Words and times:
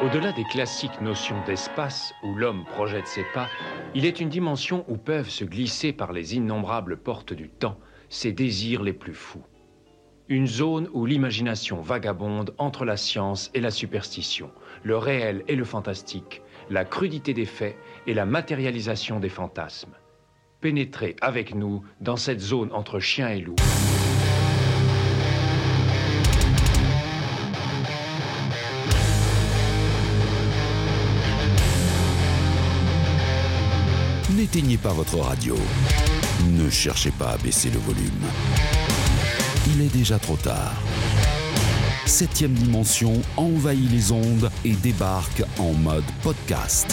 Au-delà 0.00 0.32
des 0.32 0.44
classiques 0.44 1.00
notions 1.00 1.40
d'espace 1.46 2.14
où 2.22 2.34
l'homme 2.34 2.64
projette 2.64 3.06
ses 3.06 3.22
pas, 3.22 3.48
il 3.94 4.04
est 4.04 4.18
une 4.18 4.28
dimension 4.28 4.84
où 4.88 4.96
peuvent 4.96 5.30
se 5.30 5.44
glisser 5.44 5.92
par 5.92 6.12
les 6.12 6.34
innombrables 6.34 6.96
portes 6.96 7.32
du 7.32 7.48
temps 7.48 7.78
ses 8.08 8.32
désirs 8.32 8.82
les 8.82 8.92
plus 8.92 9.14
fous. 9.14 9.44
Une 10.28 10.46
zone 10.46 10.88
où 10.94 11.06
l'imagination 11.06 11.80
vagabonde 11.80 12.54
entre 12.58 12.84
la 12.84 12.96
science 12.96 13.50
et 13.54 13.60
la 13.60 13.70
superstition, 13.70 14.50
le 14.82 14.96
réel 14.96 15.44
et 15.46 15.54
le 15.54 15.64
fantastique, 15.64 16.42
la 16.70 16.84
crudité 16.84 17.32
des 17.32 17.44
faits 17.44 17.76
et 18.06 18.14
la 18.14 18.26
matérialisation 18.26 19.20
des 19.20 19.28
fantasmes. 19.28 19.94
Pénétrez 20.60 21.14
avec 21.20 21.54
nous 21.54 21.84
dans 22.00 22.16
cette 22.16 22.40
zone 22.40 22.72
entre 22.72 22.98
chien 22.98 23.28
et 23.28 23.40
loup. 23.40 23.56
N'éteignez 34.54 34.78
pas 34.78 34.92
votre 34.92 35.18
radio. 35.18 35.56
Ne 36.52 36.70
cherchez 36.70 37.10
pas 37.10 37.30
à 37.30 37.36
baisser 37.38 37.70
le 37.70 37.80
volume. 37.80 38.22
Il 39.66 39.82
est 39.82 39.92
déjà 39.92 40.16
trop 40.20 40.36
tard. 40.36 40.74
Septième 42.06 42.52
dimension 42.52 43.20
envahit 43.36 43.90
les 43.90 44.12
ondes 44.12 44.52
et 44.64 44.74
débarque 44.74 45.42
en 45.58 45.72
mode 45.72 46.04
podcast. 46.22 46.86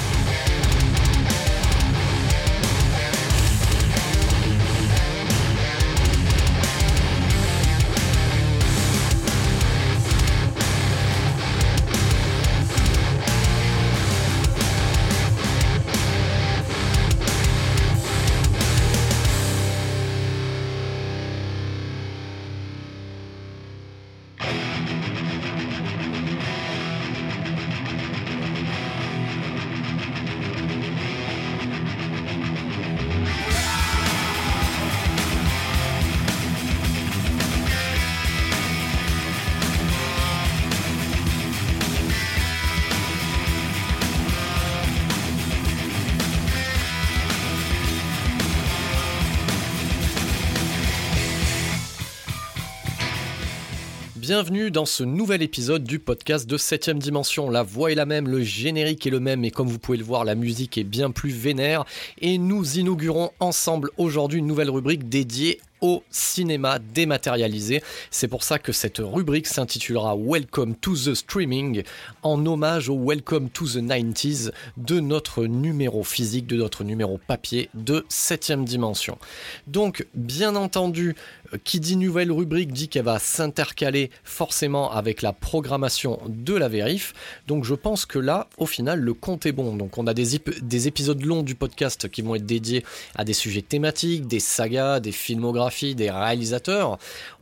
Bienvenue 54.31 54.71
dans 54.71 54.85
ce 54.85 55.03
nouvel 55.03 55.41
épisode 55.41 55.83
du 55.83 55.99
podcast 55.99 56.49
de 56.49 56.57
7ème 56.57 56.99
dimension. 56.99 57.49
La 57.49 57.63
voix 57.63 57.91
est 57.91 57.95
la 57.95 58.05
même, 58.05 58.29
le 58.29 58.41
générique 58.41 59.05
est 59.05 59.09
le 59.09 59.19
même 59.19 59.43
et 59.43 59.51
comme 59.51 59.67
vous 59.67 59.77
pouvez 59.77 59.97
le 59.97 60.05
voir, 60.05 60.23
la 60.23 60.35
musique 60.35 60.77
est 60.77 60.85
bien 60.85 61.11
plus 61.11 61.31
vénère. 61.31 61.83
Et 62.21 62.37
nous 62.37 62.77
inaugurons 62.77 63.31
ensemble 63.41 63.89
aujourd'hui 63.97 64.39
une 64.39 64.47
nouvelle 64.47 64.69
rubrique 64.69 65.09
dédiée 65.09 65.59
au 65.81 66.03
cinéma 66.11 66.77
dématérialisé. 66.79 67.81
C'est 68.11 68.27
pour 68.27 68.43
ça 68.43 68.59
que 68.59 68.71
cette 68.71 68.99
rubrique 68.99 69.47
s'intitulera 69.47 70.15
Welcome 70.15 70.75
to 70.75 70.93
the 70.93 71.15
Streaming, 71.15 71.83
en 72.21 72.45
hommage 72.45 72.87
au 72.87 72.97
Welcome 73.03 73.49
to 73.49 73.65
the 73.65 73.77
90s 73.77 74.51
de 74.77 74.99
notre 74.99 75.45
numéro 75.45 76.03
physique, 76.03 76.45
de 76.45 76.55
notre 76.55 76.83
numéro 76.83 77.17
papier 77.17 77.69
de 77.73 78.05
7ème 78.09 78.63
dimension. 78.63 79.17
Donc, 79.65 80.05
bien 80.13 80.55
entendu, 80.55 81.15
euh, 81.53 81.57
qui 81.63 81.79
dit 81.79 81.97
nouvelle 81.97 82.31
rubrique 82.31 82.71
dit 82.71 82.87
qu'elle 82.87 83.05
va 83.05 83.17
s'intercaler 83.17 84.11
forcément 84.23 84.91
avec 84.91 85.23
la 85.23 85.33
programmation 85.33 86.19
de 86.27 86.53
la 86.53 86.69
vérif. 86.69 87.13
Donc, 87.47 87.65
je 87.65 87.73
pense 87.73 88.05
que 88.05 88.19
là, 88.19 88.47
au 88.57 88.67
final, 88.67 88.99
le 88.99 89.13
compte 89.15 89.47
est 89.47 89.51
bon. 89.51 89.75
Donc, 89.75 89.97
on 89.97 90.05
a 90.05 90.13
des, 90.13 90.39
des 90.61 90.87
épisodes 90.87 91.23
longs 91.23 91.43
du 91.43 91.55
podcast 91.55 92.07
qui 92.07 92.21
vont 92.21 92.35
être 92.35 92.45
dédiés 92.45 92.85
à 93.15 93.23
des 93.23 93.33
sujets 93.33 93.63
thématiques, 93.63 94.27
des 94.27 94.39
sagas, 94.39 94.99
des 94.99 95.11
filmographies 95.11 95.70
des 95.95 96.11
réalisateurs. 96.11 96.97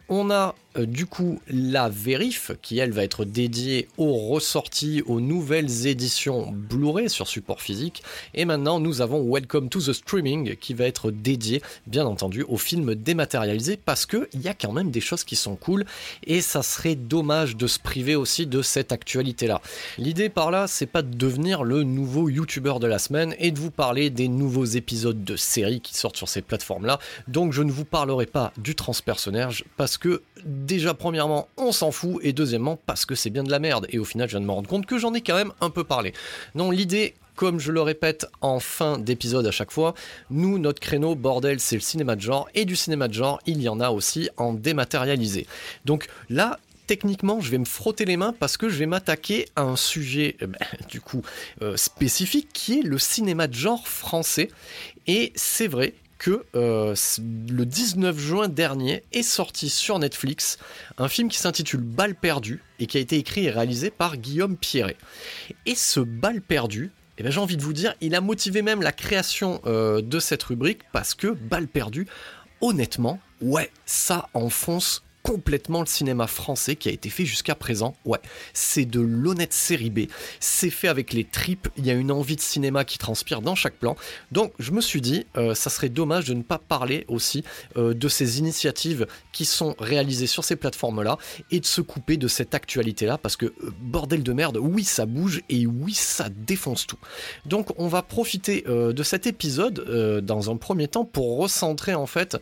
On 0.08 0.32
a 0.32 0.56
du 0.78 1.06
coup 1.06 1.40
la 1.48 1.90
vérif 1.90 2.52
qui 2.62 2.78
elle 2.78 2.92
va 2.92 3.04
être 3.04 3.26
dédiée 3.26 3.88
aux 3.98 4.14
ressorties, 4.14 5.02
aux 5.06 5.20
nouvelles 5.20 5.88
éditions 5.88 6.52
Blu-ray 6.52 7.10
sur 7.10 7.28
support 7.28 7.62
physique. 7.62 8.04
Et 8.34 8.46
maintenant 8.46 8.80
nous 8.80 9.02
avons 9.02 9.28
Welcome 9.32 9.70
to 9.70 9.80
the 9.80 9.94
Streaming 9.94 10.56
qui 10.58 10.74
va 10.74 10.86
être 10.86 11.12
dédié 11.12 11.62
bien 11.88 12.06
entendu 12.06 12.44
aux 12.44 12.58
films 12.58 12.96
dématérialisés 12.96 13.78
parce 13.78 14.06
qu'il 14.06 14.42
y 14.42 14.48
a 14.48 14.54
quand 14.54 14.72
même 14.72 14.92
des 14.92 15.02
choses 15.02 15.24
qui 15.24 15.36
sont 15.36 15.56
cool 15.56 15.86
et 16.26 16.42
ça 16.42 16.62
serait 16.62 16.96
dommage 16.96 17.56
de 17.56 17.68
se 17.68 17.80
priver 17.80 18.16
aussi 18.16 18.46
de 18.46 18.62
cette 18.62 18.92
actualité 18.92 19.48
là. 19.48 19.62
L'idée 19.98 20.30
par 20.30 20.52
là 20.52 20.68
c'est 20.68 20.86
pas 20.86 21.02
de 21.02 21.16
devenir 21.16 21.64
le 21.64 21.84
nouveau 21.84 22.30
youtubeur 22.30 22.80
de 22.80 22.88
la 22.88 23.00
semaine 23.00 23.36
et 23.40 23.52
de 23.52 23.60
vous 23.60 23.72
parler 23.72 24.10
des 24.10 24.28
nouveaux 24.28 24.66
épisodes 24.66 25.24
de 25.24 25.36
séries 25.36 25.82
qui 25.82 25.96
sortent 25.96 26.18
sur 26.18 26.30
ces 26.30 26.42
plateformes 26.42 26.86
là. 26.86 27.00
Donc 27.28 27.54
je 27.54 27.64
ne 27.64 27.72
vous 27.72 27.86
parlerai 27.86 28.28
pas 28.28 28.54
du 28.58 28.76
transpersonnage 28.76 29.64
parce 29.76 29.98
que 29.98 30.22
déjà 30.46 30.94
premièrement 30.94 31.48
on 31.58 31.72
s'en 31.72 31.92
fout 31.92 32.20
et 32.22 32.34
deuxièmement 32.34 32.78
parce 32.86 33.06
que 33.06 33.16
c'est 33.16 33.30
bien 33.30 33.44
de 33.44 33.52
la 33.52 33.60
merde 33.60 33.88
et 33.90 34.00
au 34.00 34.06
final 34.06 34.28
je 34.28 34.34
viens 34.34 34.42
de 34.42 34.46
me 34.46 34.52
rendre 34.52 34.70
compte 34.70 34.86
que 34.86 34.98
j'en 34.98 35.14
ai 35.14 35.22
quand 35.22 35.36
même 35.36 35.54
un 35.62 35.70
peu 35.70 35.84
parlé. 35.84 36.14
Non 36.56 36.72
l'idée 36.72 37.16
comme 37.40 37.62
je 37.62 37.72
le 37.72 37.82
répète 37.82 38.28
en 38.42 38.60
fin 38.60 38.98
d'épisode 38.98 39.48
à 39.48 39.52
chaque 39.52 39.72
fois, 39.72 39.94
nous, 40.30 40.60
notre 40.60 40.82
créneau, 40.82 41.16
bordel, 41.16 41.62
c'est 41.62 41.78
le 41.78 41.82
cinéma 41.82 42.18
de 42.18 42.22
genre, 42.22 42.50
et 42.54 42.66
du 42.66 42.76
cinéma 42.76 43.08
de 43.08 43.14
genre, 43.14 43.40
il 43.46 43.62
y 43.62 43.70
en 43.70 43.80
a 43.80 43.92
aussi 43.92 44.30
en 44.36 44.52
dématérialisé. 44.52 45.48
Donc 45.86 46.10
là, 46.30 46.60
techniquement, 46.86 47.40
je 47.40 47.50
vais 47.50 47.58
me 47.58 47.64
frotter 47.64 48.04
les 48.04 48.18
mains 48.18 48.34
parce 48.38 48.58
que 48.58 48.68
je 48.68 48.76
vais 48.76 48.88
m'attaquer 48.88 49.48
à 49.56 49.62
un 49.62 49.78
sujet, 49.78 50.36
euh, 50.42 50.48
ben, 50.48 50.60
du 50.90 51.00
coup, 51.00 51.22
euh, 51.62 51.78
spécifique, 51.78 52.50
qui 52.52 52.80
est 52.80 52.82
le 52.82 52.98
cinéma 52.98 53.48
de 53.48 53.54
genre 53.54 53.88
français. 53.88 54.50
Et 55.08 55.32
c'est 55.36 55.68
vrai 55.68 55.94
que 56.20 56.46
euh, 56.56 56.94
le 57.50 57.66
19 57.66 58.20
juin 58.20 58.48
dernier 58.48 59.04
est 59.12 59.24
sorti 59.24 59.70
sur 59.70 59.98
Netflix 59.98 60.60
un 60.98 61.08
film 61.08 61.30
qui 61.30 61.40
s'intitule 61.40 61.82
Balle 61.82 62.14
perdue 62.14 62.62
et 62.78 62.86
qui 62.86 62.98
a 62.98 63.00
été 63.00 63.18
écrit 63.18 63.46
et 63.46 63.50
réalisé 63.50 63.90
par 63.90 64.18
Guillaume 64.18 64.58
Pierret. 64.58 64.98
Et 65.66 65.76
ce 65.76 66.02
Balle 66.02 66.42
perdue, 66.42 66.92
eh 67.18 67.24
ben, 67.24 67.32
j'ai 67.32 67.40
envie 67.40 67.58
de 67.58 67.64
vous 67.64 67.74
dire, 67.74 67.96
il 68.02 68.14
a 68.14 68.22
motivé 68.22 68.62
même 68.62 68.82
la 68.82 68.92
création 68.92 69.62
euh, 69.66 70.02
de 70.02 70.20
cette 70.20 70.44
rubrique 70.44 70.82
parce 70.92 71.16
que 71.16 71.28
Balle 71.28 71.68
perdue, 71.68 72.06
honnêtement, 72.62 73.20
ouais, 73.42 73.72
ça 73.86 74.30
enfonce 74.34 75.04
complètement 75.24 75.82
le 75.82 75.86
cinéma 75.86 76.28
français 76.28 76.76
qui 76.76 76.90
a 76.90 76.92
été 76.92 77.10
fait 77.10 77.26
jusqu'à 77.26 77.56
présent. 77.56 77.96
Ouais, 78.06 78.20
c'est 78.54 78.86
de 78.86 79.00
l'honnête 79.00 79.54
série 79.54 79.90
B. 79.90 80.02
C'est 80.40 80.70
fait 80.70 80.88
avec 80.88 81.14
les 81.14 81.24
tripes. 81.24 81.68
Il 81.78 81.86
y 81.86 81.92
a 81.92 81.94
une 81.94 82.12
envie 82.12 82.36
de 82.36 82.42
cinéma 82.42 82.86
qui 82.86 82.98
transpire 82.98 83.42
dans 83.42 83.56
chaque 83.56 83.76
plan. 83.76 83.96
Donc, 84.32 84.54
je 84.60 84.72
me 84.72 84.82
suis 84.82 85.02
dit, 85.02 85.26
euh, 85.38 85.54
ça 85.56 85.70
serait 85.70 85.90
dommage 85.90 86.26
de 86.26 86.34
ne 86.34 86.42
pas 86.42 86.58
parler 86.58 87.06
aussi 87.08 87.44
euh, 87.78 87.94
de 87.94 88.08
ces 88.08 88.40
initiatives 88.40 89.08
qui 89.32 89.46
sont 89.46 89.76
réalisées 89.80 90.28
sur 90.28 90.44
ces 90.44 90.56
plateformes-là 90.56 91.18
et 91.52 91.60
de 91.60 91.66
se 91.66 91.82
couper 91.82 92.18
de 92.18 92.28
cette 92.28 92.56
actualité-là 92.56 93.18
parce 93.18 93.36
que, 93.36 93.48
euh, 93.48 93.72
bordel 93.82 94.24
de 94.24 94.34
merde, 94.34 94.58
oui, 94.58 94.84
ça 94.84 95.06
bouge 95.06 95.42
et 95.50 95.68
oui, 95.68 95.94
ça 95.94 96.30
défonce 96.30 96.88
tout. 96.88 97.00
Donc, 97.46 97.68
on 97.78 97.88
va 97.88 98.02
profiter 98.02 98.64
de 98.68 99.04
cet 99.04 99.28
épisode 99.28 100.22
dans 100.24 100.52
un 100.52 100.58
premier 100.58 100.88
temps 100.88 101.06
pour 101.06 101.38
recentrer 101.38 101.96
en 101.96 102.06
fait 102.06 102.38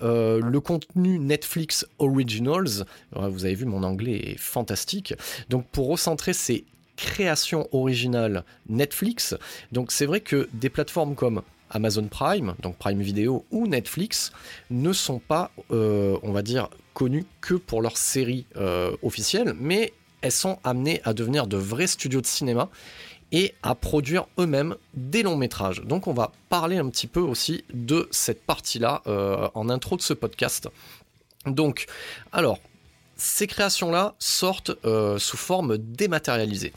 le 0.00 0.58
contenu 0.58 1.18
Netflix 1.18 1.86
original 1.98 2.19
Originals. 2.20 2.84
Vous 3.12 3.44
avez 3.44 3.54
vu, 3.54 3.64
mon 3.64 3.82
anglais 3.82 4.32
est 4.32 4.38
fantastique. 4.38 5.14
Donc 5.48 5.66
pour 5.68 5.88
recentrer 5.88 6.32
ces 6.32 6.64
créations 6.96 7.66
originales 7.72 8.44
Netflix, 8.68 9.34
donc 9.72 9.90
c'est 9.90 10.06
vrai 10.06 10.20
que 10.20 10.48
des 10.52 10.68
plateformes 10.68 11.14
comme 11.14 11.42
Amazon 11.70 12.08
Prime, 12.08 12.54
donc 12.60 12.76
Prime 12.76 13.00
Video 13.00 13.44
ou 13.50 13.66
Netflix, 13.66 14.32
ne 14.70 14.92
sont 14.92 15.18
pas, 15.18 15.50
euh, 15.70 16.18
on 16.22 16.32
va 16.32 16.42
dire, 16.42 16.68
connues 16.94 17.24
que 17.40 17.54
pour 17.54 17.80
leurs 17.80 17.96
séries 17.96 18.44
euh, 18.56 18.94
officielles, 19.02 19.54
mais 19.58 19.92
elles 20.20 20.32
sont 20.32 20.58
amenées 20.64 21.00
à 21.04 21.14
devenir 21.14 21.46
de 21.46 21.56
vrais 21.56 21.86
studios 21.86 22.20
de 22.20 22.26
cinéma 22.26 22.68
et 23.32 23.54
à 23.62 23.74
produire 23.74 24.26
eux-mêmes 24.38 24.74
des 24.94 25.22
longs 25.22 25.36
métrages. 25.36 25.82
Donc 25.84 26.06
on 26.06 26.12
va 26.12 26.32
parler 26.48 26.78
un 26.78 26.88
petit 26.88 27.06
peu 27.06 27.20
aussi 27.20 27.64
de 27.72 28.08
cette 28.10 28.44
partie-là 28.44 29.02
euh, 29.06 29.48
en 29.54 29.68
intro 29.68 29.96
de 29.96 30.02
ce 30.02 30.14
podcast. 30.14 30.68
Donc, 31.46 31.86
alors, 32.32 32.58
ces 33.16 33.46
créations-là 33.46 34.14
sortent 34.18 34.72
euh, 34.84 35.18
sous 35.18 35.36
forme 35.36 35.78
dématérialisée. 35.78 36.72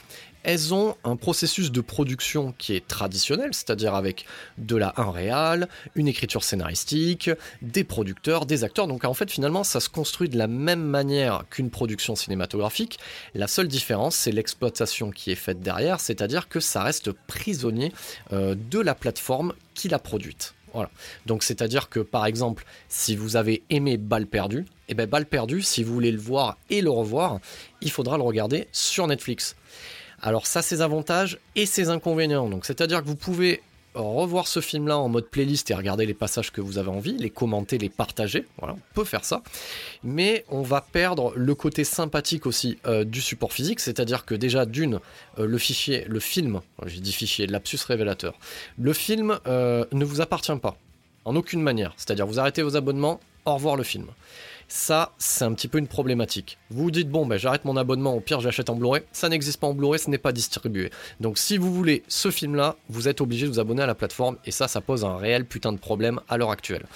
elles 0.45 0.74
ont 0.74 0.98
un 1.06 1.15
processus 1.15 1.71
de 1.71 1.80
production 1.80 2.54
qui 2.57 2.75
est 2.75 2.86
traditionnel, 2.86 3.54
c'est-à-dire 3.54 3.95
avec 3.95 4.25
de 4.57 4.75
la 4.75 4.94
1 4.98 5.12
réal, 5.12 5.69
une 5.95 6.10
écriture 6.10 6.44
scénaristique, 6.44 7.30
des 7.62 7.86
producteurs, 7.86 8.45
des 8.45 8.65
acteurs. 8.65 8.88
Donc 8.88 9.06
en 9.06 9.13
fait, 9.13 9.31
finalement, 9.31 9.63
ça 9.63 9.80
se 9.80 9.88
construit 9.88 10.27
de 10.27 10.38
la 10.38 10.48
même 10.48 10.83
manière 10.83 11.45
qu'une 11.50 11.69
production 11.69 12.13
cinématographique. 12.18 13.00
La 13.36 13.48
seule 13.48 13.69
différence, 13.69 14.18
c'est 14.18 14.33
l'exploitation 14.33 15.12
qui 15.12 15.31
est 15.31 15.36
faite 15.36 15.62
derrière, 15.62 16.01
c'est-à-dire 16.01 16.50
que 16.50 16.60
ça 16.60 16.83
reste 16.83 17.13
prisonnier 17.13 17.94
euh, 18.33 18.54
de 18.69 18.80
la 18.80 18.95
plateforme 18.95 19.54
qui 19.75 19.88
l'a 19.88 20.00
produite. 20.00 20.56
Voilà. 20.74 20.90
Donc 21.25 21.44
c'est-à-dire 21.44 21.90
que 21.90 22.00
par 22.00 22.25
exemple, 22.25 22.66
si 22.90 23.16
vous 23.16 23.36
avez 23.36 23.64
aimé 23.70 23.98
Balle 23.98 24.28
perdue, 24.28 24.62
et 24.62 24.66
eh 24.90 24.94
ben 24.96 25.08
Balle 25.08 25.25
perdue, 25.25 25.62
si 25.62 25.84
vous 25.84 25.94
voulez 25.94 26.12
le 26.12 26.20
voir 26.20 26.58
et 26.70 26.81
le 26.81 26.90
revoir, 26.90 27.40
il 27.81 27.92
faudra 27.92 28.18
le 28.18 28.24
regarder 28.24 28.68
sur 28.72 29.08
Netflix. 29.08 29.56
Alors 30.22 30.48
ça, 30.48 30.62
ses 30.62 30.81
avantages 30.81 31.38
et 31.56 31.66
ses 31.66 31.90
inconvénients. 31.90 32.50
Donc 32.50 32.66
c'est-à-dire 32.66 33.02
que 33.02 33.08
vous 33.08 33.16
pouvez 33.16 33.62
revoir 33.95 34.48
ce 34.48 34.60
film-là 34.60 34.98
en 34.98 35.10
mode 35.10 35.28
playlist 35.28 35.69
et 35.72 35.74
regarder 35.74 36.06
les 36.06 36.13
passages 36.13 36.51
que 36.51 36.62
vous 36.62 36.78
avez 36.78 36.90
envie, 36.90 37.18
les 37.18 37.30
commenter, 37.30 37.78
les 37.78 37.90
partager. 37.90 38.45
Voilà, 38.57 38.75
on 38.75 38.95
peut 38.95 39.04
faire 39.04 39.25
ça. 39.25 39.44
Mais 40.04 40.45
on 40.50 40.62
va 40.62 40.81
perdre 40.81 41.34
le 41.36 41.56
côté 41.56 41.84
sympathique 41.84 42.45
aussi 42.45 42.78
euh, 42.86 43.04
du 43.04 43.22
support 43.22 43.54
physique, 43.54 43.80
c'est-à-dire 43.80 44.25
que 44.25 44.36
déjà 44.36 44.66
d'une, 44.66 45.00
euh, 45.40 45.45
le 45.45 45.57
fichier, 45.57 46.06
le 46.07 46.19
film, 46.19 46.62
j'ai 46.86 47.00
dit 47.00 47.13
fichier, 47.13 47.48
lapsus 47.48 47.80
révélateur, 47.88 48.38
le 48.78 48.94
film 48.94 49.40
euh, 49.48 49.86
ne 49.92 50.06
vous 50.06 50.22
appartient 50.22 50.56
pas. 50.62 50.78
En 51.25 51.36
aucune 51.38 51.62
manière. 51.62 51.94
C'est-à-dire 51.96 52.28
vous 52.28 52.39
arrêtez 52.39 52.63
vos 52.63 52.75
abonnements, 52.75 53.22
au 53.46 53.54
revoir 53.54 53.75
le 53.75 53.84
film. 53.84 54.07
Ça, 54.75 55.12
c'est 55.20 55.46
un 55.46 55.54
petit 55.54 55.68
peu 55.68 55.78
une 55.78 55.88
problématique. 55.88 56.58
Vous 56.72 56.86
vous 56.86 56.92
dites, 56.92 57.08
bon, 57.08 57.28
ben, 57.28 57.38
j'arrête 57.38 57.64
mon 57.64 57.78
abonnement, 57.78 58.16
au 58.16 58.20
pire, 58.20 58.40
j'achète 58.40 58.72
en 58.72 58.75
Blu-ray. 58.75 59.04
Ça 59.12 59.30
n'existe 59.30 59.60
pas 59.60 59.68
en 59.68 59.75
Blu-ray, 59.75 60.00
ce 60.00 60.10
n'est 60.10 60.18
pas 60.18 60.31
distribué. 60.31 60.90
Donc, 61.20 61.38
si 61.38 61.58
vous 61.58 61.72
voulez 61.72 62.02
ce 62.08 62.31
film-là, 62.31 62.75
vous 62.90 63.08
êtes 63.08 63.22
obligé 63.22 63.46
de 63.46 63.52
vous 63.52 63.60
abonner 63.60 63.84
à 63.84 63.86
la 63.86 63.94
plateforme, 63.94 64.38
et 64.48 64.52
ça, 64.52 64.68
ça 64.68 64.81
pose 64.81 65.06
un 65.06 65.16
réel 65.18 65.46
putain 65.46 65.74
de 65.74 65.78
problème 65.78 66.20
à 66.28 66.38
l'heure 66.38 66.50
actuelle. 66.50 66.88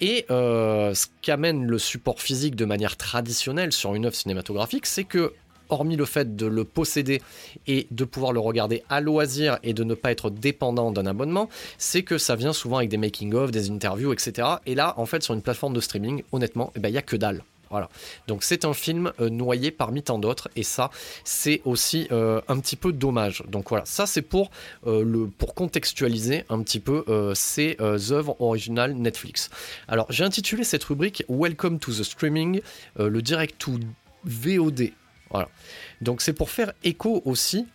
Et 0.00 0.24
euh, 0.30 0.94
ce 0.94 1.08
qu'amène 1.20 1.66
le 1.66 1.78
support 1.78 2.22
physique 2.22 2.56
de 2.56 2.64
manière 2.64 2.96
traditionnelle 2.96 3.72
sur 3.72 3.94
une 3.94 4.06
œuvre 4.06 4.16
cinématographique, 4.16 4.86
c'est 4.86 5.04
que 5.04 5.34
hormis 5.70 5.96
le 5.96 6.04
fait 6.04 6.36
de 6.36 6.46
le 6.46 6.64
posséder 6.64 7.22
et 7.66 7.86
de 7.90 8.04
pouvoir 8.04 8.32
le 8.32 8.40
regarder 8.40 8.82
à 8.88 9.00
loisir 9.00 9.58
et 9.62 9.74
de 9.74 9.84
ne 9.84 9.94
pas 9.94 10.10
être 10.10 10.30
dépendant 10.30 10.90
d'un 10.90 11.06
abonnement, 11.06 11.48
c'est 11.78 12.02
que 12.02 12.18
ça 12.18 12.36
vient 12.36 12.52
souvent 12.52 12.78
avec 12.78 12.88
des 12.88 12.96
making-of, 12.96 13.50
des 13.50 13.70
interviews, 13.70 14.12
etc. 14.12 14.48
Et 14.66 14.74
là, 14.74 14.94
en 14.96 15.06
fait, 15.06 15.22
sur 15.22 15.34
une 15.34 15.42
plateforme 15.42 15.74
de 15.74 15.80
streaming, 15.80 16.22
honnêtement, 16.32 16.72
eh 16.76 16.80
ben, 16.80 16.88
il 16.88 16.92
n'y 16.92 16.98
a 16.98 17.02
que 17.02 17.16
dalle. 17.16 17.42
Voilà. 17.70 17.88
Donc 18.26 18.42
c'est 18.42 18.64
un 18.64 18.74
film 18.74 19.12
euh, 19.20 19.30
noyé 19.30 19.70
parmi 19.70 20.02
tant 20.02 20.18
d'autres 20.18 20.48
et 20.56 20.64
ça 20.64 20.90
c'est 21.22 21.62
aussi 21.64 22.08
euh, 22.10 22.40
un 22.48 22.58
petit 22.58 22.74
peu 22.74 22.92
dommage. 22.92 23.44
Donc 23.46 23.68
voilà, 23.68 23.84
ça 23.84 24.06
c'est 24.06 24.22
pour 24.22 24.50
euh, 24.86 25.04
le 25.04 25.28
pour 25.28 25.54
contextualiser 25.54 26.44
un 26.48 26.62
petit 26.62 26.80
peu 26.80 27.04
ces 27.34 27.76
œuvres 27.80 28.36
originales 28.40 28.94
Netflix. 28.94 29.50
Alors 29.86 30.06
j'ai 30.10 30.24
intitulé 30.24 30.64
cette 30.64 30.82
rubrique 30.84 31.22
Welcome 31.28 31.78
to 31.78 31.92
the 31.92 32.02
streaming, 32.02 32.60
le 32.98 33.22
direct 33.22 33.58
to 33.58 33.78
VOD 34.24 34.92
voilà. 35.30 35.48
Donc 36.00 36.20
c'est 36.20 36.32
pour 36.32 36.50
faire 36.50 36.72
écho 36.84 37.22
aussi 37.24 37.66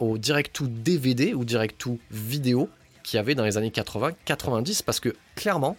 au 0.00 0.18
direct 0.18 0.54
to 0.54 0.66
DVD 0.66 1.34
ou 1.34 1.44
direct 1.44 1.78
to 1.78 1.98
vidéo 2.10 2.68
qu'il 3.02 3.18
y 3.18 3.20
avait 3.20 3.34
dans 3.34 3.44
les 3.44 3.56
années 3.56 3.70
80-90 3.70 4.82
parce 4.84 5.00
que 5.00 5.14
clairement 5.34 5.76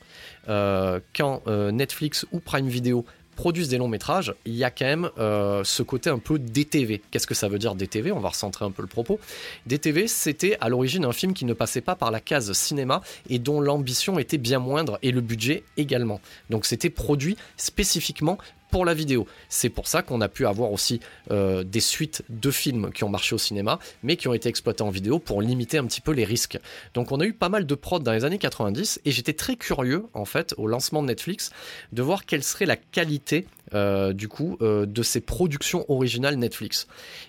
euh, 0.50 1.00
quand 1.16 1.42
euh, 1.48 1.72
Netflix 1.72 2.26
ou 2.32 2.40
Prime 2.40 2.68
Video 2.68 3.06
produisent 3.38 3.70
des 3.70 3.78
longs 3.78 3.88
métrages, 3.88 4.34
il 4.46 4.56
y 4.56 4.64
a 4.64 4.72
quand 4.72 4.86
même 4.86 5.10
euh, 5.20 5.64
ce 5.64 5.84
côté 5.84 6.10
un 6.10 6.18
peu 6.18 6.40
DTV. 6.40 7.04
Qu'est-ce 7.12 7.28
que 7.28 7.36
ça 7.36 7.48
veut 7.48 7.60
dire 7.60 7.76
DTV 7.76 8.12
On 8.12 8.20
va 8.20 8.30
recentrer 8.30 8.66
un 8.66 8.72
peu 8.72 8.82
le 8.82 8.88
propos. 8.88 9.20
DTV, 9.68 10.08
c'était 10.08 10.58
à 10.60 10.70
l'origine 10.70 11.06
un 11.06 11.14
film 11.14 11.34
qui 11.34 11.46
ne 11.46 11.54
passait 11.54 11.82
pas 11.82 11.96
par 11.96 12.10
la 12.10 12.20
case 12.20 12.52
cinéma 12.54 13.02
et 13.30 13.38
dont 13.38 13.62
l'ambition 13.62 14.18
était 14.18 14.40
bien 14.40 14.58
moindre 14.58 14.98
et 15.04 15.12
le 15.12 15.22
budget 15.22 15.64
également. 15.78 16.20
Donc 16.50 16.66
c'était 16.66 16.90
produit 16.90 17.38
spécifiquement 17.58 18.40
pour 18.78 18.86
la 18.86 18.94
vidéo. 18.94 19.26
C'est 19.50 19.70
pour 19.70 19.88
ça 19.88 20.04
qu'on 20.04 20.22
a 20.22 20.30
pu 20.30 20.46
avoir 20.46 20.72
aussi 20.72 21.00
euh, 21.32 21.64
des 21.64 21.80
suites 21.80 22.22
de 22.30 22.52
films 22.52 22.92
qui 22.94 23.04
ont 23.04 23.10
marché 23.10 23.34
au 23.34 23.40
cinéma, 23.40 23.80
mais 24.04 24.18
qui 24.18 24.28
ont 24.28 24.36
été 24.36 24.50
exploités 24.50 24.84
en 24.84 24.92
vidéo 24.92 25.18
pour 25.18 25.42
limiter 25.42 25.80
un 25.80 25.86
petit 25.86 26.00
peu 26.00 26.12
les 26.12 26.26
risques. 26.26 26.60
Donc 26.94 27.12
on 27.12 27.20
a 27.20 27.26
eu 27.26 27.34
pas 27.34 27.50
mal 27.50 27.66
de 27.66 27.74
prod 27.74 28.04
dans 28.04 28.12
les 28.12 28.24
années 28.24 28.38
90, 28.38 29.02
et 29.04 29.10
j'étais 29.10 29.34
très 29.34 29.56
curieux, 29.56 30.06
en 30.14 30.26
fait, 30.26 30.54
au 30.58 30.68
lancement 30.68 31.02
de 31.02 31.08
Netflix, 31.08 31.50
de 31.92 32.04
voir 32.04 32.28
quelle 32.28 32.44
serait 32.44 32.68
la 32.68 32.76
qualité, 32.76 33.48
euh, 33.74 34.14
du 34.14 34.28
coup, 34.28 34.60
euh, 34.62 34.86
de 34.86 35.02
ces 35.02 35.22
productions 35.22 35.84
originales 35.90 36.36
Netflix. 36.36 36.86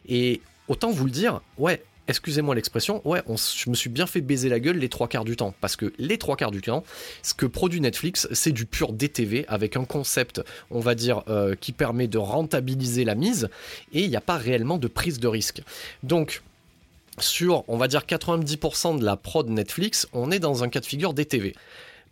Et 0.07 0.43
autant 0.69 0.91
vous 0.91 1.07
le 1.07 1.11
dire, 1.11 1.41
ouais, 1.57 1.83
excusez-moi 2.09 2.55
l'expression, 2.55 3.07
ouais, 3.07 3.23
je 3.29 3.71
me 3.71 3.75
suis 3.75 3.91
bien 3.91 4.07
fait 4.07 4.21
baiser 4.21 4.49
la 4.49 4.59
gueule 4.59 4.79
les 4.79 4.89
trois 4.89 5.09
quarts 5.09 5.25
du 5.25 5.37
temps. 5.37 5.55
Parce 5.61 5.77
que 5.77 5.93
les 5.99 6.19
trois 6.19 6.37
quarts 6.37 6.51
du 6.51 6.63
temps, 6.63 6.83
ce 7.23 7.35
que 7.35 7.47
produit 7.47 7.81
Netflix, 7.81 8.27
c'est 8.33 8.53
du 8.53 8.67
pur 8.67 8.93
DTV 8.93 9.45
avec 9.49 9.77
un 9.77 9.85
concept, 9.85 10.43
on 10.71 10.81
va 10.81 10.95
dire, 10.95 11.23
euh, 11.29 11.55
qui 11.55 11.73
permet 11.73 12.09
de 12.09 12.19
rentabiliser 12.19 13.05
la 13.05 13.15
mise 13.15 13.49
et 13.93 14.03
il 14.03 14.11
n'y 14.11 14.17
a 14.17 14.21
pas 14.21 14.37
réellement 14.37 14.79
de 14.79 14.89
prise 14.89 15.21
de 15.21 15.29
risque. 15.29 15.63
Donc, 16.03 16.43
sur, 17.21 17.65
on 17.69 17.77
va 17.77 17.89
dire, 17.89 18.03
90% 18.03 18.99
de 18.99 19.05
la 19.05 19.17
prod 19.17 19.49
Netflix, 19.49 20.09
on 20.13 20.31
est 20.31 20.39
dans 20.39 20.65
un 20.65 20.69
cas 20.69 20.81
de 20.81 20.87
figure 20.87 21.15
DTV. 21.15 21.55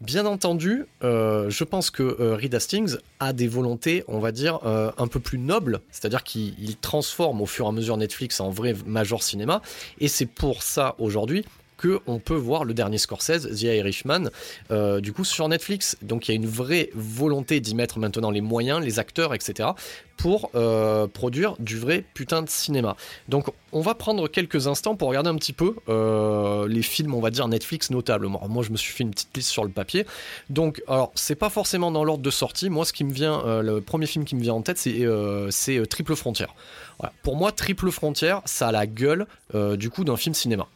Bien 0.03 0.27
entendu, 0.27 0.85
euh, 1.05 1.49
je 1.49 1.65
pense 1.65 1.91
que 1.91 2.03
euh, 2.03 2.35
Reed 2.37 2.55
Hastings 2.55 2.97
a 3.19 3.33
des 3.33 3.49
volontés, 3.49 4.05
on 4.09 4.19
va 4.19 4.31
dire, 4.31 4.61
euh, 4.67 4.93
un 4.99 5.07
peu 5.07 5.21
plus 5.21 5.39
nobles, 5.39 5.81
c'est-à-dire 5.91 6.23
qu'il 6.23 6.77
transforme 6.77 7.41
au 7.41 7.47
fur 7.47 7.65
et 7.65 7.69
à 7.69 7.73
mesure 7.73 7.97
Netflix 7.97 8.41
en 8.41 8.51
vrai 8.51 8.75
major 8.85 9.23
cinéma, 9.23 9.63
et 9.99 10.09
c'est 10.09 10.27
pour 10.27 10.63
ça 10.63 10.97
aujourd'hui 10.99 11.47
que 11.77 12.01
on 12.07 12.19
peut 12.19 12.35
voir 12.35 12.65
le 12.65 12.75
dernier 12.75 12.99
Scorsese, 12.99 13.49
The 13.49 13.63
Irishman, 13.63 14.31
euh, 14.71 15.01
du 15.01 15.13
coup 15.13 15.25
sur 15.25 15.49
Netflix. 15.49 15.97
Donc 16.03 16.29
il 16.29 16.33
y 16.33 16.35
a 16.35 16.37
une 16.37 16.47
vraie 16.47 16.91
volonté 16.95 17.61
d'y 17.61 17.75
mettre 17.75 17.99
maintenant 17.99 18.31
les 18.31 18.41
moyens, 18.41 18.83
les 18.83 18.99
acteurs, 18.99 19.35
etc. 19.35 19.71
pour 20.17 20.51
euh, 20.55 21.07
produire 21.07 21.57
du 21.59 21.79
vrai 21.79 22.05
putain 22.15 22.43
de 22.43 22.49
cinéma. 22.49 22.97
Donc 23.29 23.51
on 23.73 23.81
va 23.81 23.95
prendre 23.95 24.29
quelques 24.29 24.67
instants 24.67 24.97
pour 24.97 25.09
regarder 25.09 25.29
un 25.29 25.37
petit 25.37 25.53
peu 25.53 25.77
euh, 25.89 26.67
les 26.69 26.83
films, 26.83 27.15
on 27.15 27.21
va 27.21 27.31
dire 27.31 27.47
Netflix 27.49 27.91
notablement. 27.91 28.43
moi 28.49 28.63
je 28.63 28.71
me 28.71 28.77
suis 28.77 28.93
fait 28.93 29.05
une 29.05 29.11
petite 29.11 29.37
liste 29.37 29.51
sur 29.51 29.65
le 29.65 29.71
papier. 29.71 30.07
Donc 30.49 30.83
alors 30.89 31.13
c'est 31.15 31.35
pas 31.35 31.51
forcément 31.51 31.91
dans 31.91 32.05
l'ordre 32.05 32.23
de 32.23 32.31
sortie. 32.31 32.71
Moi 32.71 32.85
ce 32.85 32.93
qui 32.93 33.05
me 33.05 33.13
vient, 33.13 33.63
le 33.63 33.81
premier 33.81 34.07
film 34.07 34.25
qui 34.25 34.37
me 34.37 34.41
vient 34.43 34.55
en 34.55 34.63
tête 34.63 34.79
c'est 34.79 35.89
Triple 35.89 36.17
Frontière. 36.17 36.55
Pour 37.23 37.37
moi 37.37 37.53
Triple 37.53 37.91
Frontière 37.91 38.41
ça 38.47 38.69
a 38.69 38.73
la 38.73 38.87
gueule 38.87 39.27
du 39.77 39.91
coup 39.91 40.05
d'un 40.05 40.17
film 40.17 40.35
cinéma. 40.35 40.67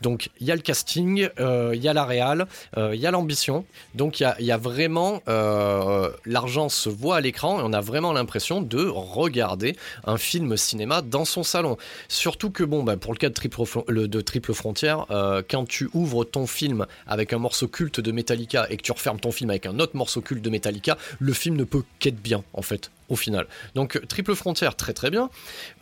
Donc 0.00 0.30
il 0.40 0.46
y 0.46 0.52
a 0.52 0.56
le 0.56 0.62
casting, 0.62 1.28
euh, 1.40 1.72
il 1.74 1.82
y 1.82 1.88
a 1.88 1.92
la 1.92 2.04
réal, 2.04 2.46
euh, 2.76 2.94
il 2.94 3.00
y 3.00 3.06
a 3.06 3.10
l'ambition. 3.10 3.64
Donc 3.94 4.20
il 4.20 4.32
y 4.40 4.52
a, 4.52 4.56
vraiment 4.56 5.22
euh, 5.28 6.10
l'argent 6.24 6.68
se 6.68 6.88
voit 6.88 7.16
à 7.16 7.20
l'écran 7.20 7.60
et 7.60 7.62
on 7.64 7.72
a 7.72 7.80
vraiment 7.80 8.12
l'impression 8.12 8.60
de 8.60 8.86
regarder 8.86 9.76
un 10.04 10.16
film 10.16 10.56
cinéma 10.56 11.02
dans 11.02 11.24
son 11.24 11.42
salon. 11.42 11.76
Surtout 12.08 12.50
que 12.50 12.64
bon, 12.64 12.82
bah, 12.82 12.96
pour 12.96 13.12
le 13.12 13.18
cas 13.18 13.28
de 13.28 13.34
Triple, 13.34 13.62
de 13.88 14.20
triple 14.20 14.54
Frontière, 14.54 15.06
quand 15.48 15.66
tu 15.66 15.88
ouvres 15.94 16.24
ton 16.24 16.46
film 16.46 16.86
avec 17.06 17.32
un 17.32 17.38
morceau 17.38 17.68
culte 17.68 18.00
de 18.00 18.12
Metallica 18.12 18.66
et 18.70 18.76
que 18.76 18.82
tu 18.82 18.92
refermes 18.92 19.20
ton 19.20 19.32
film 19.32 19.50
avec 19.50 19.66
un 19.66 19.78
autre 19.78 19.96
morceau 19.96 20.20
culte 20.20 20.42
de 20.42 20.50
Metallica, 20.50 20.96
le 21.18 21.32
film 21.32 21.56
ne 21.56 21.64
peut 21.64 21.82
qu'être 21.98 22.20
bien 22.20 22.42
en 22.52 22.62
fait 22.62 22.90
au 23.08 23.16
final. 23.16 23.46
Donc 23.74 24.00
Triple 24.08 24.34
Frontière, 24.34 24.76
très 24.76 24.92
très 24.92 25.10
bien. 25.10 25.30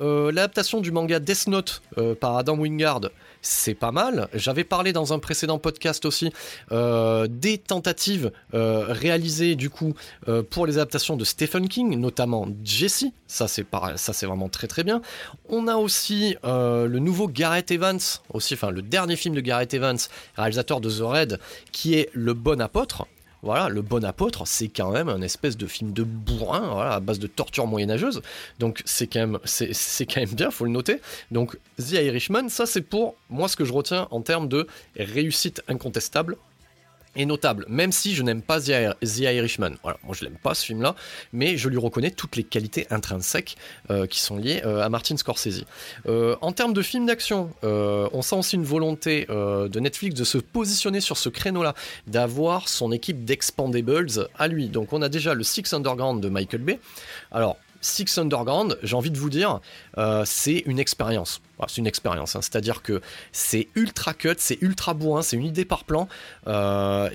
L'adaptation 0.01 0.81
du 0.81 0.93
manga 0.93 1.21
Death 1.21 1.47
Note 1.47 1.83
par 2.21 2.37
Adam 2.37 2.57
Wingard, 2.57 3.01
c'est 3.45 3.75
pas 3.75 3.93
mal. 3.93 4.29
J'avais 4.35 4.65
parlé 4.65 4.93
dans 4.93 5.13
un 5.13 5.19
précédent 5.19 5.59
podcast 5.59 6.05
aussi 6.05 6.33
euh, 6.73 7.27
des 7.29 7.59
tentatives 7.59 8.33
euh, 8.55 8.87
réalisées 8.89 9.55
du 9.55 9.71
coup 9.71 9.95
euh, 10.29 10.43
pour 10.43 10.67
les 10.67 10.79
adaptations 10.79 11.17
de 11.17 11.25
Stephen 11.25 11.69
King, 11.69 11.99
notamment 11.99 12.49
Jesse. 12.65 13.07
Ça 13.27 13.47
c'est 13.47 13.67
ça 13.97 14.13
c'est 14.13 14.27
vraiment 14.27 14.49
très 14.49 14.67
très 14.67 14.83
bien. 14.83 15.03
On 15.49 15.69
a 15.69 15.77
aussi 15.77 16.37
le 16.43 16.99
nouveau 16.99 17.29
Gareth 17.29 17.71
Evans, 17.71 18.01
aussi 18.33 18.55
enfin 18.55 18.71
le 18.71 18.83
dernier 18.83 19.17
film 19.17 19.35
de 19.35 19.41
Gareth 19.41 19.75
Evans, 19.75 19.99
réalisateur 20.37 20.81
de 20.81 20.91
The 20.91 21.03
Red, 21.03 21.41
qui 21.73 21.95
est 21.95 22.09
le 22.13 22.35
bon 22.35 22.61
apôtre. 22.61 23.07
Voilà, 23.45 23.69
le 23.69 23.83
bon 23.83 24.03
apôtre, 24.07 24.47
c'est 24.47 24.69
quand 24.69 24.91
même 24.91 25.11
un 25.11 25.21
espèce 25.21 25.59
de 25.59 25.67
film 25.67 25.93
de 25.93 26.03
bourrin, 26.03 26.81
à 26.81 26.99
base 26.99 27.19
de 27.19 27.27
torture 27.27 27.67
moyenâgeuse. 27.67 28.23
Donc 28.59 28.81
c'est 28.87 29.07
quand 29.07 29.21
même, 29.21 29.39
c'est 29.45 30.07
quand 30.07 30.21
même 30.21 30.31
bien, 30.31 30.51
faut 30.51 30.65
le 30.65 30.71
noter. 30.71 31.03
Donc 31.31 31.59
The 31.79 31.93
Irishman, 31.93 32.49
ça 32.49 32.65
c'est 32.65 32.81
pour 32.81 33.17
moi 33.29 33.49
ce 33.49 33.57
que 33.57 33.67
je 33.67 33.73
retiens 33.75 34.09
en 34.11 34.23
termes 34.23 34.49
de 34.49 34.67
réussite 34.97 35.63
incontestable 35.69 36.39
est 37.17 37.27
notable, 37.27 37.65
même 37.69 37.93
si 37.93 38.15
je 38.15 38.23
n'aime 38.23 38.43
pas 38.43 38.61
The, 38.61 38.95
Irishman. 39.03 39.73
Voilà, 39.83 39.99
moi 40.05 40.15
je 40.19 40.25
l'aime 40.25 40.37
pas 40.43 40.55
ce 40.55 40.67
film-là, 40.67 40.95
mais 41.33 41.57
je 41.57 41.69
lui 41.69 41.79
reconnais 41.79 42.11
toutes 42.11 42.37
les 42.37 42.45
qualités 42.45 42.87
intrinsèques 42.91 43.57
euh, 43.91 44.07
qui 44.07 44.21
sont 44.21 44.37
liées 44.37 44.63
euh, 44.65 44.83
à 44.83 44.89
Martin 44.89 45.17
Scorsese. 45.17 45.65
Euh, 46.07 46.37
en 46.41 46.53
termes 46.53 46.73
de 46.73 46.83
film 46.83 47.07
d'action, 47.07 47.51
on 47.63 48.23
sent 48.23 48.37
aussi 48.37 48.57
une 48.57 48.65
volonté 48.65 49.27
de 49.29 49.81
Netflix 49.81 50.15
de 50.15 50.25
se 50.25 50.39
positionner 50.39 51.01
sur 51.01 51.17
ce 51.17 51.29
créneau-là, 51.29 51.75
d'avoir 52.07 52.69
son 52.69 52.93
équipe 52.93 53.25
d'expandables 53.25 54.29
à 54.39 54.49
lui. 54.49 54.69
Donc 54.69 54.93
on 54.93 55.03
a 55.03 55.09
déjà 55.09 55.35
le 55.35 55.43
Six 55.43 55.73
Underground 55.73 56.23
de 56.23 56.29
Michael 56.29 56.63
Bay. 56.63 56.79
Alors, 57.33 57.57
Six 57.81 58.19
Underground, 58.19 58.79
j'ai 58.83 58.97
envie 58.97 59.11
de 59.11 59.19
vous 59.19 59.31
dire, 59.31 59.61
c'est 60.25 60.63
une 60.67 60.79
expérience 60.79 61.41
c'est 61.69 61.79
une 61.79 61.87
expérience, 61.87 62.37
hein. 62.37 62.43
c'est-à-dire 62.43 62.83
que 62.83 63.01
c'est 63.33 63.69
ultra 63.75 64.15
cut, 64.15 64.35
c'est 64.39 64.61
ultra 64.61 64.95
bourrin, 64.95 65.23
c'est 65.23 65.37
une 65.37 65.45
idée 65.45 65.65
par 65.65 65.85
plan. 65.85 66.09
Euh, 66.47 67.09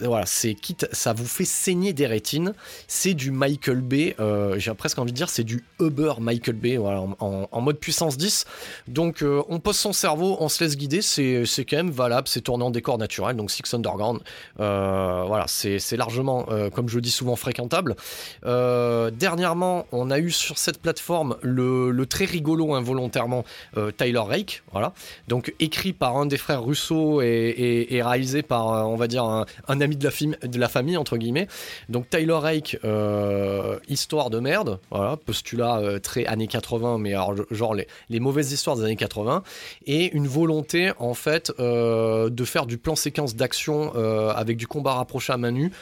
voilà, 0.00 0.26
c'est 0.26 0.54
quitte, 0.54 0.88
ça 0.92 1.12
vous 1.12 1.26
fait 1.26 1.44
saigner 1.44 1.92
des 1.92 2.06
rétines. 2.06 2.54
C'est 2.88 3.14
du 3.14 3.30
Michael 3.30 3.80
Bay, 3.80 4.16
euh, 4.20 4.58
j'ai 4.58 4.74
presque 4.74 4.98
envie 4.98 5.12
de 5.12 5.16
dire, 5.16 5.28
c'est 5.28 5.44
du 5.44 5.64
Uber 5.80 6.14
Michael 6.20 6.56
Bay, 6.56 6.78
en, 6.78 7.60
mode 7.60 7.78
puissance 7.78 8.16
10. 8.16 8.44
Donc 8.88 9.22
euh, 9.22 9.42
on 9.48 9.60
pose 9.60 9.76
son 9.76 9.92
cerveau, 9.92 10.36
on 10.40 10.48
se 10.48 10.62
laisse 10.62 10.76
guider, 10.76 11.00
c'est 11.00 11.44
quand 11.68 11.76
même 11.76 11.90
valable, 11.90 12.28
c'est 12.28 12.42
tourné 12.42 12.64
en 12.64 12.70
décor 12.70 12.98
naturel, 12.98 13.36
donc 13.36 13.50
Six 13.50 13.72
Underground, 13.72 14.20
voilà, 14.56 15.44
c'est 15.46 15.96
largement, 15.96 16.46
comme 16.74 16.88
je 16.88 16.98
dis 16.98 17.10
souvent, 17.10 17.36
fréquentable. 17.36 17.96
dernièrement, 18.42 19.86
on 19.92 20.10
a 20.10 20.18
eu 20.18 20.30
sur 20.30 20.58
cette 20.58 20.78
plateforme 20.78 21.36
le, 21.42 21.90
le 21.90 22.06
très 22.06 22.24
rigolo 22.24 22.74
involontairement 22.74 23.43
euh, 23.76 23.90
Tyler 23.90 24.18
Rake, 24.18 24.62
voilà. 24.72 24.92
Donc 25.28 25.54
écrit 25.60 25.92
par 25.92 26.16
un 26.16 26.26
des 26.26 26.36
frères 26.36 26.64
Russo 26.64 27.20
et, 27.22 28.00
réalisé 28.02 28.42
par, 28.42 28.72
euh, 28.72 28.82
on 28.82 28.96
va 28.96 29.06
dire, 29.06 29.24
un, 29.24 29.46
ami 29.80 29.96
de 29.96 30.58
la, 30.58 30.68
famille 30.68 30.96
entre 30.96 31.16
guillemets. 31.16 31.48
Donc 31.88 32.08
Tyler 32.10 32.32
Rake, 32.34 32.78
euh, 32.84 33.78
histoire 33.88 34.30
de 34.30 34.40
merde, 34.40 34.78
voilà, 34.90 35.16
postulat 35.16 35.98
très 36.02 36.26
années 36.26 36.46
80, 36.46 36.98
mais 36.98 37.14
genre 37.50 37.74
les, 37.74 38.20
mauvaises 38.20 38.52
histoires 38.52 38.76
des 38.76 38.84
années 38.84 38.96
80, 38.96 39.42
et 39.86 40.14
une 40.14 40.26
volonté 40.26 40.92
en 40.98 41.14
fait 41.14 41.52
de 41.58 42.44
faire 42.44 42.66
du 42.66 42.78
plan 42.78 42.96
séquence 42.96 43.34
d'action 43.34 43.92
avec 44.30 44.56
du 44.56 44.66
combat 44.66 44.94
rapproché 44.94 45.32
à 45.32 45.36
main 45.36 45.50
nue 45.50 45.72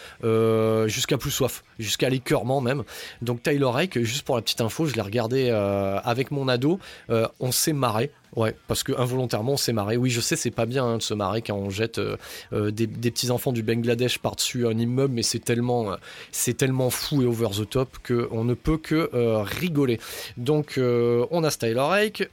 jusqu'à 0.88 1.18
plus 1.18 1.30
soif, 1.30 1.62
jusqu'à 1.78 2.08
l'écœurement 2.08 2.60
même. 2.60 2.82
Donc 3.20 3.42
Tyler 3.42 3.64
Rake, 3.66 4.00
juste 4.02 4.24
pour 4.24 4.36
la 4.36 4.42
petite 4.42 4.60
info, 4.60 4.86
je 4.86 4.94
l'ai 4.94 5.02
regardé 5.02 5.50
avec 5.50 6.30
mon 6.30 6.48
ado. 6.48 6.78
S'est 7.52 7.72
marré. 7.72 8.10
Ouais, 8.34 8.56
parce 8.66 8.82
que 8.82 8.98
involontairement 8.98 9.52
on 9.52 9.56
s'est 9.56 9.74
marré. 9.74 9.96
Oui, 9.96 10.08
je 10.08 10.20
sais, 10.20 10.36
c'est 10.36 10.50
pas 10.50 10.64
bien 10.64 10.84
hein, 10.84 10.96
de 10.96 11.02
se 11.02 11.12
marrer 11.12 11.42
quand 11.42 11.54
on 11.54 11.68
jette 11.68 11.98
euh, 11.98 12.16
euh, 12.54 12.70
des, 12.70 12.86
petits 12.86 13.30
enfants 13.30 13.52
du 13.52 13.62
Bangladesh 13.62 14.18
par-dessus 14.18 14.66
un 14.66 14.78
immeuble, 14.78 15.12
mais 15.14 15.22
c'est 15.22 15.38
tellement, 15.38 15.92
euh, 15.92 15.96
c'est 16.30 16.56
tellement 16.56 16.88
fou 16.88 17.22
et 17.22 17.26
over 17.26 17.48
the 17.48 17.68
top 17.68 17.98
qu'on 18.06 18.44
ne 18.44 18.54
peut 18.54 18.78
que 18.78 19.10
rigoler. 19.42 20.00
Donc, 20.36 20.78
on 20.78 21.44
a 21.44 21.50
Styler 21.50 21.80
Rake. 21.80 22.30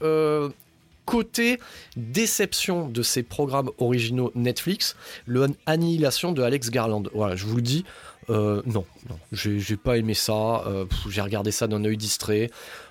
Côté 1.06 1.58
déception 1.98 2.88
de 2.88 3.02
ces 3.02 3.24
programmes 3.24 3.72
originaux 3.80 4.32
Netflix, 4.36 4.96
le 5.26 5.48
Annihilation 5.66 6.34
de 6.34 6.44
Alex 6.44 6.70
Garland. 6.70 7.02
Voilà, 7.16 7.36
je 7.36 7.48
vous 7.48 7.56
le 7.56 7.64
dis, 7.64 7.84
non, 8.30 8.86
non, 9.10 9.20
j'ai 9.32 9.78
pas 9.78 9.98
aimé 9.98 10.14
ça. 10.14 10.64
j'ai 11.10 11.22
regardé 11.22 11.52
ça 11.52 11.68
d'un 11.68 11.84
œil 11.86 11.98
distrait. 11.98 12.50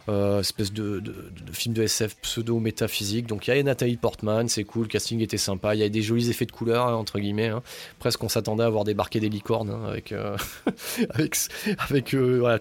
Euh, 0.09 0.41
espèce 0.41 0.73
de, 0.73 1.03
film 1.53 1.75
de 1.75 1.83
SF 1.83 2.17
pseudo-métaphysique. 2.23 3.27
Donc 3.27 3.47
il 3.47 3.55
y 3.55 3.59
a 3.59 3.63
Nathalie 3.63 3.99
Portman, 3.99 4.49
c'est 4.49 4.65
cool, 4.65 4.85
le 4.85 4.89
casting 4.89 5.21
était 5.21 5.37
sympa, 5.37 5.75
il 5.75 5.81
y 5.81 5.85
a 5.85 5.89
des 5.91 6.01
jolis 6.01 6.31
effets 6.31 6.47
de 6.47 6.53
couleur, 6.53 6.87
hein, 6.87 6.95
entre 6.95 7.19
guillemets. 7.19 7.49
Hein. 7.49 7.63
Presque 7.99 8.25
on 8.25 8.29
s'attendait 8.31 8.65
à 8.65 8.71
voir 8.71 8.85
débarquer 8.85 9.21
des 9.21 9.29
licornes 9.29 9.69
hein, 9.69 9.85
avec, 9.87 10.13
euh, 10.13 10.35
avec, 11.11 12.15
euh, 12.15 12.59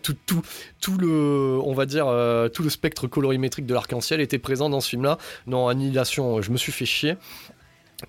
tout, 0.82 0.98
le, 0.98 1.58
on 1.64 1.74
va 1.74 1.86
dire, 1.86 2.08
tout 2.54 2.64
le 2.64 2.70
spectre 2.70 3.08
colorimétrique 3.08 3.66
de 3.66 3.74
l'arc-en-ciel 3.74 4.20
était 4.20 4.40
présent 4.40 4.70
dans 4.70 4.82
ce 4.82 4.90
film-là. 4.90 5.18
Non, 5.46 5.70
Annihilation, 5.70 6.42
je 6.42 6.52
me 6.52 6.58
suis 6.58 6.74
fait 6.74 6.86
chier. 6.86 7.16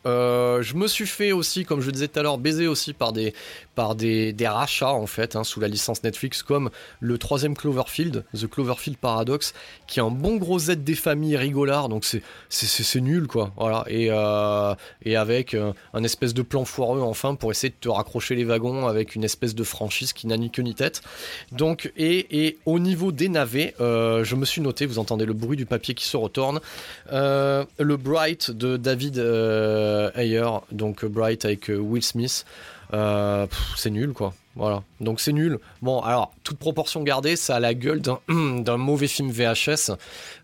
Euh, 0.06 0.62
je 0.62 0.74
me 0.74 0.86
suis 0.86 1.06
fait 1.06 1.32
aussi, 1.32 1.64
comme 1.64 1.80
je 1.80 1.90
disais 1.90 2.08
tout 2.08 2.18
à 2.18 2.22
l'heure, 2.22 2.38
baiser 2.38 2.66
aussi 2.66 2.92
par 2.92 3.12
des, 3.12 3.34
par 3.78 3.94
des, 3.94 4.34
rachats 4.42 4.92
en 4.92 5.06
fait, 5.06 5.36
hein, 5.36 5.44
sous 5.44 5.60
la 5.60 5.68
licence 5.68 6.02
Netflix, 6.02 6.42
comme 6.42 6.68
le 6.98 7.16
troisième 7.16 7.56
Cloverfield, 7.56 8.24
The 8.34 8.48
Cloverfield 8.48 8.98
Paradox, 8.98 9.54
qui 9.86 10.00
est 10.00 10.02
un 10.02 10.10
bon 10.10 10.34
gros 10.34 10.58
Z 10.58 10.78
des 10.78 10.96
familles 10.96 11.36
rigolard, 11.36 11.88
donc 11.88 12.04
c'est, 12.04 13.00
nul 13.00 13.28
quoi, 13.28 13.52
voilà, 13.56 13.84
et, 13.86 14.08
euh, 14.10 14.74
et 15.04 15.14
avec 15.14 15.54
euh, 15.54 15.72
un 15.94 16.02
espèce 16.02 16.34
de 16.34 16.42
plan 16.42 16.64
foireux 16.64 17.02
enfin 17.02 17.36
pour 17.36 17.52
essayer 17.52 17.70
de 17.70 17.76
te 17.78 17.88
raccrocher 17.88 18.34
les 18.34 18.42
wagons 18.42 18.88
avec 18.88 19.14
une 19.14 19.22
espèce 19.22 19.54
de 19.54 19.62
franchise 19.62 20.12
qui 20.12 20.26
n'a 20.26 20.36
ni 20.36 20.50
queue 20.50 20.62
ni 20.62 20.74
tête. 20.74 21.02
Donc, 21.52 21.92
et, 21.96 22.46
et 22.46 22.58
au 22.66 22.80
niveau 22.80 23.12
des 23.12 23.28
navets, 23.28 23.76
je 23.78 24.34
me 24.34 24.44
suis 24.44 24.60
noté, 24.60 24.86
vous 24.86 24.98
entendez 24.98 25.24
le 25.24 25.34
bruit 25.34 25.56
du 25.56 25.66
papier 25.66 25.94
qui 25.94 26.04
se 26.04 26.16
retourne, 26.16 26.58
le 27.12 27.96
Bright 27.96 28.50
de 28.50 28.76
David. 28.76 29.18
Euh, 29.18 30.10
ailleurs, 30.14 30.62
donc 30.72 31.04
Bright 31.04 31.44
avec 31.44 31.70
euh, 31.70 31.76
Will 31.76 32.02
Smith. 32.02 32.44
Euh, 32.94 33.46
c'est 33.76 33.90
nul 33.90 34.12
quoi. 34.12 34.32
Voilà. 34.58 34.82
Donc 35.00 35.20
c'est 35.20 35.32
nul. 35.32 35.58
Bon, 35.82 36.00
alors, 36.00 36.32
toute 36.44 36.58
proportion 36.58 37.02
gardée, 37.02 37.36
ça 37.36 37.56
a 37.56 37.60
la 37.60 37.74
gueule 37.74 38.02
d'un 38.02 38.18
mauvais 38.76 39.08
film 39.08 39.30
VHS 39.30 39.92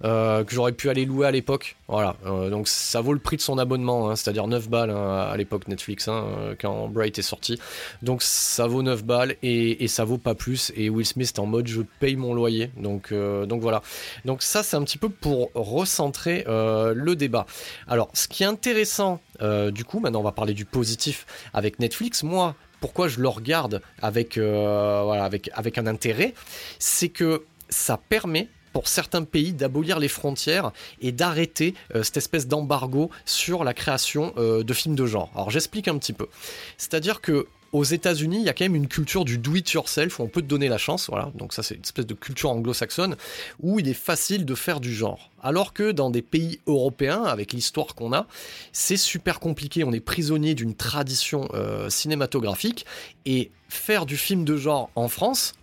que 0.02 0.46
j'aurais 0.48 0.72
pu 0.72 0.88
aller 0.88 1.04
louer 1.04 1.26
à 1.26 1.30
l'époque. 1.30 1.76
Voilà. 1.88 2.16
donc 2.24 2.66
ça 2.66 3.02
vaut 3.02 3.12
le 3.12 3.18
prix 3.18 3.36
de 3.36 3.42
son 3.42 3.58
abonnement, 3.58 4.08
hein, 4.08 4.16
c'est-à-dire 4.16 4.46
9 4.46 4.70
balles 4.70 4.90
hein, 4.90 5.28
à 5.30 5.36
l'époque 5.36 5.68
Netflix, 5.68 6.08
hein, 6.08 6.24
quand 6.58 6.88
Bright 6.88 7.18
est 7.18 7.22
sorti. 7.22 7.60
Donc 8.02 8.22
ça 8.22 8.66
vaut 8.66 8.82
9 8.82 9.04
balles 9.04 9.36
et, 9.42 9.84
et, 9.84 9.88
ça 9.88 10.04
vaut 10.04 10.18
pas 10.18 10.34
plus. 10.34 10.72
Et 10.76 10.88
Will 10.88 11.04
Smith 11.04 11.32
est 11.34 11.38
en 11.38 11.46
mode 11.46 11.66
je 11.66 11.82
paye 12.00 12.16
mon 12.16 12.32
loyer. 12.34 12.70
Donc, 12.76 13.12
donc 13.12 13.60
voilà. 13.60 13.82
Donc 14.24 14.42
ça, 14.42 14.62
c'est 14.62 14.76
un 14.76 14.82
petit 14.82 14.98
peu 14.98 15.08
pour 15.08 15.50
recentrer 15.54 16.44
le 16.46 17.14
débat. 17.14 17.46
Alors, 17.86 18.08
ce 18.14 18.28
qui 18.28 18.44
est 18.44 18.46
intéressant 18.46 19.20
euh, 19.42 19.70
du 19.70 19.84
coup, 19.84 20.00
maintenant 20.00 20.20
on 20.20 20.24
va 20.24 20.32
parler 20.32 20.54
du 20.54 20.64
positif 20.64 21.26
avec 21.52 21.78
Netflix. 21.78 22.22
Moi, 22.22 22.54
pourquoi 22.84 23.08
je 23.08 23.18
le 23.18 23.28
regarde 23.28 23.80
avec, 24.02 24.36
euh, 24.36 25.10
avec, 25.54 25.78
un 25.78 25.86
intérêt, 25.86 26.34
c'est 26.78 27.08
que 27.08 27.44
ça 27.70 27.96
permet 27.96 28.48
pour 28.74 28.88
certains 28.88 29.24
pays 29.24 29.54
d'abolir 29.54 29.98
les 29.98 30.08
frontières 30.08 30.70
et 31.00 31.10
d'arrêter 31.10 31.72
euh, 31.94 32.02
cette 32.02 32.18
espèce 32.18 32.46
d'embargo 32.46 33.08
sur 33.24 33.64
la 33.64 33.72
création 33.72 34.34
de 34.36 34.74
films 34.74 34.96
de 34.96 35.06
genre. 35.06 35.30
Alors 35.34 35.48
j'explique 35.50 35.88
un 35.88 35.96
petit 35.96 36.12
peu. 36.12 36.28
C'est-à-dire 36.76 37.22
que 37.22 37.46
aux 37.74 37.82
États-Unis, 37.82 38.38
il 38.38 38.44
y 38.44 38.48
a 38.48 38.52
quand 38.52 38.64
même 38.64 38.76
une 38.76 38.86
culture 38.86 39.24
du 39.24 39.36
do 39.36 39.56
it 39.56 39.72
yourself 39.72 40.20
où 40.20 40.22
on 40.22 40.28
peut 40.28 40.42
te 40.42 40.46
donner 40.46 40.68
la 40.68 40.78
chance, 40.78 41.08
voilà. 41.10 41.32
Donc 41.34 41.52
ça 41.52 41.64
c'est 41.64 41.74
une 41.74 41.82
espèce 41.82 42.06
de 42.06 42.14
culture 42.14 42.50
anglo-saxonne 42.50 43.16
où 43.60 43.80
il 43.80 43.88
est 43.88 43.94
facile 43.94 44.44
de 44.44 44.54
faire 44.54 44.78
du 44.78 44.94
genre. 44.94 45.32
Alors 45.42 45.72
que 45.72 45.90
dans 45.90 46.08
des 46.08 46.22
pays 46.22 46.60
européens, 46.68 47.24
avec 47.24 47.52
l'histoire 47.52 47.96
qu'on 47.96 48.12
a, 48.12 48.28
c'est 48.72 48.96
super 48.96 49.40
compliqué. 49.40 49.82
On 49.82 49.92
est 49.92 49.98
prisonnier 49.98 50.54
d'une 50.54 50.76
tradition 50.76 51.48
euh, 51.52 51.90
cinématographique 51.90 52.86
et 53.26 53.50
faire 53.68 54.06
du 54.06 54.16
film 54.16 54.44
de 54.44 54.56
genre 54.56 54.88
en 54.94 55.08
France, 55.08 55.54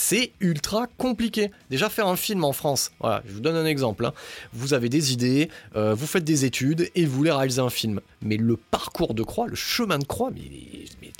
c'est 0.00 0.30
ultra 0.38 0.86
compliqué. 0.96 1.50
Déjà 1.70 1.88
faire 1.88 2.06
un 2.06 2.14
film 2.14 2.44
en 2.44 2.52
France, 2.52 2.92
voilà, 3.00 3.20
je 3.26 3.32
vous 3.32 3.40
donne 3.40 3.56
un 3.56 3.66
exemple. 3.66 4.06
Hein. 4.06 4.12
Vous 4.52 4.72
avez 4.72 4.88
des 4.88 5.12
idées, 5.12 5.50
euh, 5.74 5.92
vous 5.92 6.06
faites 6.06 6.22
des 6.22 6.44
études 6.44 6.88
et 6.94 7.04
vous 7.04 7.16
voulez 7.16 7.32
réaliser 7.32 7.60
un 7.60 7.68
film. 7.68 8.00
Mais 8.22 8.36
le 8.36 8.56
parcours 8.56 9.12
de 9.12 9.24
croix, 9.24 9.48
le 9.48 9.56
chemin 9.56 9.98
de 9.98 10.04
croix, 10.04 10.30
mais, 10.32 10.42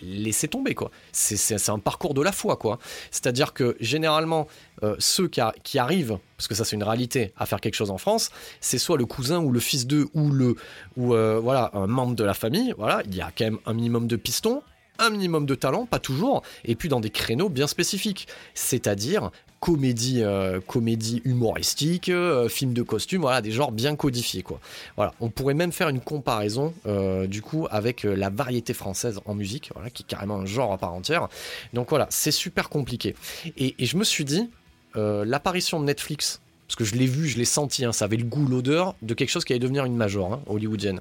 laissez 0.00 0.46
tomber 0.46 0.76
quoi. 0.76 0.92
C'est 1.10 1.68
un 1.68 1.80
parcours 1.80 2.14
de 2.14 2.22
la 2.22 2.30
foi 2.30 2.54
quoi. 2.54 2.78
C'est-à-dire 3.10 3.52
que 3.52 3.76
généralement 3.80 4.46
euh, 4.84 4.94
ceux 5.00 5.26
qui, 5.26 5.40
arrivent, 5.76 6.18
parce 6.36 6.46
que 6.46 6.54
ça 6.54 6.64
c'est 6.64 6.76
une 6.76 6.84
réalité, 6.84 7.32
à 7.36 7.46
faire 7.46 7.60
quelque 7.60 7.74
chose 7.74 7.90
en 7.90 7.98
France, 7.98 8.30
c'est 8.60 8.78
soit 8.78 8.96
le 8.96 9.06
cousin 9.06 9.40
ou 9.40 9.50
le 9.50 9.58
fils 9.58 9.88
d'eux 9.88 10.06
ou 10.14 10.30
le 10.30 10.54
ou 10.96 11.14
euh, 11.14 11.40
voilà 11.42 11.72
un 11.74 11.88
membre 11.88 12.14
de 12.14 12.22
la 12.22 12.34
famille. 12.34 12.72
Voilà, 12.78 13.02
il 13.06 13.16
y 13.16 13.22
a 13.22 13.32
quand 13.36 13.44
même 13.44 13.58
un 13.66 13.74
minimum 13.74 14.06
de 14.06 14.14
pistons 14.14 14.62
minimum 15.10 15.46
de 15.46 15.54
talent, 15.54 15.86
pas 15.86 15.98
toujours, 15.98 16.42
et 16.64 16.74
puis 16.74 16.88
dans 16.88 17.00
des 17.00 17.10
créneaux 17.10 17.48
bien 17.48 17.66
spécifiques, 17.66 18.28
c'est-à-dire 18.54 19.30
comédie, 19.60 20.22
euh, 20.22 20.60
comédie 20.60 21.20
humoristique, 21.24 22.08
euh, 22.08 22.48
film 22.48 22.72
de 22.72 22.82
costume, 22.82 23.22
voilà, 23.22 23.40
des 23.40 23.50
genres 23.50 23.72
bien 23.72 23.96
codifiés, 23.96 24.42
quoi. 24.42 24.60
Voilà, 24.96 25.14
on 25.20 25.30
pourrait 25.30 25.54
même 25.54 25.72
faire 25.72 25.88
une 25.88 26.00
comparaison, 26.00 26.74
euh, 26.86 27.26
du 27.26 27.42
coup, 27.42 27.66
avec 27.70 28.04
la 28.04 28.30
variété 28.30 28.72
française 28.72 29.20
en 29.24 29.34
musique, 29.34 29.70
voilà, 29.74 29.90
qui 29.90 30.02
est 30.02 30.06
carrément 30.06 30.36
un 30.36 30.46
genre 30.46 30.72
à 30.72 30.78
part 30.78 30.92
entière. 30.92 31.28
Donc 31.72 31.90
voilà, 31.90 32.06
c'est 32.10 32.30
super 32.30 32.68
compliqué. 32.68 33.14
Et, 33.56 33.74
je 33.78 33.96
me 33.96 34.04
suis 34.04 34.24
dit, 34.24 34.50
l'apparition 34.94 35.80
de 35.80 35.84
Netflix 35.84 36.40
parce 36.68 36.76
que 36.76 36.84
je 36.84 36.96
l'ai 36.96 37.06
vu, 37.06 37.26
je 37.26 37.38
l'ai 37.38 37.46
senti, 37.46 37.86
hein, 37.86 37.92
ça 37.92 38.04
avait 38.04 38.18
le 38.18 38.24
goût, 38.24 38.46
l'odeur 38.46 38.94
de 39.00 39.14
quelque 39.14 39.30
chose 39.30 39.46
qui 39.46 39.54
allait 39.54 39.58
devenir 39.58 39.86
une 39.86 39.96
major 39.96 40.34
hein, 40.34 40.42
hollywoodienne. 40.46 41.00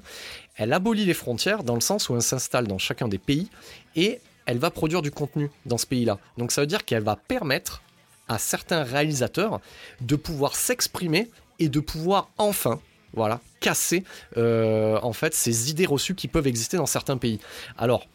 Elle 0.56 0.72
abolit 0.72 1.04
les 1.04 1.12
frontières 1.12 1.62
dans 1.62 1.74
le 1.74 1.82
sens 1.82 2.08
où 2.08 2.16
elle 2.16 2.22
s'installe 2.22 2.66
dans 2.66 2.78
chacun 2.78 3.06
des 3.06 3.18
pays 3.18 3.50
et 3.94 4.18
elle 4.46 4.56
va 4.56 4.70
produire 4.70 5.02
du 5.02 5.10
contenu 5.10 5.50
dans 5.66 5.76
ce 5.76 5.86
pays-là. 5.86 6.18
Donc 6.38 6.52
ça 6.52 6.62
veut 6.62 6.66
dire 6.66 6.86
qu'elle 6.86 7.02
va 7.02 7.16
permettre 7.16 7.82
à 8.28 8.38
certains 8.38 8.82
réalisateurs 8.82 9.60
de 10.00 10.16
pouvoir 10.16 10.56
s'exprimer 10.56 11.30
et 11.58 11.68
de 11.68 11.80
pouvoir 11.80 12.30
enfin 12.38 12.80
voilà, 13.12 13.40
casser 13.60 14.04
euh, 14.38 14.98
en 15.02 15.12
fait 15.12 15.34
ces 15.34 15.70
idées 15.70 15.86
reçues 15.86 16.14
qui 16.14 16.28
peuvent 16.28 16.46
exister 16.46 16.78
dans 16.78 16.86
certains 16.86 17.18
pays. 17.18 17.40
Alors, 17.76 18.06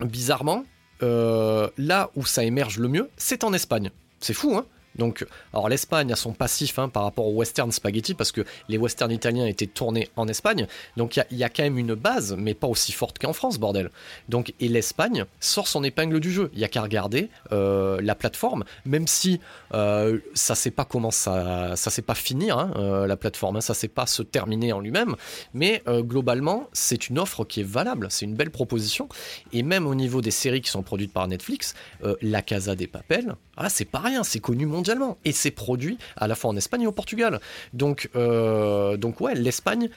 bizarrement, 0.00 0.66
euh, 1.02 1.70
là 1.78 2.10
où 2.14 2.26
ça 2.26 2.44
émerge 2.44 2.78
le 2.78 2.88
mieux, 2.88 3.08
c'est 3.16 3.42
en 3.42 3.54
Espagne. 3.54 3.90
C'est 4.20 4.34
fou, 4.34 4.54
hein 4.54 4.66
Donc, 4.96 5.26
alors 5.52 5.68
l'Espagne 5.68 6.12
a 6.12 6.16
son 6.16 6.32
passif 6.32 6.78
hein, 6.78 6.88
par 6.88 7.02
rapport 7.02 7.26
au 7.26 7.32
western 7.32 7.72
spaghetti 7.72 8.14
parce 8.14 8.32
que 8.32 8.42
les 8.68 8.78
westerns 8.78 9.12
italiens 9.12 9.46
étaient 9.46 9.66
tournés 9.66 10.08
en 10.16 10.28
Espagne. 10.28 10.66
Donc 10.96 11.20
il 11.30 11.36
y, 11.36 11.44
a 11.44 11.48
quand 11.48 11.62
même 11.62 11.78
une 11.78 11.94
base, 11.94 12.36
mais 12.38 12.54
pas 12.54 12.66
aussi 12.66 12.92
forte 12.92 13.18
qu'en 13.18 13.32
France, 13.32 13.58
bordel. 13.58 13.90
Donc 14.28 14.54
et 14.60 14.68
l'Espagne 14.68 15.24
sort 15.40 15.68
son 15.68 15.82
épingle 15.84 16.20
du 16.20 16.32
jeu. 16.32 16.50
Il 16.54 16.60
y 16.60 16.64
a 16.64 16.68
qu'à 16.68 16.82
regarder 16.82 17.28
euh, 17.52 18.00
la 18.00 18.14
plateforme, 18.14 18.64
même 18.84 19.06
si 19.06 19.40
euh, 19.72 20.18
ça 20.34 20.54
sait 20.54 20.70
pas 20.70 20.84
comment 20.84 21.10
ça, 21.10 21.74
ça 21.76 21.90
sait 21.90 22.02
pas 22.02 22.14
finir 22.14 22.58
hein, 22.58 22.72
euh, 22.76 23.06
la 23.06 23.16
plateforme, 23.16 23.56
hein, 23.56 23.60
ça 23.60 23.74
sait 23.74 23.88
pas 23.88 24.06
se 24.06 24.22
terminer 24.22 24.72
en 24.72 24.80
lui-même. 24.80 25.16
Mais 25.52 25.82
globalement, 25.86 26.68
c'est 26.72 27.08
une 27.08 27.18
offre 27.18 27.44
qui 27.44 27.60
est 27.60 27.66
valable, 27.66 28.08
c'est 28.10 28.24
une 28.24 28.34
belle 28.34 28.50
proposition. 28.50 29.08
Et 29.52 29.62
même 29.62 29.86
au 29.86 29.94
niveau 29.94 30.20
des 30.20 30.30
séries 30.30 30.60
qui 30.60 30.70
sont 30.70 30.82
produites 30.82 31.12
par 31.12 31.26
Netflix, 31.28 31.74
La 32.22 32.42
Casa 32.42 32.74
des 32.74 32.86
Papels, 32.86 33.36
ah, 33.56 33.68
c'est 33.68 33.84
pas 33.84 34.00
rien, 34.00 34.24
c'est 34.24 34.40
connu 34.40 34.66
mondialement 34.66 34.83
et 35.24 35.32
c'est 35.32 35.50
produit 35.50 35.98
à 36.16 36.26
la 36.28 36.34
fois 36.34 36.50
en 36.50 36.56
Espagne 36.56 36.82
et 36.82 36.86
au 36.86 36.92
Portugal. 36.92 37.40
Donc, 37.72 38.10
euh, 38.16 38.96
donc 38.96 39.20
ouais, 39.20 39.34
l'Espagne 39.34 39.88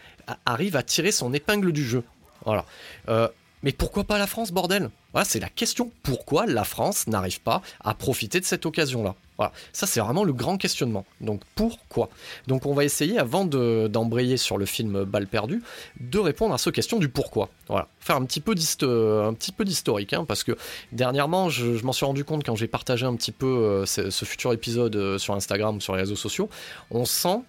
arrive 0.45 0.75
à 0.75 0.83
tirer 0.83 1.11
son 1.11 1.33
épingle 1.33 1.71
du 1.71 1.83
jeu. 1.83 2.03
Voilà. 2.45 2.65
Euh, 3.09 3.27
mais 3.63 3.71
pourquoi 3.71 4.03
pas 4.03 4.17
la 4.17 4.27
France, 4.27 4.51
bordel? 4.51 4.89
Voilà, 5.13 5.25
c'est 5.25 5.39
la 5.39 5.49
question. 5.49 5.91
Pourquoi 6.03 6.45
la 6.45 6.63
France 6.63 7.07
n'arrive 7.07 7.41
pas 7.41 7.61
à 7.83 7.93
profiter 7.93 8.39
de 8.39 8.45
cette 8.45 8.65
occasion-là? 8.65 9.15
Voilà, 9.37 9.51
ça 9.73 9.85
c'est 9.87 9.99
vraiment 9.99 10.23
le 10.23 10.33
grand 10.33 10.57
questionnement. 10.57 11.05
Donc 11.21 11.41
pourquoi? 11.55 12.09
Donc 12.47 12.65
on 12.65 12.73
va 12.73 12.83
essayer, 12.83 13.19
avant 13.19 13.45
d'embrayer 13.45 14.37
sur 14.37 14.57
le 14.57 14.65
film 14.65 15.03
Balle 15.03 15.27
perdue, 15.27 15.61
de 15.99 16.19
répondre 16.19 16.53
à 16.53 16.57
cette 16.57 16.73
question 16.73 16.99
du 16.99 17.09
pourquoi. 17.09 17.49
Voilà, 17.67 17.87
faire 17.99 18.15
un 18.15 18.25
petit 18.25 18.39
peu 18.39 18.55
d'historique, 18.55 20.13
hein, 20.13 20.25
parce 20.25 20.43
que 20.43 20.57
dernièrement, 20.91 21.49
je, 21.49 21.83
m'en 21.83 21.93
suis 21.93 22.05
rendu 22.05 22.23
compte 22.23 22.43
quand 22.43 22.55
j'ai 22.55 22.67
partagé 22.67 23.05
un 23.05 23.15
petit 23.15 23.31
peu 23.31 23.45
euh, 23.45 23.85
ce, 23.85 24.25
futur 24.25 24.53
épisode 24.53 24.95
euh, 24.95 25.17
sur 25.17 25.33
Instagram 25.33 25.77
ou 25.77 25.81
sur 25.81 25.93
les 25.93 26.01
réseaux 26.01 26.15
sociaux, 26.15 26.49
on 26.91 27.05
sent 27.05 27.41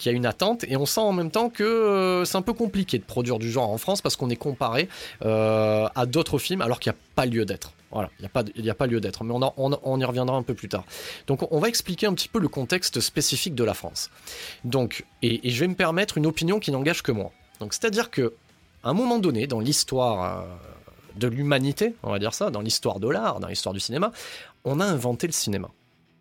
qu'il 0.00 0.10
y 0.10 0.14
a 0.14 0.16
une 0.16 0.26
attente 0.26 0.64
et 0.64 0.76
on 0.76 0.86
sent 0.86 1.00
en 1.00 1.12
même 1.12 1.30
temps 1.30 1.50
que 1.50 1.62
euh, 1.62 2.24
c'est 2.24 2.36
un 2.36 2.42
peu 2.42 2.54
compliqué 2.54 2.98
de 2.98 3.04
produire 3.04 3.38
du 3.38 3.50
genre 3.50 3.70
en 3.70 3.78
France 3.78 4.00
parce 4.00 4.16
qu'on 4.16 4.30
est 4.30 4.36
comparé 4.36 4.88
à 5.20 6.06
d'autres 6.06 6.38
films 6.38 6.62
alors 6.62 6.80
qu'il 6.80 6.90
n'y 6.90 6.96
a 6.96 7.00
pas 7.14 7.26
lieu 7.26 7.44
d'être. 7.44 7.72
Voilà, 7.92 8.08
il 8.18 8.22
n'y 8.62 8.70
a, 8.70 8.74
pas, 8.74 8.86
lieu 8.86 9.00
d'être, 9.00 9.24
mais 9.24 9.34
on, 9.34 10.00
y 10.00 10.04
reviendra 10.04 10.36
un 10.36 10.44
peu 10.44 10.54
plus 10.54 10.68
tard. 10.68 10.84
Donc 11.26 11.50
on 11.50 11.58
va 11.58 11.68
expliquer 11.68 12.06
un 12.06 12.14
petit 12.14 12.28
peu 12.28 12.38
le 12.38 12.46
contexte 12.46 13.00
spécifique 13.00 13.56
de 13.56 13.64
la 13.64 13.74
France. 13.74 14.10
Donc, 14.64 15.04
et, 15.22 15.50
je 15.50 15.60
vais 15.60 15.66
me 15.66 15.74
permettre 15.74 16.16
une 16.16 16.26
opinion 16.26 16.60
qui 16.60 16.70
n'engage 16.70 17.02
que 17.02 17.10
moi. 17.10 17.32
Donc 17.58 17.74
c'est-à-dire 17.74 18.10
que 18.10 18.34
un 18.84 18.94
moment 18.94 19.18
donné, 19.18 19.48
dans 19.48 19.58
l'histoire 19.58 20.42
euh, 20.42 20.46
de 21.16 21.26
l'humanité, 21.26 21.96
on 22.04 22.12
va 22.12 22.20
dire 22.20 22.32
ça, 22.32 22.50
dans 22.50 22.60
l'histoire 22.60 23.00
de 23.00 23.08
l'art, 23.08 23.40
dans 23.40 23.48
l'histoire 23.48 23.74
du 23.74 23.80
cinéma, 23.80 24.12
on 24.64 24.78
a 24.78 24.84
inventé 24.84 25.26
le 25.26 25.32
cinéma. 25.32 25.68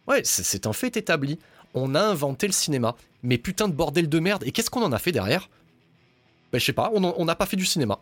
Ouais, 0.08 0.22
c'est 0.24 0.66
un 0.66 0.74
fait 0.74 0.98
établi. 0.98 1.38
On 1.76 1.94
a 1.94 2.02
inventé 2.02 2.48
le 2.48 2.54
cinéma. 2.54 2.96
Mais 3.24 3.38
putain 3.38 3.68
de 3.68 3.74
bordel 3.74 4.08
de 4.10 4.20
merde. 4.20 4.44
Et 4.46 4.52
qu'est-ce 4.52 4.70
qu'on 4.70 4.84
en 4.84 4.92
a 4.92 5.00
fait 5.00 5.12
derrière? 5.12 5.50
Ben, 6.52 6.60
je 6.60 6.66
sais 6.66 6.74
pas, 6.74 6.92
on 6.94 7.26
n'a 7.26 7.36
pas 7.36 7.46
fait 7.46 7.58
du 7.58 7.66
cinéma. 7.66 8.00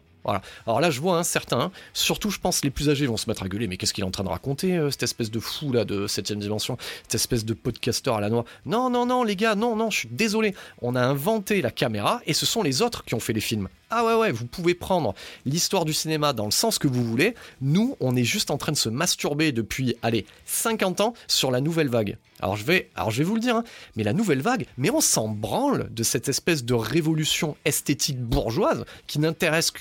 Alors 0.65 0.81
là, 0.81 0.89
je 0.89 1.00
vois 1.00 1.17
un 1.17 1.24
certain, 1.24 1.72
surtout 1.93 2.29
je 2.29 2.39
pense 2.39 2.63
les 2.63 2.69
plus 2.69 2.89
âgés 2.89 3.07
vont 3.07 3.17
se 3.17 3.29
mettre 3.29 3.43
à 3.43 3.48
gueuler, 3.48 3.67
mais 3.67 3.77
qu'est-ce 3.77 3.93
qu'il 3.93 4.03
est 4.03 4.07
en 4.07 4.12
train 4.12 4.24
de 4.24 4.29
raconter, 4.29 4.77
euh, 4.77 4.91
cette 4.91 5.03
espèce 5.03 5.31
de 5.31 5.39
fou 5.39 5.72
là 5.72 5.86
de 5.86 6.07
7 6.07 6.34
dimension, 6.34 6.77
cette 7.03 7.15
espèce 7.15 7.46
de 7.46 7.53
podcasteur 7.53 8.15
à 8.15 8.22
la 8.22 8.29
noix? 8.29 8.46
Non, 8.65 8.89
non, 8.89 9.05
non, 9.05 9.24
les 9.24 9.36
gars, 9.36 9.55
non, 9.55 9.75
non, 9.75 9.89
je 9.89 10.00
suis 10.00 10.10
désolé. 10.10 10.53
On 10.81 10.96
a 10.96 11.01
inventé 11.01 11.62
la 11.62 11.72
caméra 11.72 12.22
et 12.25 12.34
ce 12.34 12.46
sont 12.46 12.63
les 12.63 12.81
autres 12.81 13.03
qui 13.05 13.15
ont 13.15 13.19
fait 13.19 13.34
les 13.34 13.41
films. 13.41 13.69
Ah 13.89 14.03
ouais, 14.03 14.15
ouais, 14.15 14.31
vous 14.34 14.46
pouvez 14.46 14.74
prendre 14.74 15.15
l'histoire 15.46 15.86
du 15.86 15.93
cinéma 15.93 16.34
dans 16.34 16.43
le 16.43 16.51
sens 16.51 16.77
que 16.77 16.89
vous 16.89 17.05
voulez. 17.05 17.36
Nous, 17.62 17.96
on 18.01 18.17
est 18.17 18.25
juste 18.25 18.51
en 18.51 18.57
train 18.57 18.74
de 18.74 18.77
se 18.77 18.89
masturber 18.89 19.53
depuis, 19.53 19.96
allez, 20.01 20.25
50 20.46 21.00
ans 21.00 21.13
sur 21.27 21.51
la 21.51 21.62
nouvelle 21.62 21.88
vague. 21.88 22.17
Alors 22.39 22.55
je 22.55 22.65
vais, 22.65 22.89
alors 22.96 23.10
je 23.12 23.19
vais 23.19 23.24
vous 23.24 23.36
le 23.36 23.41
dire, 23.41 23.55
hein, 23.55 23.63
mais 23.96 24.03
la 24.03 24.13
nouvelle 24.13 24.41
vague, 24.41 24.65
mais 24.77 24.91
on 24.91 25.01
s'en 25.01 25.27
branle 25.27 25.88
de 25.91 26.03
cette 26.03 26.29
espèce 26.29 26.63
de 26.65 26.74
révolution 26.74 27.55
esthétique 27.65 28.19
bourgeoise 28.19 28.86
qui 29.07 29.19
n'intéresse 29.19 29.72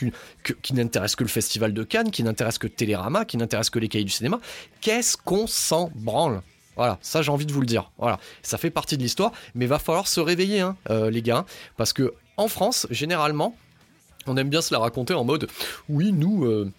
qui 0.63 0.75
n'intéresse 0.75 1.17
que 1.17 1.25
le 1.25 1.29
festival 1.29 1.73
de 1.73 1.83
Cannes, 1.83 2.11
qui 2.11 2.23
n'intéresse 2.23 2.59
que 2.59 2.67
Télérama, 2.67 3.25
qui 3.25 3.37
n'intéresse 3.37 3.71
que 3.71 3.79
les 3.79 3.89
cahiers 3.89 4.05
du 4.05 4.11
cinéma. 4.11 4.41
Qu'est-ce 4.81 5.17
qu'on 5.17 5.47
s'en 5.47 5.91
branle? 5.95 6.43
Voilà, 6.77 6.99
ça 7.01 7.23
j'ai 7.23 7.31
envie 7.31 7.47
de 7.47 7.53
vous 7.53 7.61
le 7.61 7.67
dire. 7.67 7.91
Voilà, 7.99 8.21
ça 8.43 8.59
fait 8.59 8.71
partie 8.71 8.97
de 8.97 9.03
l'histoire, 9.03 9.33
mais 9.55 9.67
va 9.67 9.79
falloir 9.79 10.07
se 10.07 10.21
réveiller, 10.21 10.61
hein, 10.61 10.77
euh, 10.91 11.11
les 11.11 11.23
gars, 11.23 11.47
parce 11.77 11.93
que 11.93 12.15
en 12.37 12.49
France, 12.49 12.87
généralement, 12.91 13.57
on 14.27 14.37
aime 14.37 14.51
bien 14.51 14.61
se 14.61 14.75
la 14.75 14.81
raconter 14.81 15.15
en 15.15 15.25
mode 15.25 15.49
oui, 15.89 16.13
nous. 16.13 16.45
Euh, 16.45 16.71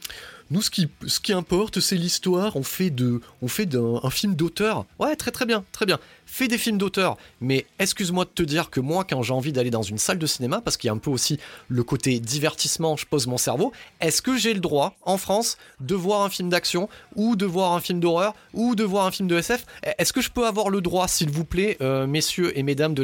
nous, 0.49 0.61
ce 0.61 0.69
qui, 0.69 1.33
importe, 1.33 1.81
c'est 1.81 1.97
l'histoire. 1.97 2.55
On 2.55 2.63
fait 2.63 2.89
de, 2.89 3.19
on 3.41 3.49
fait 3.49 3.65
d'un 3.65 3.99
un 4.01 4.09
film 4.09 4.35
d'auteur. 4.35 4.85
Ouais, 4.97 5.15
très 5.15 5.31
très 5.31 5.45
bien, 5.45 5.65
très 5.73 5.85
bien. 5.85 5.99
Fais 6.25 6.47
des 6.47 6.57
films 6.57 6.77
d'auteur. 6.77 7.17
Mais 7.41 7.65
excuse-moi 7.79 8.25
de 8.25 8.29
te 8.29 8.43
dire 8.43 8.69
que 8.69 8.79
moi, 8.79 9.03
quand 9.03 9.21
j'ai 9.23 9.33
envie 9.33 9.51
d'aller 9.51 9.71
dans 9.71 9.81
une 9.81 9.97
salle 9.97 10.19
de 10.19 10.25
cinéma, 10.25 10.61
parce 10.61 10.77
qu'il 10.77 10.87
y 10.87 10.91
a 10.91 10.93
un 10.93 10.99
peu 10.99 11.09
aussi 11.09 11.37
le 11.67 11.83
côté 11.83 12.19
divertissement, 12.19 12.95
je 12.95 13.05
pose 13.05 13.27
mon 13.27 13.37
cerveau. 13.37 13.73
Est-ce 13.99 14.21
que 14.21 14.37
j'ai 14.37 14.53
le 14.53 14.61
droit, 14.61 14.95
en 15.03 15.17
France, 15.17 15.57
de 15.81 15.95
voir 15.95 16.21
un 16.21 16.29
film 16.29 16.49
d'action 16.49 16.87
ou 17.15 17.35
de 17.35 17.45
voir 17.45 17.73
un 17.73 17.81
film 17.81 17.99
d'horreur 17.99 18.33
ou 18.53 18.75
de 18.75 18.83
voir 18.83 19.05
un 19.05 19.11
film 19.11 19.27
de 19.27 19.37
SF 19.37 19.65
Est-ce 19.97 20.13
que 20.13 20.21
je 20.21 20.31
peux 20.31 20.47
avoir 20.47 20.69
le 20.69 20.79
droit, 20.79 21.09
s'il 21.09 21.29
vous 21.29 21.45
plaît, 21.45 21.77
euh, 21.81 22.07
messieurs 22.07 22.57
et 22.57 22.63
mesdames 22.63 22.93
de 22.93 23.03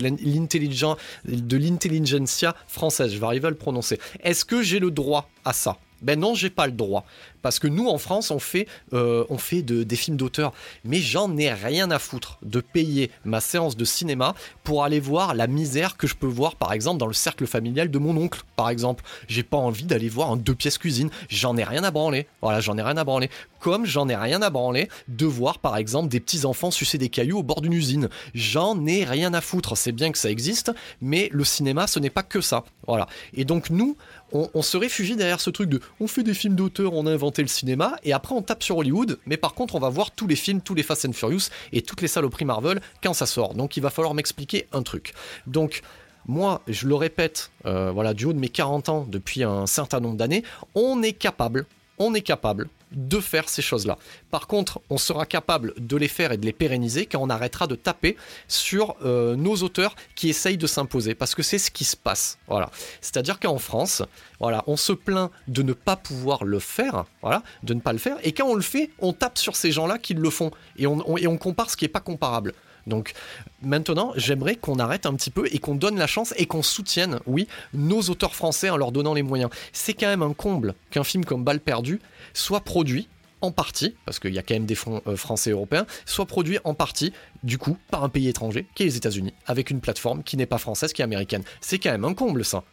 l'intelligentsia 1.58 2.56
française? 2.67 3.13
Je 3.13 3.19
vais 3.19 3.25
arriver 3.25 3.47
à 3.47 3.51
le 3.51 3.58
prononcer. 3.58 3.99
Est-ce 4.23 4.45
que 4.45 4.62
j'ai 4.62 4.79
le 4.79 4.91
droit 4.91 5.29
à 5.43 5.51
ça? 5.51 5.77
Ben 6.03 6.19
non, 6.19 6.36
j'ai 6.36 6.49
pas 6.49 6.65
le 6.65 6.73
droit. 6.73 7.06
Parce 7.43 7.60
que 7.60 7.67
nous, 7.67 7.88
en 7.88 7.99
France, 7.99 8.32
on 8.32 8.39
fait, 8.39 8.67
euh, 8.93 9.25
on 9.29 9.38
fait 9.38 9.62
des 9.62 9.95
films 9.95 10.17
d'auteur. 10.17 10.53
Mais 10.84 10.97
j'en 10.97 11.38
ai 11.38 11.53
rien 11.53 11.91
à 11.91 11.99
foutre 11.99 12.39
de 12.41 12.62
payer 12.62 13.12
ma 13.25 13.41
séance 13.41 13.77
de 13.77 13.86
cinéma 13.86 14.34
pour 14.63 14.84
aller 14.84 14.99
voir 14.99 15.36
la 15.36 15.45
misère 15.45 15.97
que 15.97 16.08
je 16.08 16.15
peux 16.15 16.25
voir, 16.25 16.56
par 16.56 16.73
exemple, 16.73 16.97
dans 16.97 17.08
le 17.08 17.13
cercle 17.13 17.45
familial 17.45 17.91
de 17.91 17.99
mon 17.99 18.17
oncle, 18.17 18.41
par 18.56 18.69
exemple. 18.69 19.03
J'ai 19.27 19.43
pas 19.43 19.58
envie 19.58 19.84
d'aller 19.84 20.10
voir 20.10 20.32
un 20.32 20.38
deux 20.38 20.56
pièces 20.56 20.77
cuisine. 20.77 21.10
J'en 21.29 21.58
ai 21.58 21.63
rien 21.63 21.84
à 21.84 21.91
branler. 21.91 22.27
Voilà, 22.41 22.62
j'en 22.62 22.77
ai 22.77 22.82
rien 22.82 22.97
à 22.97 23.03
branler. 23.03 23.29
Comme 23.60 23.86
j'en 23.86 24.10
ai 24.10 24.15
rien 24.15 24.41
à 24.41 24.49
branler 24.49 24.89
de 25.08 25.25
voir, 25.25 25.60
par 25.60 25.77
exemple, 25.77 26.10
des 26.10 26.19
petits 26.19 26.45
enfants 26.45 26.71
sucer 26.71 26.97
des 26.97 27.10
cailloux 27.10 27.39
au 27.39 27.43
bord 27.43 27.62
d'une 27.62 27.73
usine. 27.73 28.10
J'en 28.34 28.86
ai 28.86 29.03
rien 29.03 29.34
à 29.34 29.41
foutre. 29.41 29.77
C'est 29.77 29.91
bien 29.91 30.12
que 30.12 30.17
ça 30.17 30.29
existe, 30.29 30.71
mais 31.01 31.29
le 31.32 31.43
cinéma, 31.43 31.88
ce 31.88 31.99
n'est 31.99 32.10
pas 32.10 32.23
que 32.23 32.41
ça. 32.41 32.63
Voilà. 32.88 33.08
Et 33.34 33.45
donc, 33.45 33.69
nous, 33.69 33.97
on, 34.34 34.62
se 34.62 34.77
réfugie 34.77 35.15
derrière 35.15 35.39
ce 35.39 35.49
truc 35.49 35.69
de 35.69 35.79
on 35.99 36.08
fait 36.08 36.23
des 36.23 36.34
films 36.34 36.56
d'auteur, 36.56 36.93
on 36.93 37.06
a 37.06 37.15
le 37.41 37.48
cinéma, 37.48 37.96
et 38.04 38.13
après 38.13 38.36
on 38.36 38.41
tape 38.41 38.63
sur 38.63 38.78
Hollywood, 38.78 39.19
mais 39.26 39.38
par 39.38 39.54
contre 39.54 39.76
on 39.76 39.80
va 39.80 39.89
voir 39.89 40.12
tous 40.12 40.28
les 40.28 40.36
films, 40.36 40.62
tous 40.62 40.76
les 40.76 40.84
Fast 40.84 41.06
and 41.06 41.13
Furious 41.13 41.50
et 41.72 41.82
toutes 41.82 42.02
les 42.02 42.08
saloperies 42.08 42.46
Marvel 42.46 42.82
quand 43.02 43.13
ça 43.13 43.26
sort. 43.26 43.54
Donc 43.54 43.78
il 43.78 43.82
va 43.82 43.89
falloir 43.89 44.13
m'expliquer 44.13 44.67
un 44.72 44.84
truc. 44.84 45.13
Donc 45.48 45.82
moi, 46.26 46.62
je 46.67 46.88
le 46.88 46.96
répète, 46.96 47.52
euh, 47.65 47.91
voilà, 47.91 48.13
du 48.13 48.26
haut 48.26 48.34
de 48.34 48.39
mes 48.39 48.50
40 48.50 48.89
ans, 48.89 49.06
depuis 49.08 49.43
un 49.43 49.65
certain 49.65 50.00
nombre 50.00 50.15
d'années, 50.15 50.43
on 50.74 51.04
est 51.04 51.13
capable, 51.13 51.65
on 51.97 52.13
est 52.13 52.21
capable 52.21 52.69
de 52.91 53.19
faire 53.19 53.49
ces 53.49 53.62
choses-là. 53.62 53.97
Par 54.29 54.47
contre, 54.47 54.82
on 54.89 54.97
sera 54.97 55.25
capable 55.25 55.73
de 55.77 55.97
les 55.97 56.08
faire 56.08 56.32
et 56.32 56.38
de 56.38 56.45
les 56.45 56.53
pérenniser 56.53 57.06
quand 57.06 57.19
on 57.19 57.29
arrêtera 57.29 57.67
de 57.67 57.75
taper 57.75 58.17
sur 58.47 58.95
euh, 59.03 59.36
nos 59.36 59.56
auteurs 59.58 59.95
qui 60.15 60.29
essayent 60.29 60.58
de 60.58 60.67
s'imposer, 60.67 61.15
parce 61.15 61.36
que 61.36 61.43
c'est 61.43 61.58
ce 61.58 61.71
qui 61.71 61.86
se 61.86 61.97
passe. 61.97 62.38
Voilà. 62.47 62.69
C'est-à-dire 63.01 63.39
qu'en 63.39 63.58
France, 63.58 64.03
voilà, 64.39 64.63
on 64.67 64.77
se 64.77 64.93
plaint 64.93 65.32
de 65.47 65.63
ne 65.63 65.73
pas 65.73 65.95
pouvoir 65.95 66.43
le 66.43 66.60
faire, 66.60 67.06
voilà, 67.21 67.43
de 67.63 67.73
ne 67.73 67.79
pas 67.79 67.93
le 67.93 67.99
faire, 67.99 68.17
et 68.23 68.32
quand 68.32 68.47
on 68.47 68.56
le 68.56 68.62
fait, 68.62 68.91
on 68.99 69.13
tape 69.13 69.38
sur 69.38 69.56
ces 69.56 69.71
gens-là 69.71 69.97
qui 69.97 70.13
le 70.13 70.29
font, 70.29 70.51
et 70.77 70.88
on, 70.88 71.17
et 71.17 71.27
on 71.27 71.38
compare 71.38 71.69
ce 71.69 71.77
qui 71.77 71.86
n'est 71.86 71.89
pas 71.89 71.99
comparable. 71.99 72.53
Donc 72.88 73.13
maintenant, 73.62 74.13
j'aimerais 74.15 74.56
qu'on 74.56 74.80
arrête 74.80 75.06
un 75.06 75.13
petit 75.13 75.32
peu 75.32 75.48
et 75.52 75.60
qu'on 75.60 75.76
donne 75.76 75.98
la 75.98 76.08
chance 76.08 76.34
et 76.38 76.46
qu'on 76.46 76.63
soutienne, 76.63 77.19
oui, 77.26 77.48
nos 77.74 78.02
auteurs 78.02 78.36
français 78.36 78.69
en 78.69 78.78
leur 78.78 78.91
donnant 78.91 79.13
les 79.13 79.24
moyens. 79.24 79.50
C'est 79.72 79.93
quand 79.93 80.08
même 80.08 80.24
un 80.24 80.34
comble 80.34 80.76
qu'un 80.91 81.04
film 81.04 81.26
comme 81.26 81.43
Balle 81.43 81.60
perdue 81.60 82.00
soit 82.34 82.62
produit 82.62 83.08
en 83.43 83.52
partie, 83.52 83.93
parce 84.06 84.19
qu'il 84.19 84.34
y 84.34 84.39
a 84.39 84.41
quand 84.41 84.54
même 84.54 84.65
des 84.65 84.74
fonds 84.74 85.02
euh, 85.06 85.17
français 85.17 85.50
et 85.50 85.54
européens, 85.54 85.86
soit 86.06 86.26
produit 86.26 86.60
en 86.63 86.74
partie, 86.74 87.12
du 87.43 87.58
coup, 87.58 87.78
par 87.91 88.04
un 88.04 88.10
pays 88.10 88.30
étranger, 88.30 88.65
qui 88.74 88.84
est 88.84 88.86
les 88.86 88.96
États-Unis, 88.96 89.34
avec 89.46 89.69
une 89.69 89.82
plateforme 89.82 90.24
qui 90.24 90.38
n'est 90.38 90.46
pas 90.46 90.58
française, 90.58 90.93
qui 90.93 91.02
est 91.02 91.04
américaine. 91.04 91.43
C'est 91.60 91.78
quand 91.78 91.91
même 91.91 92.06
un 92.06 92.13
comble, 92.13 92.46
ça. 92.46 92.63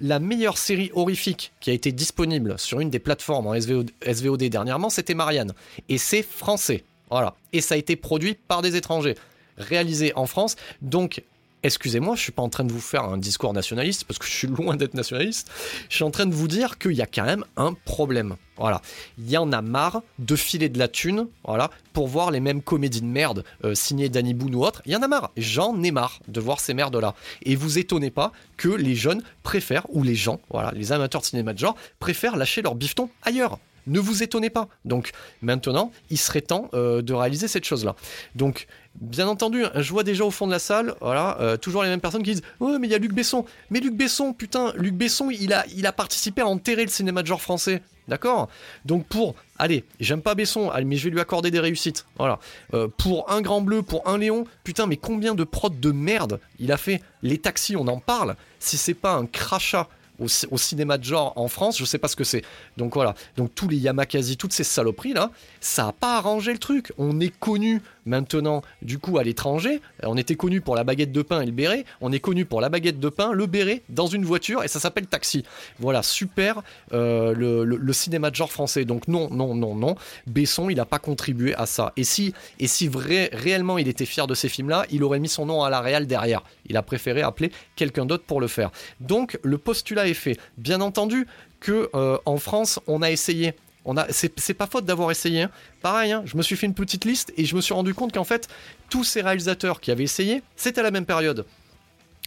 La 0.00 0.18
meilleure 0.18 0.58
série 0.58 0.90
horrifique 0.94 1.52
qui 1.60 1.70
a 1.70 1.72
été 1.72 1.92
disponible 1.92 2.58
sur 2.58 2.80
une 2.80 2.90
des 2.90 2.98
plateformes 2.98 3.46
en 3.46 3.54
SVOD 3.54 4.42
dernièrement, 4.48 4.90
c'était 4.90 5.14
Marianne. 5.14 5.54
Et 5.88 5.98
c'est 5.98 6.22
français. 6.22 6.84
Voilà. 7.10 7.34
Et 7.52 7.60
ça 7.60 7.74
a 7.74 7.78
été 7.78 7.96
produit 7.96 8.34
par 8.48 8.62
des 8.62 8.76
étrangers, 8.76 9.14
réalisé 9.56 10.12
en 10.16 10.26
France. 10.26 10.56
Donc, 10.82 11.22
excusez-moi, 11.64 12.14
je 12.14 12.20
suis 12.20 12.32
pas 12.32 12.42
en 12.42 12.48
train 12.48 12.64
de 12.64 12.72
vous 12.72 12.80
faire 12.80 13.04
un 13.04 13.18
discours 13.18 13.52
nationaliste 13.52 14.04
parce 14.04 14.18
que 14.18 14.26
je 14.26 14.30
suis 14.30 14.46
loin 14.46 14.76
d'être 14.76 14.94
nationaliste. 14.94 15.50
Je 15.88 15.96
suis 15.96 16.04
en 16.04 16.10
train 16.10 16.26
de 16.26 16.34
vous 16.34 16.46
dire 16.46 16.78
qu'il 16.78 16.92
y 16.92 17.02
a 17.02 17.06
quand 17.06 17.24
même 17.24 17.44
un 17.56 17.72
problème. 17.72 18.36
Voilà, 18.56 18.80
il 19.18 19.28
y 19.28 19.36
en 19.36 19.50
a 19.52 19.62
marre 19.62 20.02
de 20.20 20.36
filer 20.36 20.68
de 20.68 20.78
la 20.78 20.86
thune, 20.86 21.26
voilà, 21.44 21.70
pour 21.92 22.06
voir 22.06 22.30
les 22.30 22.38
mêmes 22.38 22.62
comédies 22.62 23.00
de 23.00 23.06
merde 23.06 23.42
euh, 23.64 23.74
signées 23.74 24.08
Danny 24.08 24.32
Boone 24.32 24.54
ou 24.54 24.64
autre. 24.64 24.80
Il 24.86 24.92
y 24.92 24.96
en 24.96 25.02
a 25.02 25.08
marre. 25.08 25.32
J'en 25.36 25.82
ai 25.82 25.90
marre 25.90 26.20
de 26.28 26.40
voir 26.40 26.60
ces 26.60 26.72
merdes 26.72 26.94
là. 26.94 27.14
Et 27.42 27.56
vous 27.56 27.78
étonnez 27.78 28.10
pas 28.10 28.30
que 28.56 28.68
les 28.68 28.94
jeunes 28.94 29.22
préfèrent 29.42 29.86
ou 29.88 30.04
les 30.04 30.14
gens, 30.14 30.40
voilà, 30.50 30.70
les 30.70 30.92
amateurs 30.92 31.22
de 31.22 31.26
cinéma 31.26 31.52
de 31.52 31.58
genre 31.58 31.76
préfèrent 31.98 32.36
lâcher 32.36 32.62
leur 32.62 32.76
bifton 32.76 33.10
ailleurs. 33.22 33.58
Ne 33.86 34.00
vous 34.00 34.22
étonnez 34.22 34.50
pas. 34.50 34.68
Donc 34.84 35.10
maintenant, 35.42 35.92
il 36.10 36.18
serait 36.18 36.40
temps 36.40 36.68
euh, 36.74 37.02
de 37.02 37.12
réaliser 37.12 37.48
cette 37.48 37.64
chose-là. 37.64 37.94
Donc 38.34 38.66
bien 39.00 39.26
entendu, 39.26 39.64
je 39.74 39.90
vois 39.90 40.04
déjà 40.04 40.24
au 40.24 40.30
fond 40.30 40.46
de 40.46 40.52
la 40.52 40.58
salle, 40.58 40.94
voilà, 41.00 41.36
euh, 41.40 41.56
toujours 41.56 41.82
les 41.82 41.88
mêmes 41.88 42.00
personnes 42.00 42.22
qui 42.22 42.32
disent 42.32 42.42
Ouais, 42.60 42.78
mais 42.78 42.86
il 42.86 42.90
y 42.90 42.94
a 42.94 42.98
Luc 42.98 43.12
Besson. 43.12 43.44
Mais 43.70 43.80
Luc 43.80 43.94
Besson, 43.94 44.32
putain, 44.32 44.72
Luc 44.76 44.94
Besson, 44.94 45.30
il 45.30 45.52
a, 45.52 45.64
il 45.74 45.86
a 45.86 45.92
participé 45.92 46.42
à 46.42 46.46
enterrer 46.46 46.84
le 46.84 46.90
cinéma 46.90 47.22
de 47.22 47.26
genre 47.26 47.42
français. 47.42 47.82
D'accord? 48.06 48.48
Donc 48.84 49.06
pour, 49.06 49.34
allez, 49.58 49.84
j'aime 49.98 50.20
pas 50.20 50.34
Besson, 50.34 50.70
mais 50.84 50.96
je 50.96 51.04
vais 51.04 51.10
lui 51.10 51.20
accorder 51.20 51.50
des 51.50 51.60
réussites. 51.60 52.04
Voilà. 52.18 52.38
Euh, 52.74 52.88
pour 52.98 53.30
un 53.30 53.40
Grand 53.40 53.62
Bleu, 53.62 53.82
pour 53.82 54.06
un 54.06 54.18
Léon, 54.18 54.44
putain, 54.62 54.86
mais 54.86 54.96
combien 54.96 55.34
de 55.34 55.44
prods 55.44 55.70
de 55.70 55.90
merde 55.90 56.38
il 56.58 56.70
a 56.70 56.76
fait 56.76 57.02
Les 57.22 57.38
taxis, 57.38 57.76
on 57.76 57.88
en 57.88 57.98
parle. 57.98 58.36
Si 58.58 58.76
c'est 58.76 58.94
pas 58.94 59.14
un 59.14 59.26
crachat 59.26 59.88
au, 60.18 60.58
cinéma 60.58 60.98
de 60.98 61.04
genre 61.04 61.32
en 61.36 61.48
France, 61.48 61.78
je 61.78 61.84
sais 61.84 61.98
pas 61.98 62.08
ce 62.08 62.16
que 62.16 62.24
c'est. 62.24 62.42
Donc 62.76 62.94
voilà, 62.94 63.14
donc 63.36 63.54
tous 63.54 63.68
les 63.68 63.76
Yamakasi, 63.76 64.36
toutes 64.36 64.52
ces 64.52 64.64
saloperies 64.64 65.12
là, 65.12 65.30
ça 65.60 65.88
a 65.88 65.92
pas 65.92 66.16
arrangé 66.16 66.52
le 66.52 66.58
truc. 66.58 66.92
On 66.98 67.20
est 67.20 67.36
connu 67.38 67.82
maintenant, 68.06 68.62
du 68.82 68.98
coup, 68.98 69.18
à 69.18 69.24
l'étranger. 69.24 69.80
On 70.02 70.16
était 70.16 70.34
connu 70.34 70.60
pour 70.60 70.76
la 70.76 70.84
baguette 70.84 71.12
de 71.12 71.22
pain 71.22 71.40
et 71.40 71.46
le 71.46 71.52
béret. 71.52 71.84
On 72.00 72.12
est 72.12 72.20
connu 72.20 72.44
pour 72.44 72.60
la 72.60 72.68
baguette 72.68 73.00
de 73.00 73.08
pain, 73.08 73.32
le 73.32 73.46
béret, 73.46 73.82
dans 73.88 74.06
une 74.06 74.24
voiture 74.24 74.62
et 74.62 74.68
ça 74.68 74.80
s'appelle 74.80 75.06
Taxi. 75.06 75.44
Voilà, 75.78 76.02
super 76.02 76.62
euh, 76.92 77.34
le, 77.34 77.92
cinéma 77.92 78.30
de 78.30 78.36
genre 78.36 78.52
français. 78.52 78.84
Donc 78.84 79.08
non, 79.08 79.28
non, 79.30 79.54
non, 79.54 79.74
non. 79.74 79.94
Besson, 80.26 80.68
il 80.70 80.80
a 80.80 80.84
pas 80.84 80.98
contribué 80.98 81.54
à 81.54 81.66
ça. 81.66 81.92
Et 81.96 82.04
si, 82.04 82.34
et 82.58 82.66
si 82.66 82.88
vrai, 82.88 83.30
réellement 83.32 83.78
il 83.78 83.88
était 83.88 84.06
fier 84.06 84.26
de 84.26 84.34
ces 84.34 84.48
films-là, 84.48 84.86
il 84.90 85.04
aurait 85.04 85.20
mis 85.20 85.28
son 85.28 85.46
nom 85.46 85.62
à 85.62 85.70
la 85.70 85.80
réal 85.80 86.06
derrière. 86.06 86.42
Il 86.66 86.76
a 86.76 86.82
préféré 86.82 87.22
appeler 87.22 87.52
quelqu'un 87.76 88.06
d'autre 88.06 88.24
pour 88.24 88.40
le 88.40 88.48
faire. 88.48 88.70
Donc 89.00 89.38
le 89.42 89.58
postulat 89.58 90.08
est 90.08 90.14
fait. 90.14 90.38
Bien 90.58 90.80
entendu 90.80 91.26
que 91.60 91.88
euh, 91.94 92.18
en 92.26 92.36
France, 92.36 92.80
on 92.86 93.02
a 93.02 93.10
essayé. 93.10 93.54
On 93.84 93.96
a, 93.96 94.06
c'est 94.10 94.54
pas 94.54 94.66
faute 94.66 94.84
d'avoir 94.84 95.10
essayé. 95.10 95.42
Hein. 95.42 95.50
Pareil, 95.82 96.12
hein, 96.12 96.22
je 96.24 96.36
me 96.36 96.42
suis 96.42 96.56
fait 96.56 96.66
une 96.66 96.74
petite 96.74 97.04
liste 97.04 97.32
et 97.36 97.44
je 97.44 97.54
me 97.54 97.60
suis 97.60 97.74
rendu 97.74 97.92
compte 97.94 98.12
qu'en 98.12 98.24
fait, 98.24 98.48
tous 98.88 99.04
ces 99.04 99.20
réalisateurs 99.20 99.80
qui 99.80 99.90
avaient 99.90 100.04
essayé, 100.04 100.42
c'était 100.56 100.80
à 100.80 100.84
la 100.84 100.90
même 100.90 101.06
période. 101.06 101.44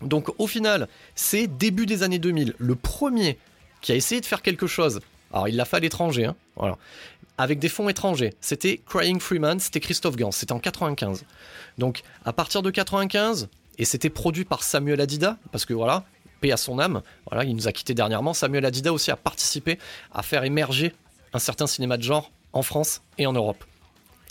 Donc 0.02 0.30
au 0.38 0.46
final, 0.46 0.88
c'est 1.15 1.48
début 1.48 1.86
des 1.86 2.04
années 2.04 2.20
2000. 2.20 2.54
Le 2.58 2.76
premier 2.76 3.38
qui 3.82 3.91
a 3.91 3.96
essayé 3.96 4.22
de 4.22 4.26
faire 4.26 4.41
quelque 4.41 4.67
chose, 4.67 5.00
alors 5.34 5.48
il 5.48 5.56
l'a 5.56 5.65
fait 5.65 5.78
à 5.78 5.80
l'étranger, 5.80 6.26
hein, 6.26 6.36
voilà, 6.56 6.78
avec 7.38 7.60
des 7.60 7.70
fonds 7.70 7.89
étrangers, 7.89 8.34
c'était 8.41 8.80
Crying 8.88 9.20
Freeman, 9.20 9.60
c'était 9.60 9.80
Christophe 9.80 10.15
Gans, 10.15 10.32
c'était 10.32 10.54
en 10.54 10.60
95. 10.60 11.26
Donc 11.78 12.02
à 12.26 12.34
partir 12.34 12.62
de 12.62 12.70
95, 12.70 13.50
et 13.80 13.86
c'était 13.86 14.10
produit 14.10 14.46
par 14.46 14.63
Samuel 14.63 15.02
Adida, 15.02 15.38
parce 15.52 15.65
que 15.65 15.74
voilà, 15.74 16.06
paix 16.41 16.52
à 16.52 16.58
son 16.58 16.80
âme, 16.80 17.02
voilà, 17.30 17.43
il 17.43 17.56
nous 17.56 17.67
a 17.67 17.72
quitté 17.72 17.93
dernièrement. 17.93 18.34
Samuel 18.34 18.65
Adida 18.65 18.93
aussi 18.93 19.12
a 19.12 19.15
participé 19.15 19.80
à 20.13 20.24
faire 20.24 20.43
émerger 20.43 20.93
un 21.38 21.39
certain 21.39 21.67
cinéma 21.67 21.97
de 21.97 22.04
genre 22.04 22.32
en 22.52 22.63
France 22.63 23.04
et 23.19 23.28
en 23.28 23.34
Europe. 23.34 23.63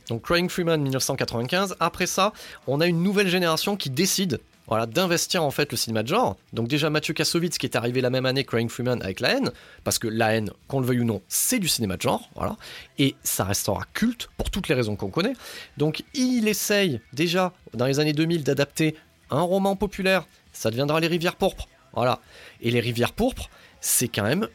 Donc 0.09 0.23
Crying 0.23 0.49
Freeman 0.49 0.83
1995. 0.83 1.77
Après 1.79 2.07
ça, 2.07 2.33
on 2.67 2.81
a 2.81 2.87
une 2.87 3.01
nouvelle 3.03 3.29
génération 3.29 3.77
qui 3.77 3.91
décide 3.91 4.41
d'investir 4.89 5.45
en 5.45 5.53
fait 5.53 5.71
le 5.71 5.77
cinéma 5.77 6.03
de 6.03 6.09
genre. 6.09 6.37
Donc 6.53 6.67
déjà 6.67 6.91
Mathieu 6.91 7.15
Kassovitz 7.15 7.59
qui 7.59 7.67
est 7.67 7.77
arrivé 7.77 8.01
la 8.01 8.11
même 8.11 8.27
année 8.27 8.43
Crying 8.43 8.69
Freeman 8.69 9.01
avec 9.01 9.21
La 9.21 9.37
haine, 9.37 9.53
parce 9.85 10.01
que 10.01 10.09
La 10.09 10.35
haine, 10.35 10.51
qu'on 10.67 10.81
le 10.81 10.87
veuille 10.87 11.01
ou 11.01 11.05
non, 11.05 11.23
c'est 11.29 11.61
du 11.61 11.69
cinéma 11.69 11.97
de 11.97 12.03
genre, 12.03 12.29
voilà, 12.35 12.57
et 12.99 13.15
ça 13.23 13.45
restera 13.45 13.85
culte 13.95 14.29
pour 14.37 14.51
toutes 14.51 14.67
les 14.67 14.75
raisons 14.75 14.97
qu'on 14.97 15.11
connaît. 15.11 15.35
Donc 15.77 16.03
il 16.15 16.49
essaye 16.49 17.01
déjà 17.13 17.53
dans 17.75 17.87
les 17.87 18.01
années 18.01 18.13
2000 18.13 18.43
d'adapter 18.43 18.97
un 19.31 19.43
roman 19.43 19.77
populaire, 19.77 20.27
ça 20.53 20.73
deviendra 20.73 20.99
Les 20.99 21.07
Rivières 21.07 21.37
Pourpres, 21.37 21.69
voilà. 21.93 22.19
Et 22.61 22.73
Les 22.73 22.81
Rivières 22.81 23.13
Pourpres, 23.13 23.49
c'est 23.81 24.09
quand 24.09 24.25
même 24.25 24.49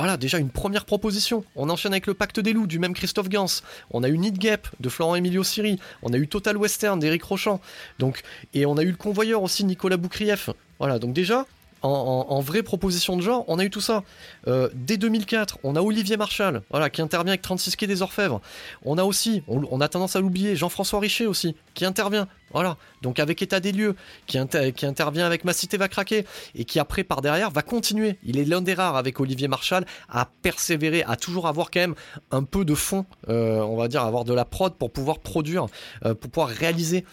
voilà, 0.00 0.16
déjà 0.16 0.38
une 0.38 0.48
première 0.48 0.86
proposition. 0.86 1.44
On 1.56 1.68
enchaîne 1.68 1.92
avec 1.92 2.06
le 2.06 2.14
Pacte 2.14 2.40
des 2.40 2.54
loups 2.54 2.66
du 2.66 2.78
même 2.78 2.94
Christophe 2.94 3.28
Gans. 3.28 3.60
On 3.90 4.02
a 4.02 4.08
eu 4.08 4.16
Need 4.16 4.38
Gap 4.38 4.66
de 4.80 4.88
Florent 4.88 5.14
Emilio 5.14 5.44
Siri. 5.44 5.78
On 6.00 6.14
a 6.14 6.16
eu 6.16 6.26
Total 6.26 6.56
Western 6.56 6.98
d'Éric 6.98 7.22
Rochant. 7.22 7.60
Donc, 7.98 8.22
et 8.54 8.64
on 8.64 8.78
a 8.78 8.82
eu 8.82 8.92
le 8.92 8.96
convoyeur 8.96 9.42
aussi 9.42 9.62
Nicolas 9.62 9.98
Boukrieff. 9.98 10.48
Voilà, 10.78 10.98
donc 10.98 11.12
déjà, 11.12 11.44
en, 11.82 12.40
vraie 12.40 12.62
proposition 12.62 13.14
de 13.18 13.20
genre, 13.20 13.44
on 13.46 13.58
a 13.58 13.64
eu 13.66 13.68
tout 13.68 13.82
ça. 13.82 14.02
Euh, 14.48 14.70
dès 14.72 14.96
2004, 14.96 15.58
on 15.64 15.76
a 15.76 15.82
Olivier 15.82 16.16
Marchal, 16.16 16.62
voilà, 16.70 16.88
qui 16.88 17.02
intervient 17.02 17.32
avec 17.32 17.42
36 17.42 17.76
quais 17.76 17.86
des 17.86 18.00
Orfèvres. 18.00 18.40
On 18.86 18.96
a 18.96 19.04
aussi, 19.04 19.42
on, 19.48 19.82
a 19.82 19.88
tendance 19.88 20.16
à 20.16 20.20
l'oublier, 20.20 20.56
Jean-François 20.56 21.00
Richer 21.00 21.26
aussi, 21.26 21.54
qui 21.74 21.84
intervient. 21.84 22.26
Voilà, 22.52 22.76
donc 23.02 23.18
avec 23.18 23.42
État 23.42 23.60
des 23.60 23.72
lieux, 23.72 23.94
qui, 24.26 24.38
intervient 24.38 25.26
avec 25.26 25.44
Ma 25.44 25.52
cité 25.52 25.76
va 25.76 25.88
craquer, 25.88 26.24
et 26.54 26.64
qui 26.64 26.78
après, 26.78 27.04
par 27.04 27.20
derrière, 27.20 27.50
va 27.50 27.62
continuer. 27.62 28.18
Il 28.24 28.38
est 28.38 28.44
l'un 28.44 28.60
des 28.60 28.74
rares 28.74 28.96
avec 28.96 29.20
Olivier 29.20 29.48
Marchal 29.48 29.86
à 30.08 30.28
persévérer, 30.42 31.02
à 31.04 31.16
toujours 31.16 31.46
avoir 31.46 31.70
quand 31.70 31.80
même 31.80 31.94
un 32.30 32.42
peu 32.42 32.64
de 32.64 32.74
fond, 32.74 33.06
euh, 33.28 33.60
on 33.60 33.76
va 33.76 33.88
dire, 33.88 34.02
avoir 34.02 34.24
de 34.24 34.34
la 34.34 34.44
prod 34.44 34.74
pour 34.74 34.90
pouvoir 34.90 35.18
produire, 35.20 35.66
euh, 36.04 36.14
pour 36.14 36.30
pouvoir 36.30 36.48
réaliser 36.48 37.04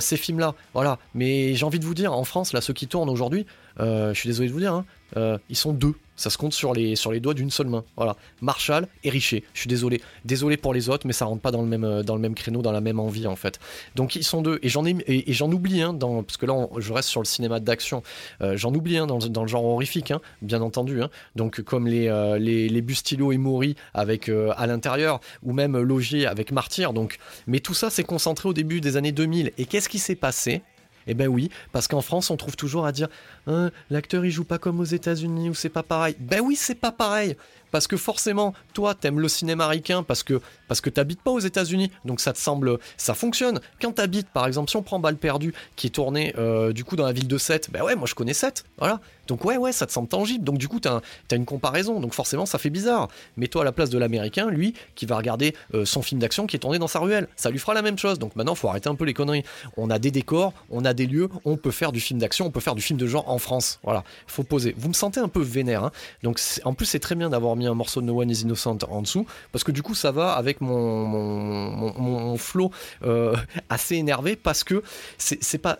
ces 0.00 0.16
films-là. 0.16 0.54
Voilà, 0.74 0.98
mais 1.14 1.54
j'ai 1.54 1.64
envie 1.64 1.78
de 1.78 1.84
vous 1.84 1.94
dire, 1.94 2.12
en 2.12 2.24
France, 2.24 2.52
là, 2.52 2.60
ceux 2.60 2.72
qui 2.72 2.86
tournent 2.86 3.10
aujourd'hui, 3.10 3.46
euh, 3.80 4.12
je 4.14 4.18
suis 4.18 4.28
désolé 4.28 4.48
de 4.48 4.52
vous 4.52 4.60
dire, 4.60 4.74
hein, 4.74 4.84
euh, 5.16 5.38
ils 5.48 5.56
sont 5.56 5.72
deux. 5.72 5.94
Ça 6.18 6.30
se 6.30 6.36
compte 6.36 6.52
sur 6.52 6.74
les, 6.74 6.94
les 7.10 7.20
doigts 7.20 7.32
d'une 7.32 7.50
seule 7.50 7.68
main. 7.68 7.84
Voilà. 7.96 8.16
Marshall 8.42 8.88
et 9.04 9.08
Richer. 9.08 9.44
Je 9.54 9.60
suis 9.60 9.68
désolé. 9.68 10.02
Désolé 10.24 10.56
pour 10.56 10.74
les 10.74 10.88
autres, 10.88 11.06
mais 11.06 11.12
ça 11.12 11.24
rentre 11.24 11.40
pas 11.40 11.52
dans 11.52 11.62
le 11.62 11.68
même, 11.68 11.84
euh, 11.84 12.02
dans 12.02 12.16
le 12.16 12.20
même 12.20 12.34
créneau, 12.34 12.60
dans 12.60 12.72
la 12.72 12.80
même 12.80 12.98
envie 12.98 13.26
en 13.26 13.36
fait. 13.36 13.60
Donc 13.94 14.16
ils 14.16 14.24
sont 14.24 14.42
deux. 14.42 14.58
Et 14.62 14.68
j'en 14.68 14.84
ai 14.84 14.96
et, 15.06 15.32
j'en 15.32 15.50
oublie 15.50 15.80
dans, 15.94 16.24
parce 16.24 16.36
que 16.36 16.44
là 16.44 16.66
je 16.76 16.92
reste 16.92 17.08
sur 17.08 17.20
le 17.20 17.26
cinéma 17.26 17.60
d'action. 17.60 18.02
j'en 18.40 18.74
oublie 18.74 18.98
hein, 18.98 19.06
dans, 19.06 19.42
le 19.42 19.48
genre 19.48 19.64
horrifique, 19.64 20.10
hein, 20.10 20.20
bien 20.42 20.60
entendu. 20.60 21.02
Hein. 21.02 21.10
Donc 21.36 21.60
comme 21.60 21.86
les, 21.86 22.08
les, 22.40 22.68
les 22.68 22.82
Bustillo 22.82 23.30
et 23.30 23.38
Maury 23.38 23.76
avec 23.94 24.28
à 24.28 24.66
l'intérieur, 24.66 25.20
ou 25.44 25.52
même 25.52 25.78
Logier 25.78 26.26
avec 26.26 26.50
Martyr. 26.50 26.92
Donc, 26.92 27.18
mais 27.46 27.60
tout 27.60 27.74
ça 27.74 27.90
s'est 27.90 28.04
concentré 28.04 28.48
au 28.48 28.52
début 28.52 28.80
des 28.80 28.96
années 28.96 29.12
2000. 29.12 29.52
Et 29.56 29.64
qu'est-ce 29.66 29.88
qui 29.88 29.98
s'est 29.98 30.16
passé? 30.16 30.62
Eh 31.08 31.14
ben 31.14 31.26
oui, 31.26 31.50
parce 31.72 31.88
qu'en 31.88 32.02
France, 32.02 32.30
on 32.30 32.36
trouve 32.36 32.56
toujours 32.56 32.86
à 32.86 32.92
dire 32.92 33.08
hein, 33.46 33.70
l'acteur 33.90 34.24
il 34.24 34.30
joue 34.30 34.44
pas 34.44 34.58
comme 34.58 34.78
aux 34.78 34.84
États-Unis 34.84 35.50
ou 35.50 35.54
c'est 35.54 35.68
pas 35.68 35.82
pareil. 35.82 36.14
Ben 36.20 36.40
oui, 36.40 36.54
c'est 36.54 36.74
pas 36.74 36.92
pareil. 36.92 37.36
Parce 37.70 37.86
que 37.86 37.96
forcément, 37.96 38.54
toi, 38.74 38.94
t'aimes 38.94 39.20
le 39.20 39.28
cinéma 39.28 39.64
américain 39.64 40.02
parce 40.02 40.22
que, 40.22 40.40
parce 40.66 40.80
que 40.80 40.90
t'habites 40.90 41.22
pas 41.22 41.30
aux 41.30 41.40
États-Unis. 41.40 41.90
Donc 42.04 42.20
ça 42.20 42.32
te 42.32 42.38
semble. 42.38 42.78
Ça 42.96 43.14
fonctionne. 43.14 43.60
Quand 43.80 43.92
t'habites, 43.92 44.28
par 44.28 44.46
exemple, 44.46 44.70
si 44.70 44.76
on 44.76 44.82
prend 44.82 44.98
Balle 44.98 45.16
perdue, 45.16 45.54
qui 45.76 45.88
est 45.88 45.90
tourné 45.90 46.34
euh, 46.38 46.72
du 46.72 46.84
coup 46.84 46.96
dans 46.96 47.06
la 47.06 47.12
ville 47.12 47.28
de 47.28 47.38
Sète, 47.38 47.70
ben 47.70 47.82
ouais, 47.82 47.94
moi 47.94 48.06
je 48.06 48.14
connais 48.14 48.34
Sète. 48.34 48.64
Voilà. 48.78 49.00
Donc 49.26 49.44
ouais, 49.44 49.56
ouais, 49.58 49.72
ça 49.72 49.86
te 49.86 49.92
semble 49.92 50.08
tangible. 50.08 50.44
Donc 50.44 50.58
du 50.58 50.68
coup, 50.68 50.80
t'as 50.80 51.00
as 51.30 51.34
une 51.34 51.44
comparaison. 51.44 52.00
Donc 52.00 52.14
forcément, 52.14 52.46
ça 52.46 52.58
fait 52.58 52.70
bizarre. 52.70 53.08
Mais 53.36 53.46
toi, 53.46 53.62
à 53.62 53.64
la 53.64 53.72
place 53.72 53.90
de 53.90 53.98
l'américain, 53.98 54.48
lui, 54.48 54.74
qui 54.94 55.06
va 55.06 55.16
regarder 55.16 55.54
euh, 55.74 55.84
son 55.84 56.02
film 56.02 56.20
d'action 56.20 56.46
qui 56.46 56.56
est 56.56 56.60
tourné 56.60 56.78
dans 56.78 56.88
sa 56.88 56.98
ruelle, 56.98 57.28
ça 57.36 57.50
lui 57.50 57.58
fera 57.58 57.74
la 57.74 57.82
même 57.82 57.98
chose. 57.98 58.18
Donc 58.18 58.34
maintenant, 58.36 58.54
faut 58.54 58.68
arrêter 58.68 58.88
un 58.88 58.94
peu 58.94 59.04
les 59.04 59.14
conneries. 59.14 59.44
On 59.76 59.90
a 59.90 59.98
des 59.98 60.10
décors, 60.10 60.54
on 60.70 60.84
a 60.84 60.94
des 60.94 61.06
lieux, 61.06 61.28
on 61.44 61.56
peut 61.56 61.70
faire 61.70 61.92
du 61.92 62.00
film 62.00 62.18
d'action, 62.20 62.46
on 62.46 62.50
peut 62.50 62.60
faire 62.60 62.74
du 62.74 62.82
film 62.82 62.98
de 62.98 63.06
genre 63.06 63.28
en 63.28 63.38
France. 63.38 63.80
Voilà. 63.82 64.02
Faut 64.26 64.42
poser. 64.42 64.74
Vous 64.78 64.88
me 64.88 64.94
sentez 64.94 65.20
un 65.20 65.28
peu 65.28 65.42
vénère. 65.42 65.84
Hein 65.84 65.92
Donc 66.22 66.40
en 66.64 66.74
plus, 66.74 66.86
c'est 66.86 66.98
très 66.98 67.14
bien 67.14 67.28
d'avoir 67.28 67.54
un 67.66 67.74
morceau 67.74 68.00
de 68.00 68.06
No 68.06 68.20
One 68.20 68.30
is 68.30 68.42
Innocent 68.42 68.78
en 68.88 69.02
dessous, 69.02 69.26
parce 69.52 69.64
que 69.64 69.72
du 69.72 69.82
coup 69.82 69.94
ça 69.94 70.10
va 70.10 70.32
avec 70.32 70.60
mon, 70.60 71.06
mon, 71.06 72.36
flow 72.36 72.70
euh, 73.04 73.34
assez 73.68 73.96
énervé, 73.96 74.36
parce 74.36 74.64
que 74.64 74.82
c'est 75.18 75.58
pas 75.58 75.78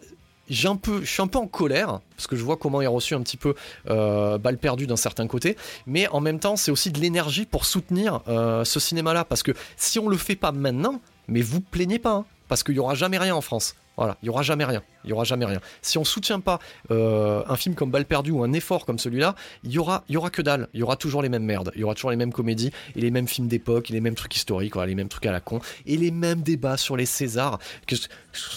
j'ai 0.49 0.69
un 0.69 0.77
peu, 0.77 1.01
je 1.03 1.11
suis 1.11 1.23
un 1.23 1.27
peu 1.27 1.39
en 1.39 1.47
colère 1.47 2.01
parce 2.17 2.27
que 2.27 2.37
je 2.37 2.43
vois 2.43 2.57
comment 2.57 2.81
il 2.81 2.87
a 2.87 2.91
reçu 2.91 3.15
un 3.15 3.21
petit 3.21 3.37
peu 3.37 3.55
euh, 3.91 4.39
balle 4.39 4.57
perdue 4.57 4.87
d'un 4.87 4.97
certain 4.97 5.27
côté, 5.27 5.57
mais 5.87 6.09
en 6.09 6.21
même 6.21 6.41
temps 6.41 6.57
c'est 6.57 6.71
aussi 6.71 6.91
de 6.91 6.99
l'énergie 7.01 7.45
pour 7.45 7.67
soutenir 7.67 8.23
euh, 8.29 8.65
ce 8.65 8.81
cinéma-là 8.81 9.25
parce 9.25 9.43
que 9.43 9.53
si 9.77 9.99
on 9.99 10.09
le 10.09 10.17
fait 10.17 10.37
pas 10.37 10.53
maintenant, 10.53 11.01
mais 11.29 11.43
vous 11.43 11.61
plaignez 11.61 11.99
pas, 11.99 12.13
hein, 12.13 12.25
parce 12.49 12.63
qu'il 12.63 12.77
y 12.77 12.79
aura 12.79 12.95
jamais 12.95 13.19
rien 13.19 13.35
en 13.35 13.43
France. 13.43 13.75
Voilà, 13.99 14.17
il 14.23 14.27
y 14.27 14.29
aura 14.29 14.43
jamais 14.43 14.65
rien. 14.65 14.81
Il 15.03 15.11
y 15.11 15.13
aura 15.13 15.25
jamais 15.25 15.45
rien. 15.45 15.61
Si 15.83 15.99
on 15.99 16.05
soutient 16.05 16.39
pas 16.39 16.61
euh, 16.93 17.43
un 17.49 17.57
film 17.57 17.75
comme 17.75 17.91
Balle 17.91 18.05
perdue 18.05 18.31
ou 18.31 18.45
un 18.45 18.53
effort 18.53 18.87
comme 18.87 19.01
celui-là, 19.01 19.35
il 19.65 19.73
y 19.73 19.79
aura, 19.79 20.05
que 20.31 20.41
dalle. 20.41 20.69
Il 20.73 20.79
y 20.79 20.83
aura 20.85 20.95
toujours 20.95 21.21
les 21.21 21.29
mêmes 21.29 21.43
merdes. 21.43 21.73
Il 21.75 21.81
y 21.81 21.85
aura 21.85 21.97
toujours 21.97 22.13
les 22.13 22.17
mêmes 22.17 22.33
comédies 22.33 22.71
et 22.95 23.01
les 23.01 23.11
mêmes 23.11 23.27
films 23.27 23.49
d'époque, 23.49 23.89
les 23.89 24.01
mêmes 24.01 24.15
trucs 24.15 24.37
historiques, 24.37 24.77
les 24.77 24.95
mêmes 24.95 25.09
trucs 25.09 25.27
à 25.27 25.33
la 25.33 25.41
con 25.41 25.59
et 25.85 25.97
les 25.97 26.13
mêmes 26.13 26.43
débats 26.43 26.77
sur 26.77 26.97
les 26.97 27.07
Césars. 27.07 27.59
Qu'est-ce 27.89 28.07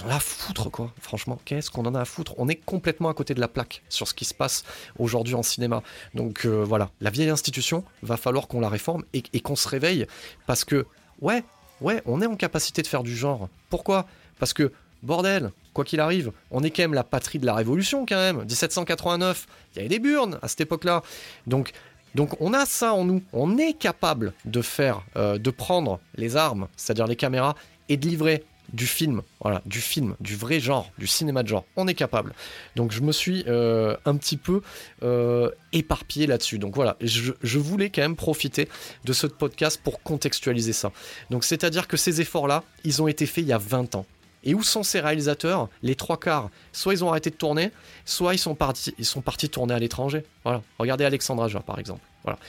qu'on 0.03 0.09
a 0.11 0.17
à 0.17 0.19
foutre 0.19 0.69
quoi 0.69 0.93
Franchement, 1.01 1.41
qu'est-ce 1.43 1.71
qu'on 1.71 1.87
en 1.87 1.95
a 1.95 2.01
à 2.01 2.05
foutre? 2.05 2.35
On 2.37 2.47
est 2.47 2.55
complètement 2.55 3.09
à 3.09 3.15
côté 3.15 3.33
de 3.33 3.39
la 3.39 3.47
plaque 3.47 3.81
sur 3.89 4.07
ce 4.07 4.13
qui 4.13 4.25
se 4.25 4.35
passe 4.35 4.63
aujourd'hui 4.99 5.33
en 5.33 5.41
cinéma. 5.41 5.81
Donc 6.13 6.45
euh, 6.45 6.63
voilà, 6.63 6.91
la 7.01 7.09
vieille 7.09 7.29
institution, 7.29 7.83
va 8.03 8.15
falloir 8.15 8.47
qu'on 8.47 8.59
la 8.59 8.69
réforme 8.69 9.05
et, 9.13 9.23
et 9.33 9.39
qu'on 9.39 9.55
se 9.55 9.67
réveille 9.67 10.05
parce 10.45 10.65
que 10.65 10.85
ouais, 11.19 11.43
ouais, 11.79 12.03
on 12.05 12.21
est 12.21 12.27
en 12.27 12.35
capacité 12.35 12.83
de 12.83 12.87
faire 12.87 13.01
du 13.01 13.15
genre. 13.15 13.49
Pourquoi? 13.71 14.05
Parce 14.37 14.53
que 14.53 14.71
Bordel, 15.03 15.51
quoi 15.73 15.85
qu'il 15.85 15.99
arrive, 15.99 16.31
on 16.51 16.63
est 16.63 16.69
quand 16.71 16.83
même 16.83 16.93
la 16.93 17.03
patrie 17.03 17.39
de 17.39 17.45
la 17.45 17.55
Révolution 17.55 18.05
quand 18.07 18.15
même. 18.15 18.37
1789, 18.39 19.47
il 19.73 19.77
y 19.77 19.79
avait 19.79 19.89
des 19.89 19.99
burnes 19.99 20.39
à 20.41 20.47
cette 20.47 20.61
époque-là. 20.61 21.01
Donc, 21.47 21.71
donc 22.15 22.35
on 22.39 22.53
a 22.53 22.65
ça 22.65 22.93
en 22.93 23.05
nous. 23.05 23.23
On 23.33 23.57
est 23.57 23.73
capable 23.73 24.33
de 24.45 24.61
faire, 24.61 25.01
euh, 25.15 25.37
de 25.37 25.49
prendre 25.49 25.99
les 26.15 26.35
armes, 26.35 26.67
c'est-à-dire 26.75 27.07
les 27.07 27.15
caméras, 27.15 27.55
et 27.89 27.97
de 27.97 28.07
livrer 28.07 28.43
du 28.73 28.87
film, 28.87 29.21
voilà, 29.41 29.61
du 29.65 29.81
film, 29.81 30.15
du 30.21 30.35
vrai 30.35 30.59
genre, 30.59 30.89
du 30.97 31.07
cinéma 31.07 31.43
de 31.43 31.49
genre. 31.49 31.65
On 31.75 31.87
est 31.87 31.93
capable. 31.93 32.33
Donc 32.75 32.91
je 32.91 33.01
me 33.01 33.11
suis 33.11 33.43
euh, 33.47 33.97
un 34.05 34.15
petit 34.15 34.37
peu 34.37 34.61
euh, 35.03 35.49
éparpillé 35.73 36.27
là-dessus. 36.27 36.57
Donc 36.57 36.75
voilà, 36.75 36.95
je, 37.01 37.33
je, 37.41 37.59
voulais 37.59 37.89
quand 37.89 38.01
même 38.01 38.15
profiter 38.15 38.69
de 39.03 39.13
ce 39.13 39.27
podcast 39.27 39.81
pour 39.83 40.01
contextualiser 40.03 40.73
ça. 40.73 40.91
Donc 41.29 41.43
c'est-à-dire 41.43 41.87
que 41.87 41.97
ces 41.97 42.21
efforts-là, 42.21 42.63
ils 42.83 43.01
ont 43.01 43.07
été 43.07 43.25
faits 43.25 43.43
il 43.43 43.47
y 43.47 43.53
a 43.53 43.57
20 43.57 43.95
ans. 43.95 44.05
Et 44.43 44.55
où 44.55 44.63
sont 44.63 44.83
ces 44.83 44.99
réalisateurs 44.99 45.69
Les 45.83 45.95
trois 45.95 46.19
quarts, 46.19 46.49
soit 46.71 46.93
ils 46.93 47.03
ont 47.03 47.09
arrêté 47.09 47.29
de 47.29 47.35
tourner, 47.35 47.71
soit 48.05 48.33
ils 48.33 48.39
sont 48.39 48.55
partis, 48.55 48.93
ils 48.97 49.05
sont 49.05 49.21
partis 49.21 49.49
tourner 49.49 49.73
à 49.73 49.79
l'étranger. 49.79 50.23
Voilà. 50.43 50.61
Regardez 50.79 51.05
Alexandre 51.05 51.43
Aja, 51.43 51.59
par 51.59 51.79
exemple. 51.79 52.01
Voilà. 52.23 52.39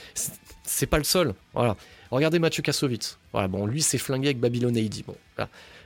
C'est 0.63 0.87
pas 0.87 0.97
le 0.97 1.03
seul. 1.03 1.33
Voilà. 1.53 1.75
Regardez 2.11 2.39
Mathieu 2.39 2.63
Kassovitz. 2.63 3.17
Voilà. 3.31 3.47
Bon, 3.47 3.65
lui, 3.65 3.81
s'est 3.81 3.97
flingué 3.97 4.29
avec 4.29 4.39
Babylon 4.39 4.75
AD. 4.75 5.03
Bon, 5.05 5.15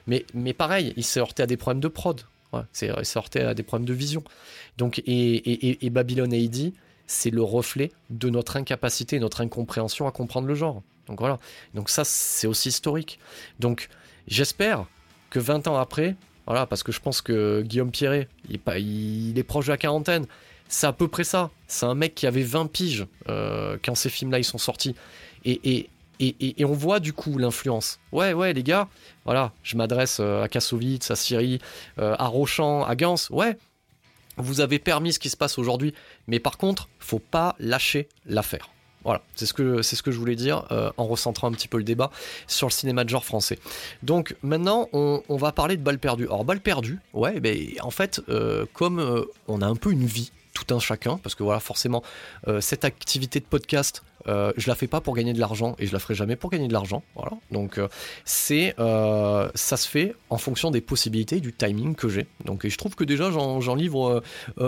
mais, 0.07 0.25
mais 0.33 0.53
pareil, 0.53 0.93
il 0.95 1.03
s'est 1.03 1.19
heurté 1.19 1.43
à 1.43 1.47
des 1.47 1.57
problèmes 1.57 1.81
de 1.81 1.87
prod. 1.87 2.21
Ouais, 2.53 2.61
c'est 2.71 2.89
heurté 3.17 3.41
à 3.41 3.53
des 3.53 3.63
problèmes 3.63 3.87
de 3.87 3.93
vision. 3.93 4.23
Donc, 4.77 4.99
et, 4.99 5.03
et, 5.11 5.85
et 5.85 5.89
Babylon 5.89 6.29
c'est 7.09 7.29
le 7.29 7.41
reflet 7.41 7.91
de 8.09 8.29
notre 8.29 8.57
incapacité, 8.57 9.19
notre 9.19 9.41
incompréhension 9.41 10.07
à 10.07 10.11
comprendre 10.11 10.47
le 10.47 10.55
genre. 10.55 10.81
Donc 11.07 11.19
voilà. 11.19 11.39
Donc 11.73 11.89
ça, 11.89 12.03
c'est 12.03 12.47
aussi 12.47 12.69
historique. 12.69 13.19
Donc 13.59 13.89
j'espère 14.27 14.85
que 15.29 15.39
20 15.39 15.67
ans 15.67 15.77
après, 15.77 16.15
voilà, 16.47 16.65
parce 16.65 16.81
que 16.81 16.91
je 16.91 17.01
pense 17.01 17.21
que 17.21 17.61
Guillaume 17.61 17.91
Pierret, 17.91 18.29
il 18.49 18.55
est, 19.37 19.43
proche 19.43 19.65
de 19.65 19.71
la 19.71 19.77
quarantaine. 19.77 20.25
C'est 20.69 20.87
à 20.87 20.93
peu 20.93 21.07
près 21.07 21.25
ça. 21.25 21.51
C'est 21.67 21.85
un 21.85 21.93
mec 21.93 22.15
qui 22.15 22.25
avait 22.25 22.43
20 22.43 22.71
piges 22.71 23.05
euh, 23.27 23.77
quand 23.83 23.95
ces 23.95 24.09
films-là 24.09 24.39
ils 24.39 24.45
sont 24.45 24.57
sortis. 24.57 24.95
Et, 25.43 25.89
et, 26.19 26.59
et, 26.59 26.65
on 26.65 26.73
voit 26.73 26.99
du 26.99 27.13
coup 27.13 27.37
l'influence. 27.37 27.99
Ouais, 28.11 28.33
ouais, 28.33 28.53
les 28.53 28.63
gars, 28.63 28.87
voilà, 29.25 29.53
je 29.61 29.77
m'adresse 29.77 30.17
euh, 30.19 30.43
à 30.43 30.47
Kassovitz, 30.47 31.11
à 31.11 31.15
Syrie, 31.15 31.59
euh, 31.99 32.15
à 32.17 32.27
Rochamp, 32.27 32.83
à 32.85 32.95
Gans. 32.95 33.15
Ouais, 33.29 33.57
vous 34.37 34.61
avez 34.61 34.79
permis 34.79 35.13
ce 35.13 35.19
qui 35.19 35.29
se 35.29 35.37
passe 35.37 35.57
aujourd'hui, 35.57 35.93
mais 36.27 36.39
par 36.39 36.57
contre, 36.57 36.89
faut 36.99 37.19
pas 37.19 37.55
lâcher 37.59 38.07
l'affaire. 38.25 38.69
Voilà, 39.07 39.21
c'est 39.35 39.45
ce 39.45 39.53
que 39.53 39.81
ce 39.81 40.03
que 40.03 40.11
je 40.11 40.19
voulais 40.19 40.35
dire 40.35 40.65
euh, 40.69 40.91
en 40.97 41.05
recentrant 41.05 41.47
un 41.47 41.53
petit 41.53 41.69
peu 41.69 41.77
le 41.77 41.85
débat 41.85 42.11
sur 42.45 42.67
le 42.67 42.73
cinéma 42.73 43.05
de 43.05 43.09
genre 43.09 43.23
français. 43.23 43.57
Donc 44.03 44.35
maintenant, 44.43 44.89
on, 44.91 45.21
va 45.29 45.53
parler 45.53 45.77
de 45.77 45.81
Balle 45.81 45.97
perdue. 45.97 46.25
Alors 46.25 46.43
Balle 46.43 46.59
perdue, 46.59 46.99
ouais, 47.13 47.39
ben 47.39 47.57
en 47.83 47.89
fait, 47.89 48.19
euh, 48.27 48.65
comme 48.73 48.99
euh, 48.99 49.23
on 49.47 49.61
a 49.61 49.65
un 49.65 49.77
peu 49.77 49.93
une 49.93 50.05
vie 50.05 50.33
tout 50.57 50.73
un 50.73 50.79
chacun, 50.79 51.17
parce 51.17 51.35
que 51.35 51.43
voilà, 51.43 51.59
forcément, 51.59 52.03
cette 52.59 52.85
activité 52.85 53.39
de 53.39 53.45
podcast, 53.45 54.03
euh, 54.27 54.51
je 54.57 54.67
la 54.67 54.75
fais 54.75 54.87
pas 54.87 55.01
pour 55.01 55.15
gagner 55.15 55.33
de 55.33 55.39
l'argent 55.39 55.75
et 55.79 55.87
je 55.87 55.93
la 55.93 55.99
ferai 55.99 56.15
jamais 56.15 56.35
pour 56.35 56.49
gagner 56.49 56.67
de 56.67 56.73
l'argent. 56.73 57.03
Voilà. 57.15 57.31
Donc 57.51 57.77
euh, 57.77 57.87
c'est 58.25 58.75
euh, 58.79 59.49
ça 59.55 59.77
se 59.77 59.87
fait 59.87 60.15
en 60.29 60.37
fonction 60.37 60.71
des 60.71 60.81
possibilités, 60.81 61.39
du 61.39 61.53
timing 61.53 61.95
que 61.95 62.09
j'ai. 62.09 62.27
Donc 62.45 62.65
et 62.65 62.69
je 62.69 62.77
trouve 62.77 62.95
que 62.95 63.03
déjà 63.03 63.31
j'en 63.31 63.75
livre 63.75 64.23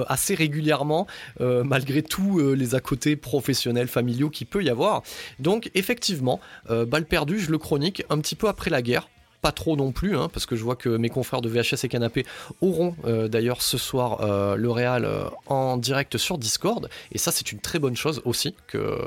assez 0.08 0.36
régulièrement 0.36 1.08
malgré 1.40 2.04
tous 2.04 2.54
les 2.54 2.76
à 2.76 2.80
côté 2.80 3.16
professionnels, 3.16 3.88
familiaux 3.88 4.30
qui 4.30 4.46
peut 4.46 4.64
y 4.64 4.70
avoir. 4.70 5.04
Donc 5.40 5.72
effectivement, 5.74 6.40
balle 6.70 7.06
perdue, 7.06 7.40
je 7.40 7.52
le 7.52 7.58
chronique 7.58 8.04
un 8.10 8.20
petit 8.20 8.36
peu 8.36 8.48
après 8.48 8.70
la 8.70 8.82
guerre 8.82 9.10
pas 9.42 9.52
trop 9.52 9.76
non 9.76 9.92
plus, 9.92 10.18
hein, 10.18 10.30
parce 10.32 10.46
que 10.46 10.56
je 10.56 10.64
vois 10.64 10.76
que 10.76 10.90
mes 10.90 11.10
confrères 11.10 11.42
de 11.42 11.50
VHS 11.50 11.84
et 11.86 11.90
Canapé 11.90 12.26
auront 12.62 12.96
euh, 13.06 13.28
d'ailleurs 13.28 13.62
ce 13.62 13.78
soir 13.78 14.22
euh, 14.22 14.56
le 14.56 14.70
Real 14.70 15.06
euh, 15.06 15.24
en 15.48 15.78
direct 15.78 16.18
sur 16.18 16.38
Discord, 16.38 16.90
et 17.12 17.18
ça 17.18 17.32
c'est 17.32 17.52
une 17.52 17.60
très 17.60 17.80
bonne 17.80 17.96
chose 17.96 18.22
aussi 18.26 18.56
que, 18.68 18.98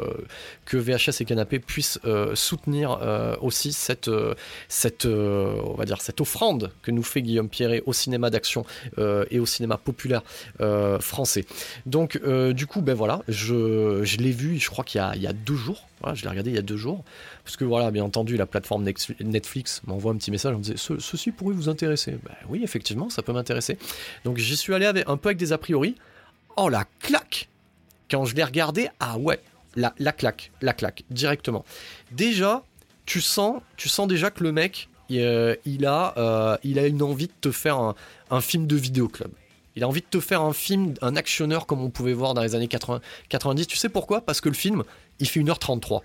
que 0.64 0.76
VHS 0.76 1.20
et 1.20 1.24
Canapé 1.24 1.58
puissent 1.58 1.98
soutenir 2.34 2.98
aussi 3.40 3.72
cette, 3.72 4.10
cette, 4.68 5.06
offrande 6.20 6.70
que 6.82 6.90
nous 6.90 7.02
fait 7.02 7.22
Guillaume 7.22 7.48
Pierret 7.48 7.82
au 7.86 7.92
cinéma 7.92 8.30
d'action 8.30 8.64
et 8.98 9.38
au 9.38 9.46
cinéma 9.46 9.76
populaire 9.76 10.22
français. 11.00 11.44
Donc 11.86 12.20
du 12.52 12.66
coup, 12.66 12.80
ben 12.80 12.94
voilà, 12.94 13.22
je, 13.28 14.00
je 14.02 14.16
l'ai 14.18 14.32
vu, 14.32 14.58
je 14.58 14.70
crois 14.70 14.84
qu'il 14.84 15.02
y, 15.14 15.18
y 15.18 15.26
a 15.26 15.32
deux 15.32 15.56
jours, 15.56 15.86
je 16.14 16.22
l'ai 16.22 16.28
regardé 16.28 16.50
il 16.50 16.56
y 16.56 16.58
a 16.58 16.62
deux 16.62 16.76
jours. 16.76 17.04
Parce 17.44 17.56
que 17.56 17.64
voilà, 17.64 17.90
bien 17.90 18.04
entendu, 18.04 18.36
la 18.36 18.46
plateforme 18.46 18.84
Netflix 18.84 19.82
m'envoie 19.86 20.12
un 20.12 20.16
petit 20.16 20.30
message 20.30 20.54
en 20.54 20.58
me 20.58 20.62
disant 20.62 20.96
ceci 20.98 21.30
pourrait 21.30 21.54
vous 21.54 21.68
intéresser. 21.68 22.18
Ben 22.24 22.34
oui, 22.48 22.62
effectivement, 22.62 23.10
ça 23.10 23.22
peut 23.22 23.32
m'intéresser. 23.32 23.78
Donc 24.24 24.38
j'y 24.38 24.56
suis 24.56 24.74
allé 24.74 24.86
avec, 24.86 25.08
un 25.08 25.16
peu 25.16 25.28
avec 25.28 25.38
des 25.38 25.52
a 25.52 25.58
priori. 25.58 25.96
Oh 26.56 26.68
la 26.68 26.84
claque 27.00 27.48
Quand 28.10 28.24
je 28.24 28.34
l'ai 28.34 28.44
regardé, 28.44 28.88
ah 29.00 29.18
ouais, 29.18 29.40
la, 29.74 29.94
la 29.98 30.12
claque, 30.12 30.52
la 30.60 30.72
claque, 30.72 31.04
directement. 31.10 31.64
Déjà, 32.10 32.62
tu 33.06 33.20
sens, 33.20 33.62
tu 33.76 33.88
sens 33.88 34.06
déjà 34.06 34.30
que 34.30 34.44
le 34.44 34.52
mec, 34.52 34.88
il, 35.08 35.20
euh, 35.20 35.54
a, 35.86 36.14
euh, 36.18 36.56
il 36.62 36.78
a 36.78 36.86
une 36.86 37.02
envie 37.02 37.26
de 37.26 37.32
te 37.40 37.50
faire 37.50 37.94
un, 38.30 38.40
film 38.40 38.66
de 38.66 38.76
vidéoclub. 38.76 39.30
Il 39.76 39.84
a 39.84 39.88
envie 39.88 40.00
de 40.00 40.06
te 40.06 40.20
faire 40.20 40.42
un 40.42 40.52
film, 40.52 40.94
un 41.00 41.16
actionneur 41.16 41.66
comme 41.66 41.80
on 41.80 41.90
pouvait 41.90 42.12
voir 42.12 42.34
dans 42.34 42.42
les 42.42 42.54
années 42.54 42.68
80, 42.68 43.00
90. 43.28 43.66
Tu 43.66 43.76
sais 43.76 43.88
pourquoi? 43.88 44.20
Parce 44.20 44.40
que 44.40 44.48
le 44.48 44.54
film, 44.54 44.84
il 45.22 45.28
fait 45.28 45.40
1h33. 45.40 46.00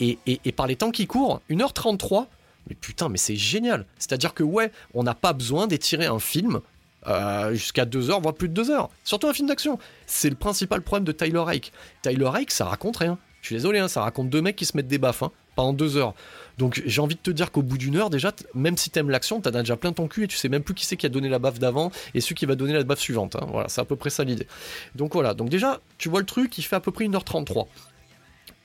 Et, 0.00 0.18
et, 0.26 0.52
par 0.52 0.66
les 0.66 0.76
temps 0.76 0.90
qui 0.90 1.06
courent, 1.06 1.42
1h33, 1.50 2.26
mais 2.68 2.74
putain, 2.74 3.08
mais 3.08 3.18
c'est 3.18 3.36
génial. 3.36 3.86
C'est-à-dire 3.98 4.34
que 4.34 4.42
ouais, 4.42 4.72
on 4.94 5.02
n'a 5.02 5.14
pas 5.14 5.32
besoin 5.32 5.66
d'étirer 5.66 6.06
un 6.06 6.18
film 6.18 6.60
euh, 7.06 7.52
jusqu'à 7.52 7.84
2 7.84 8.10
heures, 8.10 8.20
voire 8.20 8.34
plus 8.34 8.48
de 8.48 8.54
2 8.54 8.70
heures. 8.70 8.88
Surtout 9.04 9.28
un 9.28 9.32
film 9.32 9.48
d'action. 9.48 9.78
C'est 10.06 10.30
le 10.30 10.36
principal 10.36 10.80
problème 10.82 11.04
de 11.04 11.12
Tyler 11.12 11.38
Rake. 11.38 11.72
Tyler 12.02 12.26
Rake, 12.26 12.50
ça 12.50 12.64
raconte 12.64 12.96
rien. 12.96 13.18
Je 13.42 13.48
suis 13.48 13.56
désolé, 13.56 13.80
hein, 13.80 13.88
ça 13.88 14.02
raconte 14.02 14.30
deux 14.30 14.40
mecs 14.40 14.56
qui 14.56 14.64
se 14.64 14.76
mettent 14.76 14.88
des 14.88 14.98
baffes 14.98 15.24
hein, 15.24 15.32
pendant 15.56 15.72
2 15.72 15.96
heures. 15.96 16.14
Donc 16.58 16.82
j'ai 16.84 17.00
envie 17.00 17.16
de 17.16 17.20
te 17.20 17.30
dire 17.30 17.50
qu'au 17.50 17.62
bout 17.62 17.78
d'une 17.78 17.96
heure, 17.96 18.10
déjà, 18.10 18.32
même 18.54 18.76
si 18.76 18.90
t'aimes 18.90 19.10
l'action, 19.10 19.40
t'as 19.40 19.50
déjà 19.50 19.76
plein 19.76 19.92
ton 19.92 20.06
cul 20.06 20.24
et 20.24 20.28
tu 20.28 20.36
sais 20.36 20.48
même 20.48 20.62
plus 20.62 20.74
qui 20.74 20.86
c'est 20.86 20.96
qui 20.96 21.06
a 21.06 21.08
donné 21.08 21.28
la 21.28 21.38
baffe 21.38 21.58
d'avant 21.58 21.90
et 22.14 22.20
celui 22.20 22.34
qui 22.36 22.46
va 22.46 22.54
donner 22.54 22.72
la 22.72 22.84
baffe 22.84 23.00
suivante. 23.00 23.36
Hein. 23.36 23.46
Voilà, 23.50 23.68
c'est 23.68 23.80
à 23.80 23.84
peu 23.84 23.96
près 23.96 24.10
ça 24.10 24.22
l'idée. 24.24 24.46
Donc 24.94 25.14
voilà, 25.14 25.34
donc 25.34 25.48
déjà, 25.48 25.80
tu 25.98 26.08
vois 26.08 26.20
le 26.20 26.26
truc, 26.26 26.56
il 26.58 26.62
fait 26.62 26.76
à 26.76 26.80
peu 26.80 26.92
près 26.92 27.06
1h33. 27.06 27.66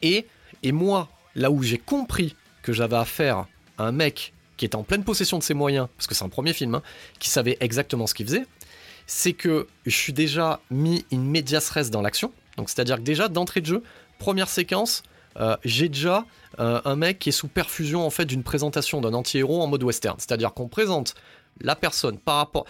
Et, 0.02 0.26
moi, 0.72 1.10
là 1.36 1.52
où 1.52 1.64
j'ai 1.64 1.78
compris 1.78 2.36
que 2.62 2.74
j'avais 2.74 2.96
affaire 2.96 3.46
à 3.78 3.86
un 3.86 3.92
mec 3.92 4.34
qui 4.58 4.66
était 4.66 4.76
en 4.76 4.84
pleine 4.84 5.04
possession 5.04 5.38
de 5.38 5.44
ses 5.44 5.54
moyens, 5.54 5.88
parce 5.96 6.08
que 6.08 6.16
c'est 6.16 6.26
un 6.26 6.30
premier 6.30 6.54
film, 6.54 6.76
hein, 6.76 6.82
qui 7.20 7.30
savait 7.30 7.58
exactement 7.60 8.08
ce 8.08 8.14
qu'il 8.14 8.26
faisait, 8.26 8.46
c'est 9.06 9.34
que 9.34 9.68
je 9.86 9.96
suis 9.96 10.14
déjà 10.14 10.60
mis 10.72 11.06
in 11.14 11.20
medias 11.20 11.70
res 11.74 11.90
dans 11.92 12.02
l'action. 12.02 12.34
Donc 12.58 12.70
c'est-à-dire 12.70 12.98
que 12.98 13.04
déjà, 13.04 13.30
d'entrée 13.30 13.62
de 13.62 13.68
jeu, 13.68 13.84
première 14.18 14.50
séquence, 14.50 15.04
euh, 15.40 15.56
j'ai 15.64 15.90
déjà 15.90 16.26
euh, 16.60 16.82
un 16.84 16.96
mec 16.96 17.20
qui 17.20 17.30
est 17.30 17.34
sous 17.34 17.48
perfusion 17.48 18.06
en 18.06 18.10
fait 18.10 18.26
d'une 18.26 18.44
présentation 18.44 19.00
d'un 19.00 19.14
anti-héros 19.14 19.62
en 19.62 19.68
mode 19.68 19.84
western. 19.84 20.18
C'est-à-dire 20.18 20.54
qu'on 20.54 20.68
présente 20.68 21.14
la 21.62 21.76
personne 21.76 22.18
par 22.18 22.38
rapport 22.38 22.66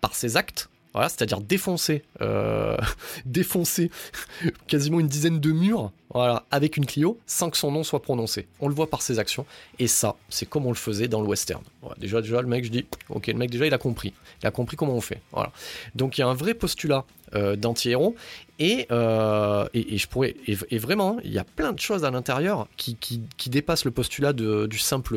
par 0.00 0.14
ses 0.14 0.38
actes 0.38 0.70
c'est-à-dire 0.94 1.40
défoncer, 1.40 2.02
euh, 2.20 2.76
défoncer 3.24 3.90
quasiment 4.66 5.00
une 5.00 5.08
dizaine 5.08 5.40
de 5.40 5.52
murs, 5.52 5.92
voilà, 6.12 6.44
avec 6.50 6.76
une 6.76 6.86
Clio, 6.86 7.18
sans 7.26 7.50
que 7.50 7.56
son 7.56 7.70
nom 7.70 7.84
soit 7.84 8.02
prononcé. 8.02 8.48
On 8.60 8.68
le 8.68 8.74
voit 8.74 8.90
par 8.90 9.02
ses 9.02 9.18
actions, 9.18 9.46
et 9.78 9.86
ça, 9.86 10.16
c'est 10.28 10.46
comme 10.46 10.66
on 10.66 10.70
le 10.70 10.76
faisait 10.76 11.08
dans 11.08 11.20
le 11.20 11.28
western. 11.28 11.62
déjà, 11.98 12.20
le 12.20 12.46
mec, 12.48 12.64
je 12.64 12.70
dis, 12.70 12.86
ok, 13.08 13.28
le 13.28 13.34
mec 13.34 13.50
déjà, 13.50 13.66
il 13.66 13.74
a 13.74 13.78
compris, 13.78 14.12
il 14.42 14.46
a 14.46 14.50
compris 14.50 14.76
comment 14.76 14.94
on 14.94 15.00
fait. 15.00 15.20
Voilà. 15.32 15.52
Donc 15.94 16.18
il 16.18 16.22
y 16.22 16.24
a 16.24 16.28
un 16.28 16.34
vrai 16.34 16.54
postulat 16.54 17.04
euh, 17.36 17.54
d'anti-héros, 17.54 18.16
euh, 18.60 19.66
et, 19.72 19.94
et, 19.94 19.98
je 19.98 20.08
pourrais, 20.08 20.34
et, 20.46 20.78
vraiment, 20.78 21.18
il 21.24 21.32
y 21.32 21.38
a 21.38 21.44
plein 21.44 21.72
de 21.72 21.78
choses 21.78 22.04
à 22.04 22.10
l'intérieur 22.10 22.66
qui, 22.76 22.96
qui, 22.96 23.50
dépassent 23.50 23.84
le 23.84 23.90
postulat 23.90 24.32
de, 24.32 24.66
du 24.66 24.78
simple, 24.78 25.16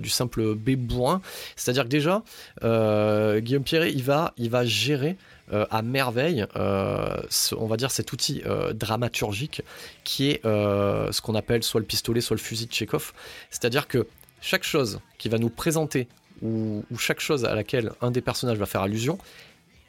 du 0.00 0.10
simple 0.10 0.54
B 0.54 0.76
bourrin. 0.76 1.20
C'est-à-dire 1.56 1.84
que 1.84 1.88
déjà, 1.88 2.22
euh, 2.62 3.40
Guillaume 3.40 3.64
Pierret, 3.64 3.92
il 3.92 4.02
va, 4.02 4.34
il 4.36 4.50
va 4.50 4.64
gérer 4.64 5.16
euh, 5.52 5.66
à 5.70 5.82
merveille, 5.82 6.46
on 6.54 7.66
va 7.66 7.76
dire 7.76 7.90
cet 7.90 8.12
outil 8.12 8.42
dramaturgique 8.74 9.62
qui 10.04 10.30
est 10.30 10.42
ce 10.44 11.20
qu'on 11.20 11.34
appelle 11.34 11.62
soit 11.62 11.80
le 11.80 11.86
pistolet, 11.86 12.20
soit 12.20 12.36
le 12.36 12.42
fusil 12.42 12.66
de 12.66 12.72
Chekhov. 12.72 13.12
C'est-à-dire 13.50 13.88
que 13.88 14.06
chaque 14.40 14.64
chose 14.64 15.00
qui 15.18 15.28
va 15.28 15.38
nous 15.38 15.50
présenter 15.50 16.08
ou, 16.42 16.84
ou 16.90 16.98
chaque 16.98 17.20
chose 17.20 17.44
à 17.44 17.54
laquelle 17.54 17.92
un 18.00 18.10
des 18.10 18.20
personnages 18.20 18.58
va 18.58 18.66
faire 18.66 18.82
allusion 18.82 19.18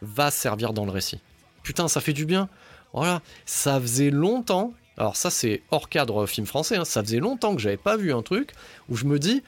va 0.01 0.31
servir 0.31 0.73
dans 0.73 0.85
le 0.85 0.91
récit. 0.91 1.19
Putain, 1.63 1.87
ça 1.87 1.99
fait 2.01 2.13
du 2.13 2.25
bien. 2.25 2.47
Voilà, 2.93 3.21
ça 3.45 3.79
faisait 3.81 4.11
longtemps. 4.11 4.73
Alors 4.97 5.17
ça 5.17 5.29
c'est 5.29 5.61
hors 5.71 5.89
cadre 5.89 6.25
film 6.25 6.47
français. 6.47 6.77
Hein, 6.77 6.85
ça 6.85 7.03
faisait 7.03 7.19
longtemps 7.19 7.55
que 7.55 7.61
j'avais 7.61 7.75
pas 7.77 7.97
vu 7.97 8.13
un 8.13 8.21
truc 8.21 8.51
où 8.87 8.95
je 8.95 9.05
me 9.05 9.19
dis 9.19 9.43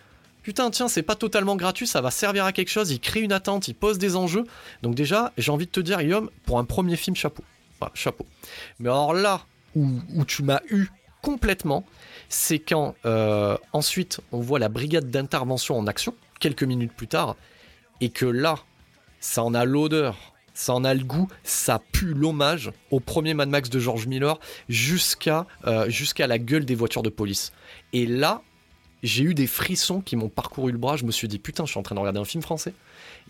putain 0.47 0.69
tiens 0.69 0.87
c'est 0.87 1.03
pas 1.03 1.15
totalement 1.15 1.57
gratuit, 1.57 1.87
ça 1.87 1.99
va 1.99 2.09
servir 2.09 2.45
à 2.45 2.53
quelque 2.53 2.69
chose. 2.69 2.89
Il 2.89 3.01
crée 3.01 3.19
une 3.19 3.33
attente, 3.33 3.67
il 3.67 3.73
pose 3.73 3.97
des 3.97 4.15
enjeux. 4.15 4.45
Donc 4.81 4.95
déjà 4.95 5.33
j'ai 5.37 5.51
envie 5.51 5.65
de 5.65 5.71
te 5.71 5.81
dire 5.81 5.99
Guillaume 5.99 6.29
pour 6.45 6.57
un 6.57 6.63
premier 6.63 6.95
film 6.95 7.17
chapeau. 7.17 7.43
chapeau. 7.93 8.25
Mais 8.79 8.87
alors 8.87 9.13
là 9.13 9.41
où, 9.75 9.91
tu 10.25 10.43
m'as 10.43 10.61
eu 10.69 10.87
complètement, 11.21 11.85
c'est 12.29 12.59
quand 12.59 12.95
euh, 13.05 13.57
ensuite 13.73 14.21
on 14.31 14.39
voit 14.39 14.57
la 14.57 14.69
brigade 14.69 15.11
d'intervention 15.11 15.77
en 15.77 15.85
action 15.85 16.15
quelques 16.39 16.63
minutes 16.63 16.93
plus 16.93 17.09
tard 17.09 17.35
et 17.99 18.07
que 18.07 18.25
là 18.25 18.59
ça 19.19 19.43
en 19.43 19.53
a 19.53 19.65
l'odeur 19.65 20.33
ça 20.53 20.73
en 20.73 20.85
a 20.85 20.93
le 20.93 21.03
goût, 21.03 21.27
ça 21.43 21.81
pue 21.91 22.13
l'hommage 22.13 22.71
au 22.89 23.01
premier 23.01 23.33
Mad 23.33 23.49
Max 23.49 23.69
de 23.69 23.79
George 23.79 24.07
Miller 24.07 24.39
jusqu'à 24.69 25.45
euh, 25.65 25.89
jusqu'à 25.89 26.25
la 26.25 26.39
gueule 26.39 26.63
des 26.63 26.73
voitures 26.73 27.03
de 27.03 27.09
police. 27.09 27.51
Et 27.91 28.05
là, 28.05 28.41
j'ai 29.03 29.23
eu 29.23 29.33
des 29.33 29.47
frissons 29.47 30.01
qui 30.01 30.15
m'ont 30.15 30.29
parcouru 30.29 30.71
le 30.71 30.77
bras. 30.77 30.97
Je 30.97 31.05
me 31.05 31.11
suis 31.11 31.27
dit, 31.27 31.39
putain, 31.39 31.65
je 31.65 31.71
suis 31.71 31.79
en 31.79 31.83
train 31.83 31.95
de 31.95 31.99
regarder 31.99 32.19
un 32.19 32.25
film 32.25 32.41
français. 32.41 32.73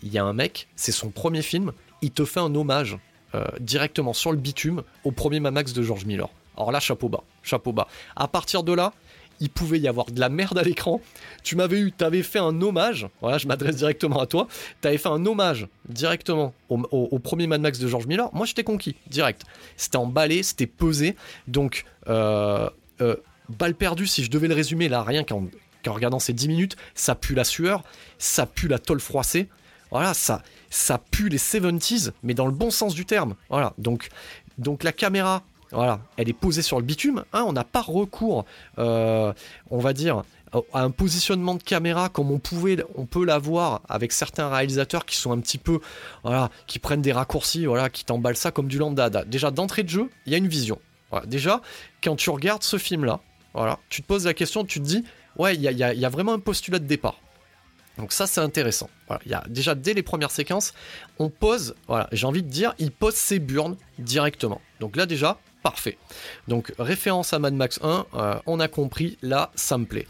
Il 0.02 0.12
y 0.12 0.18
a 0.18 0.24
un 0.24 0.32
mec, 0.32 0.68
c'est 0.76 0.92
son 0.92 1.10
premier 1.10 1.42
film, 1.42 1.72
il 2.02 2.10
te 2.10 2.24
fait 2.24 2.40
un 2.40 2.54
hommage 2.54 2.98
euh, 3.34 3.44
directement 3.60 4.12
sur 4.12 4.32
le 4.32 4.38
bitume 4.38 4.82
au 5.04 5.10
premier 5.10 5.40
Mad 5.40 5.52
Max 5.52 5.72
de 5.72 5.82
George 5.82 6.04
Miller. 6.04 6.28
Alors 6.56 6.72
là, 6.72 6.80
chapeau 6.80 7.08
bas, 7.08 7.22
chapeau 7.42 7.72
bas. 7.72 7.88
À 8.16 8.28
partir 8.28 8.62
de 8.62 8.72
là, 8.72 8.92
il 9.40 9.50
pouvait 9.50 9.78
y 9.78 9.88
avoir 9.88 10.06
de 10.06 10.18
la 10.18 10.28
merde 10.28 10.58
à 10.58 10.62
l'écran. 10.62 11.00
Tu 11.42 11.56
m'avais 11.56 11.78
eu, 11.78 11.92
tu 11.96 12.04
avais 12.04 12.22
fait 12.22 12.38
un 12.38 12.60
hommage, 12.60 13.06
voilà, 13.20 13.38
je 13.38 13.46
m'adresse 13.46 13.76
directement 13.76 14.20
à 14.20 14.26
toi, 14.26 14.48
tu 14.80 14.88
avais 14.88 14.98
fait 14.98 15.08
un 15.08 15.24
hommage 15.26 15.68
directement 15.88 16.52
au, 16.68 17.18
premier 17.18 17.46
Mad 17.46 17.60
Max 17.60 17.78
de 17.78 17.86
George 17.86 18.06
Miller. 18.06 18.28
Moi, 18.32 18.46
j'étais 18.46 18.64
conquis, 18.64 18.96
direct. 19.06 19.42
C'était 19.76 19.96
emballé, 19.96 20.42
c'était 20.42 20.66
pesé. 20.66 21.16
Donc, 21.46 21.84
euh, 22.08 22.68
euh, 23.00 23.16
balle 23.48 23.74
perdue, 23.74 24.06
si 24.06 24.24
je 24.24 24.30
devais 24.30 24.48
le 24.48 24.54
résumer 24.54 24.88
là, 24.88 25.02
rien 25.02 25.24
qu'en 25.24 25.48
regardant 25.86 26.18
ces 26.18 26.32
10 26.32 26.48
minutes, 26.48 26.76
ça 26.94 27.14
pue 27.14 27.34
la 27.34 27.44
sueur, 27.44 27.82
ça 28.18 28.46
pue 28.46 28.68
la 28.68 28.78
tôle 28.78 29.00
froissée. 29.00 29.48
Voilà, 29.90 30.12
ça, 30.12 30.42
ça 30.70 30.98
pue 30.98 31.28
les 31.28 31.38
70s, 31.38 32.12
mais 32.22 32.34
dans 32.34 32.46
le 32.46 32.52
bon 32.52 32.70
sens 32.70 32.94
du 32.94 33.06
terme. 33.06 33.36
Voilà, 33.48 33.72
donc, 33.78 34.08
donc 34.58 34.84
la 34.84 34.92
caméra, 34.92 35.42
voilà, 35.72 36.00
elle 36.16 36.28
est 36.28 36.34
posée 36.34 36.62
sur 36.62 36.78
le 36.78 36.84
bitume. 36.84 37.24
Hein, 37.32 37.44
on 37.46 37.52
n'a 37.52 37.64
pas 37.64 37.80
recours, 37.80 38.44
euh, 38.78 39.32
on 39.70 39.78
va 39.78 39.94
dire, 39.94 40.24
à 40.72 40.82
un 40.82 40.90
positionnement 40.90 41.54
de 41.54 41.62
caméra 41.62 42.08
comme 42.08 42.30
on 42.30 42.38
pouvait, 42.38 42.76
on 42.94 43.06
peut 43.06 43.24
l'avoir 43.24 43.82
avec 43.88 44.12
certains 44.12 44.48
réalisateurs 44.48 45.06
qui 45.06 45.16
sont 45.16 45.32
un 45.32 45.40
petit 45.40 45.58
peu, 45.58 45.80
voilà, 46.22 46.50
qui 46.66 46.78
prennent 46.78 47.02
des 47.02 47.12
raccourcis, 47.12 47.66
voilà, 47.66 47.90
qui 47.90 48.04
t'emballent 48.04 48.36
ça 48.36 48.50
comme 48.50 48.68
du 48.68 48.78
lambda. 48.78 49.08
Déjà 49.24 49.50
d'entrée 49.50 49.82
de 49.82 49.90
jeu, 49.90 50.10
il 50.26 50.32
y 50.32 50.34
a 50.34 50.38
une 50.38 50.48
vision. 50.48 50.78
Déjà, 51.26 51.62
quand 52.02 52.16
tu 52.16 52.28
regardes 52.28 52.62
ce 52.62 52.76
film-là, 52.76 53.20
voilà, 53.58 53.78
tu 53.88 54.02
te 54.02 54.06
poses 54.06 54.24
la 54.24 54.34
question, 54.34 54.64
tu 54.64 54.80
te 54.80 54.84
dis, 54.84 55.04
ouais, 55.36 55.56
il 55.56 55.62
y 55.62 56.04
a, 56.04 56.08
vraiment 56.08 56.32
un 56.32 56.38
postulat 56.38 56.78
de 56.78 56.86
départ. 56.86 57.20
Donc 57.96 58.12
ça 58.12 58.28
c'est 58.28 58.40
intéressant. 58.40 58.88
Y 59.26 59.34
a 59.34 59.44
déjà 59.48 59.74
dès 59.74 59.94
les 59.94 60.04
premières 60.04 60.30
séquences, 60.30 60.72
on 61.18 61.28
pose, 61.28 61.74
voilà, 61.88 62.08
j'ai 62.12 62.26
envie 62.26 62.44
de 62.44 62.48
dire, 62.48 62.74
il 62.78 62.92
pose 62.92 63.14
ses 63.14 63.40
burnes 63.40 63.76
directement. 63.98 64.60
Donc 64.78 64.94
là 64.94 65.06
déjà, 65.06 65.38
parfait. 65.64 65.98
Donc 66.46 66.72
référence 66.78 67.32
à 67.32 67.40
Mad 67.40 67.54
Max 67.54 67.80
1, 67.82 68.06
euh, 68.14 68.38
on 68.46 68.60
a 68.60 68.68
compris, 68.68 69.18
là 69.22 69.50
ça 69.56 69.76
me 69.76 69.86
plaît. 69.86 70.06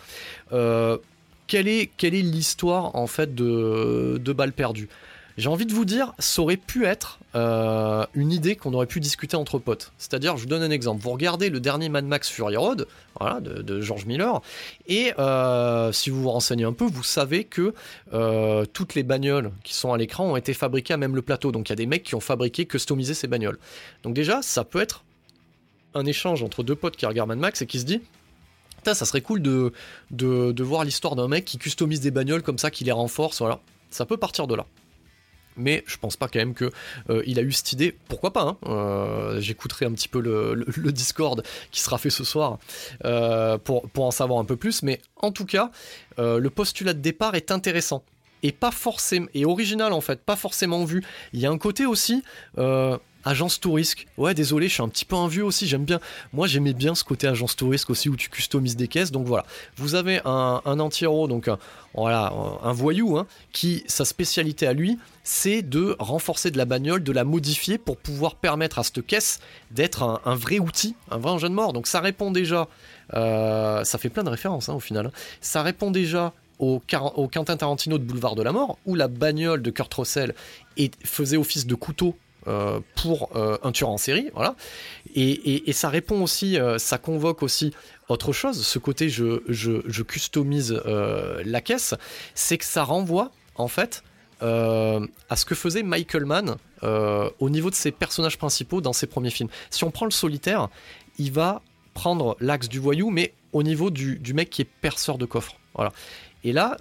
Euh, 0.53 0.99
quelle 1.47 1.69
est, 1.69 1.91
l'histoire 2.03 2.95
en 2.97 3.07
fait 3.07 3.35
de 3.35 4.33
Balles 4.35 4.53
perdues 4.53 4.91
j'ai 5.39 5.49
envie 5.49 5.67
de 5.67 5.73
vous 5.73 5.85
dire, 5.85 6.15
ça 6.19 6.43
aurait 6.43 6.57
pu 6.57 6.85
être 6.85 7.21
euh, 7.37 8.05
une 8.15 8.33
idée 8.33 8.57
qu'on 8.57 8.75
aurait 8.75 8.87
pu 8.87 8.99
discuter 8.99 9.37
entre 9.37 9.59
potes. 9.59 9.93
C'est-à-dire, 9.97 10.37
je 10.37 10.43
vous 10.43 10.49
donne 10.49 10.65
un 10.65 10.71
exemple. 10.71 11.01
Vous 11.01 11.11
regardez 11.11 11.49
le 11.49 11.61
dernier 11.61 11.89
Mad 11.89 12.05
Max 12.05 12.29
Fury 12.29 12.57
Road, 12.57 12.89
voilà, 13.21 13.41
de, 13.41 13.81
George 13.81 14.05
Miller, 14.05 14.43
et 14.89 15.13
euh, 15.19 15.93
si 15.93 16.11
vous 16.11 16.23
vous 16.23 16.31
renseignez 16.31 16.65
un 16.65 16.73
peu, 16.73 16.87
vous 16.87 17.05
savez 17.05 17.45
que 17.45 17.73
euh, 18.13 18.65
toutes 18.73 18.97
les 18.97 19.05
bagnoles 19.05 19.53
qui 19.63 19.75
sont 19.75 19.93
à 19.93 19.97
l'écran 19.97 20.33
ont 20.33 20.37
été 20.37 20.55
fabriquées 20.55 20.95
à 20.95 20.97
même 20.97 21.15
le 21.15 21.23
plateau. 21.23 21.53
Donc 21.53 21.69
il 21.69 21.73
y 21.73 21.75
a 21.75 21.77
des 21.77 21.87
mecs 21.87 22.03
qui 22.03 22.17
ont 22.17 22.21
fabriqué, 22.21 22.67
customisé 22.67 23.15
ces 23.15 23.29
bagnoles. 23.29 23.59
Donc 24.03 24.15
déjà, 24.15 24.43
ça 24.43 24.65
peut 24.65 24.81
être 24.81 25.05
un 25.95 26.05
échange 26.05 26.43
entre 26.43 26.65
deux 26.65 26.75
potes 26.75 26.97
qui 26.97 27.07
regardent 27.07 27.29
Mad 27.29 27.39
Max 27.39 27.63
et 27.63 27.67
qui 27.67 27.79
se 27.79 27.85
dit 27.85 28.01
ça 28.95 29.05
serait 29.05 29.21
cool 29.21 29.43
de, 29.43 29.73
de, 30.11 30.63
voir 30.63 30.85
l'histoire 30.85 31.15
d'un 31.15 31.29
mec 31.29 31.45
qui 31.45 31.59
customise 31.59 32.01
des 32.01 32.11
bagnoles 32.11 32.43
comme 32.43 32.59
ça, 32.59 32.71
qui 32.71 32.85
les 32.85 32.93
renforce, 32.93 33.39
voilà. 33.39 33.61
Ça 33.91 34.07
peut 34.07 34.17
partir 34.17 34.47
de 34.47 34.55
là 34.55 34.67
mais 35.59 35.85
je 35.87 35.97
pense 35.97 36.17
pas 36.17 36.29
quand 36.29 36.39
même 36.39 36.55
que 36.55 36.71
euh, 37.11 37.23
il 37.27 37.39
a 37.39 37.43
eu 37.43 37.53
cette 37.53 37.73
idée. 37.73 37.97
Pourquoi 38.09 38.33
pas 38.33 38.43
hein. 38.43 38.57
euh, 38.67 39.41
J'écouterai 39.41 39.87
un 39.87 39.93
petit 39.93 40.09
peu 40.09 40.21
le, 40.21 40.65
Discord 40.93 41.43
qui 41.71 41.81
sera 41.81 41.99
fait 41.99 42.11
ce 42.11 42.25
soir 42.25 42.59
euh, 43.05 43.59
pour, 43.59 43.89
pour 43.91 44.07
en 44.07 44.11
savoir 44.11 44.41
un 44.41 44.45
peu 44.45 44.57
plus. 44.57 44.83
Mais 44.83 45.01
en 45.17 45.33
tout 45.33 45.45
cas, 45.45 45.71
le 46.17 46.49
postulat 46.49 46.95
de 46.95 47.01
départ 47.01 47.35
est 47.35 47.51
intéressant 47.51 48.03
et 48.43 48.53
pas 48.53 48.71
forcément 48.71 49.27
et 49.35 49.45
original 49.45 49.93
en 49.93 50.01
fait, 50.01 50.21
pas 50.21 50.37
forcément 50.37 50.85
vu. 50.85 51.05
Il 51.33 51.41
y 51.41 51.47
a 51.47 51.51
un 51.51 51.59
côté 51.59 51.87
aussi 51.87 52.23
agence 53.25 53.61
touriste. 53.61 53.97
Ouais, 54.17 54.35
désolé, 54.35 54.69
je 54.69 54.75
suis 54.75 54.83
un 54.83 54.89
petit 54.89 55.05
peu 55.05 55.17
un 55.17 55.29
vieux 55.29 55.45
aussi. 55.45 55.67
J'aime 55.67 55.85
bien. 55.85 56.01
Moi, 56.33 56.47
j'aimais 56.47 56.73
bien 56.73 56.95
ce 56.95 57.05
côté 57.05 57.27
agence 57.27 57.57
touriste 57.57 57.91
aussi 57.91 58.09
où 58.09 58.17
tu 58.17 58.31
customises 58.31 58.77
des 58.77 58.89
caisses. 58.89 59.11
Donc 59.11 59.27
voilà, 59.27 59.45
vous 59.77 59.95
avez 59.95 60.21
un, 60.25 60.61
anti-héros, 60.65 61.29
donc 61.29 61.49
un, 61.49 61.59
voilà, 61.95 62.33
un 62.63 62.73
voyou, 62.73 63.19
hein, 63.19 63.27
qui 63.53 63.85
sa 63.87 64.05
spécialité 64.05 64.67
à 64.67 64.73
lui, 64.73 64.99
c'est 65.25 65.63
de 65.63 65.97
renforcer 65.99 66.51
de 66.51 66.59
la 66.59 66.65
bagnole, 66.65 67.03
de 67.03 67.13
la 67.13 67.25
modifier 67.25 67.79
pour 67.79 67.97
pouvoir 67.97 68.37
permettre 68.37 68.79
à 68.79 68.83
cette 68.83 69.05
caisse 69.07 69.41
d'être 69.71 70.21
un, 70.25 70.35
vrai 70.35 70.59
outil, 70.59 70.95
un 71.11 71.19
vrai 71.19 71.33
engin 71.33 71.51
de 71.51 71.55
mort. 71.55 71.73
Donc 71.73 71.87
ça 71.87 72.01
répond 72.01 72.31
déjà. 72.31 72.69
Euh, 73.15 73.85
ça 73.85 73.99
fait 73.99 74.11
plein 74.11 74.25
de 74.25 74.31
références 74.31 74.69
hein, 74.69 74.75
au 74.75 74.81
final. 74.81 75.07
Hein. 75.07 75.13
Ça 75.41 75.63
répond 75.63 75.91
déjà 75.91 76.35
au, 76.59 76.83
au, 77.15 77.29
Quentin 77.29 77.57
Tarantino 77.57 77.99
de 77.99 78.05
Boulevard 78.05 78.35
de 78.35 78.43
la 78.43 78.53
Mort, 78.53 78.79
où 78.87 78.95
la 78.95 79.09
bagnole 79.09 79.63
de 79.63 79.71
Kurt 79.71 79.93
Russell 79.95 80.35
faisait 81.05 81.37
office 81.37 81.67
de 81.67 81.75
couteau 81.75 82.17
euh, 82.49 82.81
pour 82.95 83.29
euh, 83.37 83.59
un 83.63 83.73
tueur 83.73 83.91
en 83.91 83.99
série, 83.99 84.31
voilà. 84.35 84.57
Et, 85.15 85.71
ça 85.73 85.91
répond 85.91 86.23
aussi, 86.23 86.59
euh, 86.59 86.79
ça 86.79 86.97
convoque 86.97 87.43
aussi 87.43 87.75
autre 88.09 88.33
chose, 88.33 88.67
ce 88.67 88.79
côté 88.79 89.11
je, 89.11 89.43
je, 89.49 90.03
customise 90.03 90.81
la 91.45 91.61
caisse, 91.61 91.95
c'est 92.35 92.57
que 92.57 92.65
ça 92.65 92.85
renvoie 92.85 93.31
en 93.55 93.69
fait 93.69 94.03
à 94.41 95.37
ce 95.37 95.45
que 95.45 95.55
faisait 95.55 95.83
Michael 95.83 96.25
Mann 96.25 96.57
au 96.83 97.51
niveau 97.51 97.69
de 97.69 97.75
ses 97.75 97.91
personnages 97.91 98.39
principaux 98.39 98.81
dans 98.81 98.95
ses 98.95 99.07
premiers 99.07 99.31
films. 99.31 99.51
Si 99.69 99.85
on 99.85 99.91
prend 99.91 100.07
le 100.07 100.11
solitaire, 100.11 100.69
il 101.19 101.33
va 101.33 101.61
prendre 101.93 102.37
l'axe 102.41 102.69
du 102.69 102.79
voyou, 102.79 103.11
mais 103.11 103.35
au 103.53 103.63
niveau 103.63 103.91
du, 103.91 104.33
mec 104.33 104.49
qui 104.49 104.63
est 104.63 104.71
perceur 104.81 105.19
de 105.19 105.27
coffre. 105.27 105.57
Voilà. 105.75 105.93
Et 106.45 106.53
là, 106.53 106.77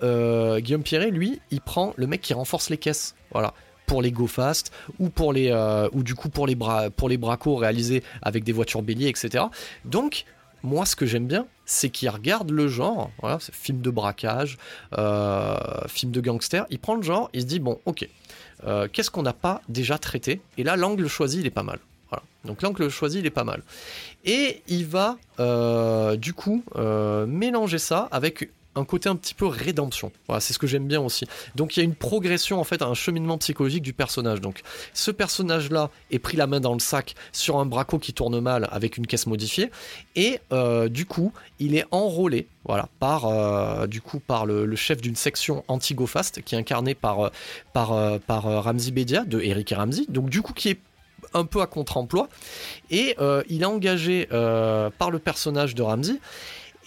Guillaume 0.59 0.83
Pierret, 0.83 1.11
lui, 1.11 1.41
il 1.51 1.59
prend 1.59 1.93
le 1.97 2.07
mec 2.07 2.21
qui 2.21 2.33
renforce 2.33 2.69
les 2.69 2.77
caisses. 2.77 3.15
Voilà 3.31 3.53
pour 3.87 4.01
les 4.03 4.11
go 4.11 4.27
fast 4.27 4.71
ou 4.99 5.09
pour 5.09 5.33
les 5.33 5.49
euh, 5.49 5.89
ou 5.93 6.03
du 6.03 6.13
coup 6.13 6.29
pour 6.29 6.45
les 6.45 6.53
bras 6.53 6.91
pour 6.91 7.09
les 7.09 7.17
bracos 7.17 7.55
réalisés 7.55 8.03
avec 8.21 8.43
des 8.43 8.51
voitures 8.51 8.83
béliers 8.83 9.07
etc 9.07 9.45
donc 9.85 10.25
moi 10.61 10.85
ce 10.85 10.95
que 10.95 11.07
j'aime 11.07 11.25
bien 11.25 11.47
c'est 11.65 11.89
qu'il 11.89 12.09
regarde 12.09 12.51
le 12.51 12.67
genre 12.67 13.09
voilà 13.21 13.39
film 13.39 13.81
de 13.81 13.89
braquage 13.89 14.57
euh, 14.97 15.57
film 15.87 16.11
de 16.11 16.21
gangster 16.21 16.65
il 16.69 16.79
prend 16.79 16.95
le 16.95 17.01
genre 17.01 17.29
il 17.33 17.41
se 17.41 17.45
dit 17.47 17.59
bon 17.59 17.79
ok 17.85 18.07
euh, 18.65 18.87
qu'est-ce 18.91 19.11
qu'on 19.11 19.21
n'a 19.21 19.33
pas 19.33 19.61
déjà 19.69 19.99
traité? 19.99 20.41
Et 20.57 20.63
là 20.63 20.75
l'angle 20.75 21.07
choisi 21.07 21.39
il 21.39 21.45
est 21.45 21.51
pas 21.51 21.63
mal 21.63 21.79
voilà. 22.09 22.23
Donc 22.45 22.61
l'angle 22.61 22.87
choisi, 22.87 23.19
il 23.19 23.25
est 23.25 23.29
pas 23.29 23.43
mal. 23.43 23.61
Et 24.23 24.61
il 24.69 24.85
va 24.85 25.17
du 26.15 26.33
coup 26.33 26.63
mélanger 27.27 27.79
ça 27.79 28.07
avec 28.11 28.49
un 28.77 28.85
côté 28.85 29.09
un 29.09 29.15
petit 29.15 29.33
peu 29.33 29.47
rédemption. 29.47 30.11
Voilà, 30.27 30.39
c'est 30.39 30.53
ce 30.53 30.59
que 30.59 30.67
j'aime 30.67 30.87
bien 30.87 31.01
aussi. 31.01 31.25
Donc 31.55 31.75
il 31.75 31.79
y 31.79 31.81
a 31.81 31.83
une 31.83 31.95
progression 31.95 32.59
en 32.59 32.63
fait, 32.63 32.81
un 32.81 32.93
cheminement 32.93 33.37
psychologique 33.37 33.83
du 33.83 33.93
personnage. 33.93 34.41
Donc 34.41 34.61
ce 34.93 35.11
personnage-là 35.11 35.89
est 36.11 36.19
pris 36.19 36.37
la 36.37 36.47
main 36.47 36.59
dans 36.59 36.73
le 36.73 36.79
sac 36.79 37.15
sur 37.31 37.57
un 37.57 37.65
braco 37.65 37.99
qui 37.99 38.13
tourne 38.13 38.39
mal 38.39 38.67
avec 38.71 38.97
une 38.97 39.07
caisse 39.07 39.27
modifiée 39.27 39.71
et 40.15 40.39
euh, 40.51 40.89
du 40.89 41.05
coup 41.05 41.33
il 41.59 41.75
est 41.75 41.85
enrôlé 41.91 42.47
par 42.99 43.25
euh, 43.25 43.87
le, 43.87 44.75
chef 44.75 45.01
d'une 45.01 45.15
section 45.15 45.63
anti-go-fast 45.67 46.41
qui 46.41 46.55
est 46.55 46.57
incarné 46.57 46.95
par 46.95 47.19
euh, 47.21 47.29
par 47.73 48.19
par 48.21 48.73
Bedia 48.73 49.23
de 49.23 49.41
Eric 49.41 49.71
et 49.71 49.75
Ramsey. 49.75 50.05
Donc 50.09 50.29
du 50.29 50.41
coup 50.41 50.53
qui 50.53 50.69
est 50.69 50.79
un 51.33 51.45
peu 51.45 51.61
à 51.61 51.67
contre-emploi 51.67 52.29
et 52.89 53.15
il 53.49 53.61
est 53.61 53.65
engagé 53.65 54.27
par 54.27 55.11
le 55.11 55.19
personnage 55.19 55.75
de 55.75 55.83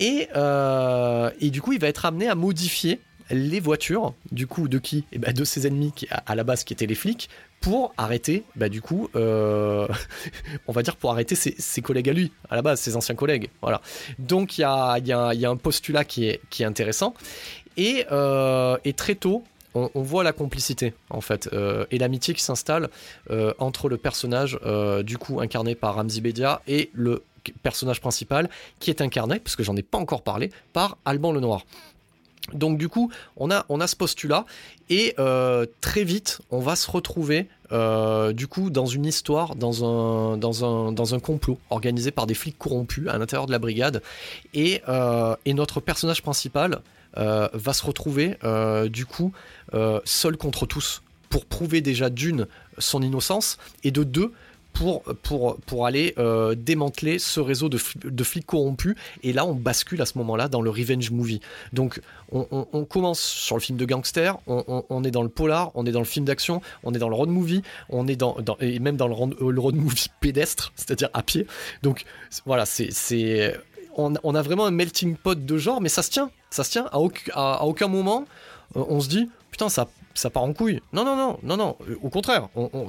Euh, 0.00 1.30
et, 1.40 1.50
du 1.50 1.60
coup, 1.60 1.72
il 1.72 1.80
va 1.80 1.88
être 1.88 2.04
amené 2.04 2.28
à 2.28 2.34
modifier 2.34 3.00
les 3.30 3.60
voitures, 3.60 4.14
du 4.32 4.46
coup, 4.46 4.68
de 4.68 4.78
qui? 4.78 5.04
Eh 5.12 5.18
ben, 5.18 5.32
De 5.32 5.44
ses 5.44 5.66
ennemis, 5.66 5.92
qui, 5.92 6.08
à, 6.10 6.34
la 6.34 6.44
base, 6.44 6.64
qui 6.64 6.72
étaient 6.72 6.86
les 6.86 6.94
flics, 6.94 7.28
pour 7.60 7.92
arrêter, 7.96 8.44
bah, 8.56 8.68
du 8.68 8.80
coup, 8.80 9.08
euh, 9.14 9.86
on 10.66 10.72
va 10.72 10.82
dire 10.82 10.96
pour 10.96 11.12
arrêter 11.12 11.34
ses, 11.34 11.82
collègues 11.82 12.08
à 12.08 12.12
lui, 12.12 12.32
à 12.48 12.56
la 12.56 12.62
base, 12.62 12.80
ses 12.80 12.96
anciens 12.96 13.14
collègues. 13.14 13.50
Voilà. 13.62 13.80
Donc, 14.18 14.58
il 14.58 14.62
y 14.62 14.64
a, 14.64 15.50
un 15.50 15.56
postulat 15.56 16.04
qui 16.04 16.26
est, 16.26 16.64
intéressant. 16.64 17.14
Et, 17.76 18.04
euh, 18.10 18.76
très 18.96 19.14
tôt, 19.14 19.44
on, 19.74 19.88
voit 19.94 20.24
la 20.24 20.32
complicité 20.32 20.94
en 21.10 21.20
fait 21.20 21.48
et 21.92 21.98
l'amitié 21.98 22.34
qui 22.34 22.42
s'installe 22.42 22.90
entre 23.60 23.88
le 23.88 23.98
personnage 23.98 24.58
du 25.04 25.16
coup 25.16 25.40
incarné 25.40 25.76
par 25.76 25.94
Ramzi 25.94 26.20
Bedia 26.20 26.60
et 26.66 26.90
le 26.92 27.22
personnage 27.62 28.00
principal, 28.00 28.48
qui 28.79 28.90
est 28.90 29.00
incarné, 29.00 29.38
parce 29.38 29.57
que 29.57 29.62
j'en 29.62 29.76
ai 29.76 29.83
pas 29.83 29.98
encore 29.98 30.22
parlé, 30.22 30.50
par 30.72 30.96
Alban 31.05 31.33
Lenoir. 31.33 31.64
Donc 32.55 32.79
du 32.79 32.88
coup, 32.88 33.11
on 33.37 33.50
a, 33.50 33.64
on 33.68 33.81
a 33.81 33.87
ce 33.87 33.96
postulat 33.96 34.44
et 34.88 35.14
euh, 35.18 35.66
très 35.81 36.05
vite, 36.05 36.40
on 36.50 36.59
va 36.59 36.74
se 36.74 36.90
retrouver 36.90 37.48
euh, 37.70 38.33
du 38.33 38.48
coup 38.48 38.70
dans 38.70 38.87
une 38.87 39.07
histoire, 39.07 39.55
dans 39.55 39.85
un, 39.85 40.37
dans 40.37 40.64
un, 40.64 40.92
dans 40.92 41.14
un 41.14 41.20
complot 41.20 41.59
organisé 41.70 42.11
par 42.11 42.26
des 42.26 42.35
flics 42.35 42.59
corrompus 42.59 43.09
à 43.09 43.18
l'intérieur 43.18 43.46
de 43.46 43.53
la 43.53 43.59
brigade. 43.59 44.03
Et, 44.55 44.83
euh, 44.88 45.37
et 45.44 45.55
notre 45.55 45.81
personnage 45.81 46.22
principal 46.22 46.81
va 47.16 47.72
se 47.72 47.85
retrouver 47.85 48.38
du 48.88 49.05
coup 49.05 49.33
seul 50.05 50.37
contre 50.37 50.64
tous 50.64 51.03
pour 51.29 51.44
prouver 51.44 51.81
déjà 51.81 52.09
d'une 52.09 52.46
son 52.79 53.03
innocence 53.03 53.59
et 53.83 53.90
de 53.90 54.05
deux 54.05 54.33
pour, 54.72 55.02
pour, 55.22 55.56
pour 55.66 55.87
aller 55.87 56.14
euh, 56.18 56.54
démanteler 56.54 57.18
ce 57.18 57.40
réseau 57.40 57.68
de, 57.68 57.78
de, 58.04 58.24
flics 58.24 58.46
corrompus. 58.46 58.94
Et 59.22 59.33
là, 59.33 59.44
on 59.44 59.54
bascule 59.54 60.00
à 60.00 60.06
ce 60.06 60.16
moment-là 60.18 60.48
dans 60.48 60.62
le 60.62 60.70
revenge 60.70 61.11
movie. 61.11 61.40
Donc, 61.72 62.00
on, 62.33 62.66
on, 62.73 62.85
commence 62.85 63.21
sur 63.21 63.56
le 63.56 63.60
film 63.60 63.77
de 63.77 63.85
gangster, 63.85 64.38
on, 64.46 64.85
on, 64.88 65.04
est 65.04 65.10
dans 65.10 65.23
le 65.23 65.29
polar, 65.29 65.73
on 65.75 65.85
est 65.87 65.92
dans 65.92 66.00
le 66.00 66.04
film 66.04 66.25
d'action, 66.25 66.62
on 66.85 66.94
est 66.94 66.98
dans 66.98 67.08
le 67.08 67.14
road 67.14 67.29
movie, 67.29 67.62
on 67.88 68.06
est 68.06 68.16
dans, 68.16 68.37
et 68.60 68.79
même 68.79 68.96
dans 68.96 69.08
le 69.08 69.14
road, 69.14 69.37
le 69.40 69.60
road 69.60 69.75
movie 69.75 70.06
pédestre, 70.21 70.73
c'est-à-dire 70.77 71.10
à 71.12 71.23
pied. 71.23 71.46
Donc, 71.83 72.04
voilà, 72.46 72.66
c'est 72.66 72.90
on, 73.96 74.35
a 74.35 74.42
vraiment 74.42 74.66
un 74.66 74.71
melting 74.71 75.16
pot 75.16 75.44
de 75.44 75.58
genre, 75.58 75.81
mais 75.81 75.88
ça 75.88 76.02
se 76.02 76.10
tient. 76.10 76.31
Ça 76.50 76.64
se 76.64 76.71
tient. 76.71 76.88
À, 76.92 77.64
aucun 77.64 77.88
moment, 77.88 78.27
euh, 78.77 78.85
on 78.88 79.00
se 79.00 79.08
dit, 79.08 79.29
putain, 79.50 79.68
ça, 79.68 79.88
ça 80.15 80.31
part 80.31 80.42
en 80.42 80.52
couille. 80.52 80.81
Non, 80.92 81.04
non, 81.04 81.17
non, 81.17 81.38
non, 81.42 81.56
non. 81.56 81.77
Au 82.02 82.08
contraire, 82.08 82.48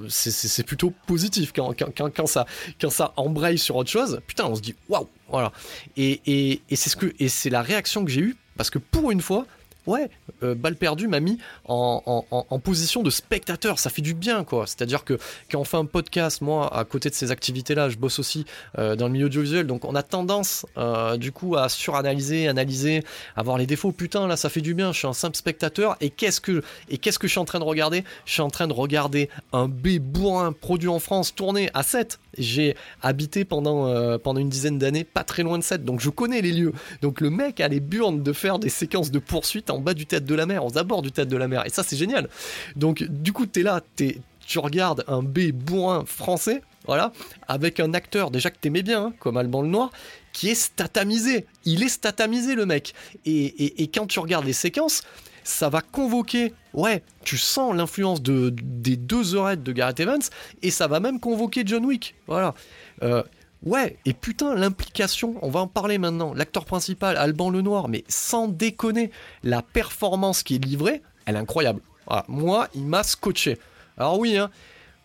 c'est 0.09 0.65
plutôt 0.65 0.93
positif 1.07 1.51
quand, 1.53 1.74
quand, 1.76 2.28
ça, 2.28 2.45
quand 2.80 2.89
ça 2.89 3.13
embraye 3.17 3.57
sur 3.57 3.76
autre 3.76 3.89
chose. 3.89 4.22
Putain, 4.28 4.45
on 4.45 4.55
se 4.55 4.61
dit, 4.61 4.76
waouh, 4.89 5.07
voilà. 5.30 5.51
Et, 5.97 6.22
et, 6.26 6.61
et 6.69 6.76
c'est 6.76 6.89
ce 6.89 6.97
et 7.19 7.30
c'est 7.30 7.49
la 7.49 7.61
réaction 7.61 8.05
que 8.05 8.11
j'ai 8.11 8.22
eue 8.22 8.36
parce 8.57 8.69
que 8.69 8.80
pour 8.80 9.11
une 9.11 9.22
fois, 9.22 9.45
ouais, 9.88 10.09
euh, 10.43 10.55
balle 10.55 10.75
perdue 10.75 11.07
m'a 11.07 11.19
mis 11.19 11.38
en, 11.65 12.23
position 12.63 13.01
de 13.03 13.09
spectateur. 13.09 13.79
Ça 13.79 13.89
fait 13.89 14.01
du 14.01 14.13
bien, 14.13 14.43
quoi. 14.43 14.67
C'est-à-dire 14.67 15.03
que 15.03 15.17
quand 15.49 15.59
on 15.59 15.63
fait 15.63 15.77
un 15.77 15.86
podcast, 15.86 16.41
moi, 16.41 16.75
à 16.75 16.84
côté 16.86 17.09
de 17.09 17.15
ces 17.15 17.32
activités-là, 17.32 17.89
je 17.89 17.97
bosse 17.97 18.19
aussi 18.19 18.45
euh, 18.77 18.95
dans 18.95 19.07
le 19.07 19.13
milieu 19.13 19.25
audiovisuel, 19.25 19.67
donc 19.67 19.86
on 19.86 19.95
a 19.95 20.03
tendance, 20.03 20.65
euh, 20.77 21.17
du 21.17 21.32
coup, 21.32 21.55
à 21.55 21.69
suranalyser, 21.69 22.47
analyser, 22.47 23.03
avoir 23.36 23.57
les 23.57 23.65
défauts. 23.65 23.91
Putain, 23.91 24.27
là, 24.27 24.38
ça 24.38 24.49
fait 24.49 24.61
du 24.61 24.73
bien. 24.73 24.91
Je 24.91 24.99
suis 24.99 25.07
un 25.07 25.13
simple 25.13 25.36
spectateur. 25.36 25.97
Et 26.01 26.09
qu'est-ce 26.09 26.39
que 26.41 26.61
je 26.89 27.27
suis 27.27 27.39
en 27.39 27.45
train 27.45 27.59
de 27.59 27.63
regarder? 27.63 28.03
Je 28.25 28.34
suis 28.34 28.41
en 28.41 28.49
train 28.49 28.67
de 28.67 28.73
regarder 28.73 29.29
un 29.53 29.67
B 29.67 29.99
bourrin 29.99 30.53
produit 30.53 30.89
en 30.89 30.99
France, 30.99 31.34
tourné 31.34 31.69
à 31.73 31.84
7 31.84 32.19
j'ai 32.38 32.77
habité 33.01 33.43
pendant, 33.43 34.17
pendant 34.19 34.39
une 34.39 34.47
dizaine 34.47 34.79
d'années 34.79 35.03
pas 35.03 35.25
très 35.25 35.43
loin 35.43 35.57
de 35.57 35.63
7, 35.65 35.84
donc 35.84 35.99
je 35.99 36.09
connais 36.09 36.41
les 36.41 36.53
lieux. 36.53 36.71
Donc 37.01 37.19
le 37.19 37.29
mec 37.29 37.59
a 37.59 37.67
les 37.67 37.82
burnes 37.82 38.23
de 38.23 38.32
faire 38.32 38.57
des 38.57 38.69
séquences 38.69 39.11
de 39.11 39.19
poursuite 39.19 39.69
en 39.72 39.80
bas 39.80 39.93
du 39.93 40.05
tête 40.05 40.26
de 40.26 40.36
la 40.36 40.45
mer, 40.45 40.65
aux 40.65 40.78
abords 40.78 41.01
du 41.01 41.11
tête 41.11 41.28
de 41.28 41.38
la 41.38 41.47
mer. 41.47 41.65
Et 41.65 41.69
ça, 41.69 41.84
c'est 41.84 41.97
génial. 41.97 42.30
Donc 42.76 43.03
du 43.03 43.34
coup, 43.34 43.45
t'es 43.45 43.63
là, 43.63 43.82
es, 43.99 44.17
tu 44.45 44.59
regardes 44.59 45.03
un 45.07 45.24
B 45.24 45.51
bourrin 45.51 46.03
français, 46.05 46.61
voilà, 46.86 47.11
avec 47.47 47.80
un 47.80 47.93
acteur 47.93 48.32
déjà 48.32 48.49
que 48.49 48.57
t'aimais 48.57 48.84
bien, 48.84 49.05
hein, 49.05 49.13
comme 49.19 49.38
Alban 49.38 49.61
le 49.61 49.69
Noir, 49.69 49.91
qui 50.34 50.49
est 50.49 50.55
statamisé. 50.55 51.45
Il 51.65 51.84
est 51.84 51.89
statamisé, 51.89 52.55
le 52.55 52.65
mec. 52.65 52.93
et, 53.26 53.84
et 53.84 53.88
quand 53.88 54.07
tu 54.07 54.19
regardes 54.19 54.45
les 54.45 54.53
séquences, 54.53 55.03
ça 55.43 55.69
va 55.69 55.82
convoquer, 55.82 56.53
ouais, 56.74 57.03
tu 57.24 57.38
sens 57.38 57.76
l'influence 57.76 58.22
de, 58.22 58.53
des 58.53 58.95
deux 58.95 59.36
oreilles 59.36 59.57
de 59.57 59.72
Gareth 59.72 59.99
Evans, 59.99 60.22
et 60.61 60.72
ça 60.72 60.88
va 60.88 60.99
même 60.99 61.19
convoquer 61.19 61.63
John 61.65 61.86
Wick. 61.86 62.15
Voilà. 62.28 62.53
Euh, 63.03 63.24
ouais, 63.64 63.97
et 64.05 64.14
putain, 64.14 64.55
l'implication, 64.55 65.36
on 65.41 65.49
va 65.49 65.62
en 65.62 65.68
parler 65.68 65.97
maintenant. 65.97 66.34
L'acteur 66.34 66.66
principal, 66.66 67.18
Alban 67.18 67.49
Lenoir, 67.49 67.88
mais 67.88 68.03
sans 68.07 68.47
déconner, 68.47 69.12
la 69.43 69.62
performance 69.62 70.43
qui 70.43 70.55
est 70.55 70.66
livrée, 70.66 71.01
elle 71.26 71.36
est 71.36 71.39
incroyable. 71.39 71.82
Moi, 72.28 72.68
il 72.76 72.86
m'a 72.86 73.03
scotché. 73.03 73.57
Alors 73.97 74.20
oui, 74.20 74.38
hein, 74.38 74.49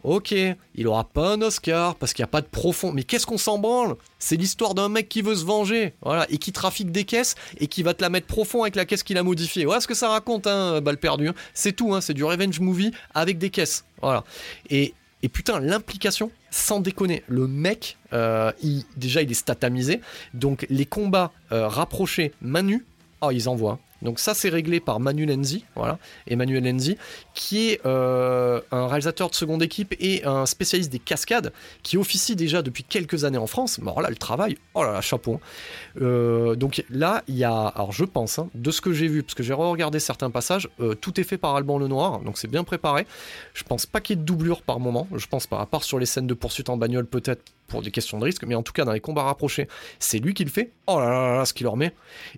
Ok, 0.07 0.33
il 0.77 0.87
aura 0.87 1.03
pas 1.03 1.33
un 1.33 1.43
Oscar 1.43 1.97
parce 1.97 2.13
qu'il 2.13 2.23
n'y 2.23 2.29
a 2.29 2.31
pas 2.31 2.41
de 2.41 2.47
profond. 2.47 2.93
Mais 2.93 3.03
qu'est-ce 3.03 3.27
qu'on 3.27 3.39
s'en 3.39 3.59
branle? 3.59 3.97
C'est 4.21 4.37
l'histoire 4.37 4.75
d'un 4.75 4.89
mec 4.89 5.09
qui 5.09 5.21
veut 5.21 5.35
se 5.35 5.45
venger, 5.45 5.95
voilà, 6.01 6.27
et 6.31 6.39
qui 6.39 6.53
trafique 6.53 6.93
des 6.93 7.03
caisses 7.03 7.35
et 7.59 7.67
qui 7.67 7.83
va 7.83 7.93
te 7.93 8.03
la 8.03 8.09
mettre 8.09 8.29
profond 8.29 8.63
avec 8.63 8.77
la 8.77 8.85
caisse 8.85 9.03
qu'il 9.03 9.19
a 9.19 9.25
modifiée. 9.25 9.65
Voilà 9.65 9.81
ce 9.81 9.89
que 9.89 9.95
ça 9.95 10.09
raconte, 10.09 10.47
hein, 10.47 10.81
balle 10.81 10.99
perdue. 10.99 11.31
Hein. 11.31 11.35
C'est 11.55 11.73
tout, 11.73 11.93
hein, 11.93 12.01
c'est 12.01 12.15
du 12.15 12.23
revenge 12.23 12.61
movie 12.61 12.93
avec 13.15 13.39
des 13.39 13.51
caisses. 13.51 13.85
Voilà. 14.01 14.23
Et, 14.71 14.95
putain, 15.29 15.61
l'implication, 15.61 16.31
sans 16.51 16.81
déconner, 16.81 17.23
le 17.29 17.47
mec, 17.47 17.97
euh, 18.13 18.53
déjà 18.97 19.23
il 19.23 19.31
est 19.31 19.35
statamisé, 19.35 20.01
donc 20.35 20.67
les 20.71 20.87
combats 20.87 21.33
euh, 21.53 21.69
rapprochés 21.69 22.33
Manu, 22.41 22.85
oh 23.21 23.31
ils 23.31 23.49
envoient. 23.49 23.79
Donc 24.03 24.19
ça 24.19 24.35
c'est 24.35 24.49
réglé 24.49 24.81
par 24.81 25.01
Manu 25.01 25.27
Lenzi, 25.27 25.65
voilà, 25.75 25.99
Emmanuel 26.27 26.65
Lenzi, 26.65 26.97
qui 27.35 27.71
est 27.71 27.81
euh, 27.87 28.61
un 28.71 28.87
réalisateur 28.87 29.31
de 29.31 29.35
seconde 29.35 29.63
équipe 29.63 29.95
et 30.01 30.25
un 30.25 30.47
spécialiste 30.47 30.91
des 30.93 30.99
cascades, 30.99 31.53
qui 31.83 31.97
officie 31.97 32.37
déjà 32.37 32.63
depuis 32.63 32.85
quelques 32.85 33.25
années 33.25 33.39
en 33.39 33.47
France. 33.47 33.79
Mais 33.79 33.91
alors 33.91 34.03
là, 34.03 34.11
le 34.11 34.17
travail, 34.17 34.59
oh 34.75 34.83
là 34.83 34.93
là, 34.93 35.01
chapeau. 35.01 35.35
Hein. 35.35 36.01
Euh, 36.03 36.55
donc 36.55 36.85
là, 36.91 37.23
il 37.29 37.37
y 37.37 37.45
a, 37.45 37.55
alors 37.69 37.93
je 37.93 38.05
pense, 38.05 38.39
hein, 38.39 38.49
de 38.55 38.71
ce 38.71 38.81
que 38.81 38.93
j'ai 38.93 39.09
vu, 39.09 39.23
parce 39.23 39.35
que 39.35 39.43
j'ai 39.43 39.53
regardé 39.53 39.99
certains 39.99 40.31
passages, 40.31 40.69
euh, 40.81 40.95
tout 40.95 41.19
est 41.21 41.25
fait 41.25 41.39
par 41.39 41.57
Alban 41.57 41.79
Lenoir, 41.79 42.21
donc 42.21 42.39
c'est 42.39 42.49
bien 42.49 42.65
préparé. 42.65 43.07
Je 43.55 43.65
pense 43.65 43.87
pas 43.87 44.01
qu'il 44.01 44.17
y 44.17 44.19
ait 44.19 44.23
de 44.23 44.27
doublure 44.27 44.63
par 44.63 44.81
moment, 44.81 45.09
je 45.15 45.27
pense 45.27 45.47
pas, 45.47 45.61
à 45.61 45.67
part 45.67 45.85
sur 45.85 45.99
les 45.99 46.07
scènes 46.07 46.27
de 46.27 46.35
poursuite 46.35 46.69
en 46.69 46.77
bagnole 46.77 47.07
peut-être 47.07 47.43
pour 47.67 47.83
des 47.83 47.91
questions 47.91 48.19
de 48.19 48.25
risque, 48.25 48.45
mais 48.45 48.55
en 48.55 48.63
tout 48.63 48.73
cas 48.73 48.85
dans 48.85 48.93
les 48.93 49.01
combats 49.01 49.25
rapprochés, 49.25 49.69
c'est 49.99 50.19
lui 50.19 50.35
qui 50.35 50.45
le 50.45 50.51
fait. 50.51 50.73
Oh 50.87 50.99
là 50.99 51.09
là 51.09 51.37
là, 51.39 51.45
ce 51.45 51.53
qu'il 51.53 51.65
leur 51.65 51.77
met. 51.77 51.93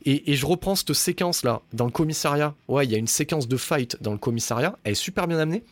Et, 0.04 0.30
et, 0.30 0.34
je 0.36 0.46
reprends 0.46 0.74
cette 0.74 0.92
séquence 0.92 1.42
là 1.42 1.62
dans 1.72 1.84
le 1.84 1.90
commissariat. 1.90 2.54
Ouais, 2.68 2.84
il 2.84 2.92
y 2.92 2.94
a 2.94 2.98
une 2.98 3.06
séquence 3.06 3.48
de 3.48 3.56
fight 3.56 3.96
dans 4.00 4.12
le 4.12 4.18
commissariat, 4.18 4.78
elle 4.84 4.92
est 4.92 4.94
super 4.94 5.26
bien 5.26 5.38
amenée. 5.38 5.64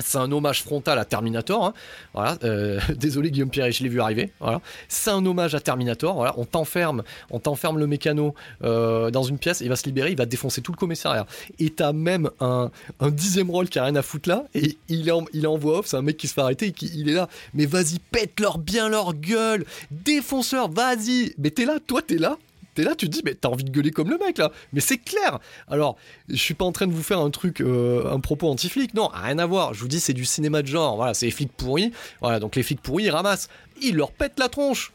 C'est 0.00 0.18
un 0.18 0.32
hommage 0.32 0.62
frontal 0.62 0.98
à 0.98 1.04
Terminator. 1.04 1.72
Hein. 2.14 2.36
Euh, 2.42 2.80
désolé 2.96 3.30
Guillaume 3.30 3.50
Pierre, 3.50 3.70
je 3.70 3.82
l'ai 3.82 3.88
vu 3.88 4.00
arriver. 4.00 4.32
Voilà. 4.40 4.60
C'est 4.88 5.10
un 5.10 5.24
hommage 5.24 5.54
à 5.54 5.60
Terminator. 5.60 6.34
On 6.36 6.44
t'enferme, 6.44 7.04
on 7.30 7.38
t'enferme 7.38 7.78
le 7.78 7.86
mécano 7.86 8.34
euh, 8.64 9.10
dans 9.10 9.22
une 9.22 9.38
pièce. 9.38 9.60
Il 9.60 9.68
va 9.68 9.76
se 9.76 9.84
libérer, 9.84 10.10
il 10.10 10.16
va 10.16 10.26
défoncer 10.26 10.62
tout 10.62 10.72
le 10.72 10.76
commissariat. 10.76 11.26
Et 11.58 11.70
t'as 11.70 11.92
même 11.92 12.30
un, 12.40 12.70
dixième 13.10 13.50
rôle 13.50 13.68
qui 13.68 13.78
a 13.78 13.84
rien 13.84 13.94
à 13.96 14.02
foutre 14.02 14.28
là. 14.28 14.44
Et 14.54 14.78
il 14.88 15.08
est 15.08 15.12
en, 15.12 15.24
il 15.32 15.46
off. 15.46 15.86
C'est 15.86 15.96
un 15.96 16.02
mec 16.02 16.16
qui 16.16 16.26
se 16.26 16.34
fait 16.34 16.40
arrêter 16.40 16.68
et 16.68 16.74
il 16.94 17.08
est 17.08 17.14
là. 17.14 17.28
Mais 17.54 17.66
vas-y, 17.66 17.98
pète-leur 17.98 18.58
bien 18.58 18.88
leur 18.88 19.14
gueule. 19.14 19.64
Défonceur, 19.90 20.68
vas-y. 20.70 21.34
Mais 21.38 21.50
t'es 21.50 21.64
là, 21.64 21.78
toi 21.84 22.02
t'es 22.02 22.18
là. 22.18 22.36
T'es 22.74 22.82
là, 22.82 22.94
tu 22.94 23.06
te 23.06 23.12
dis, 23.12 23.22
mais 23.24 23.34
t'as 23.34 23.48
envie 23.48 23.64
de 23.64 23.70
gueuler 23.70 23.90
comme 23.90 24.10
le 24.10 24.18
mec 24.18 24.38
là. 24.38 24.50
Mais 24.72 24.80
c'est 24.80 24.98
clair. 24.98 25.38
Alors, 25.68 25.96
je 26.28 26.36
suis 26.36 26.54
pas 26.54 26.64
en 26.64 26.72
train 26.72 26.86
de 26.86 26.92
vous 26.92 27.02
faire 27.02 27.20
un 27.20 27.30
truc, 27.30 27.60
euh, 27.60 28.10
un 28.10 28.20
propos 28.20 28.48
anti-flic. 28.48 28.94
Non, 28.94 29.08
rien 29.12 29.38
à 29.38 29.46
voir. 29.46 29.74
Je 29.74 29.80
vous 29.80 29.88
dis, 29.88 30.00
c'est 30.00 30.12
du 30.12 30.24
cinéma 30.24 30.62
de 30.62 30.66
genre. 30.66 30.96
Voilà, 30.96 31.14
c'est 31.14 31.26
les 31.26 31.32
flics 31.32 31.52
pourris. 31.52 31.92
Voilà, 32.20 32.40
donc 32.40 32.56
les 32.56 32.62
flics 32.62 32.80
pourris, 32.80 33.04
ils 33.04 33.10
ramassent. 33.10 33.48
Ils 33.80 33.96
leur 33.96 34.12
pètent 34.12 34.38
la 34.38 34.48
tronche. 34.48 34.92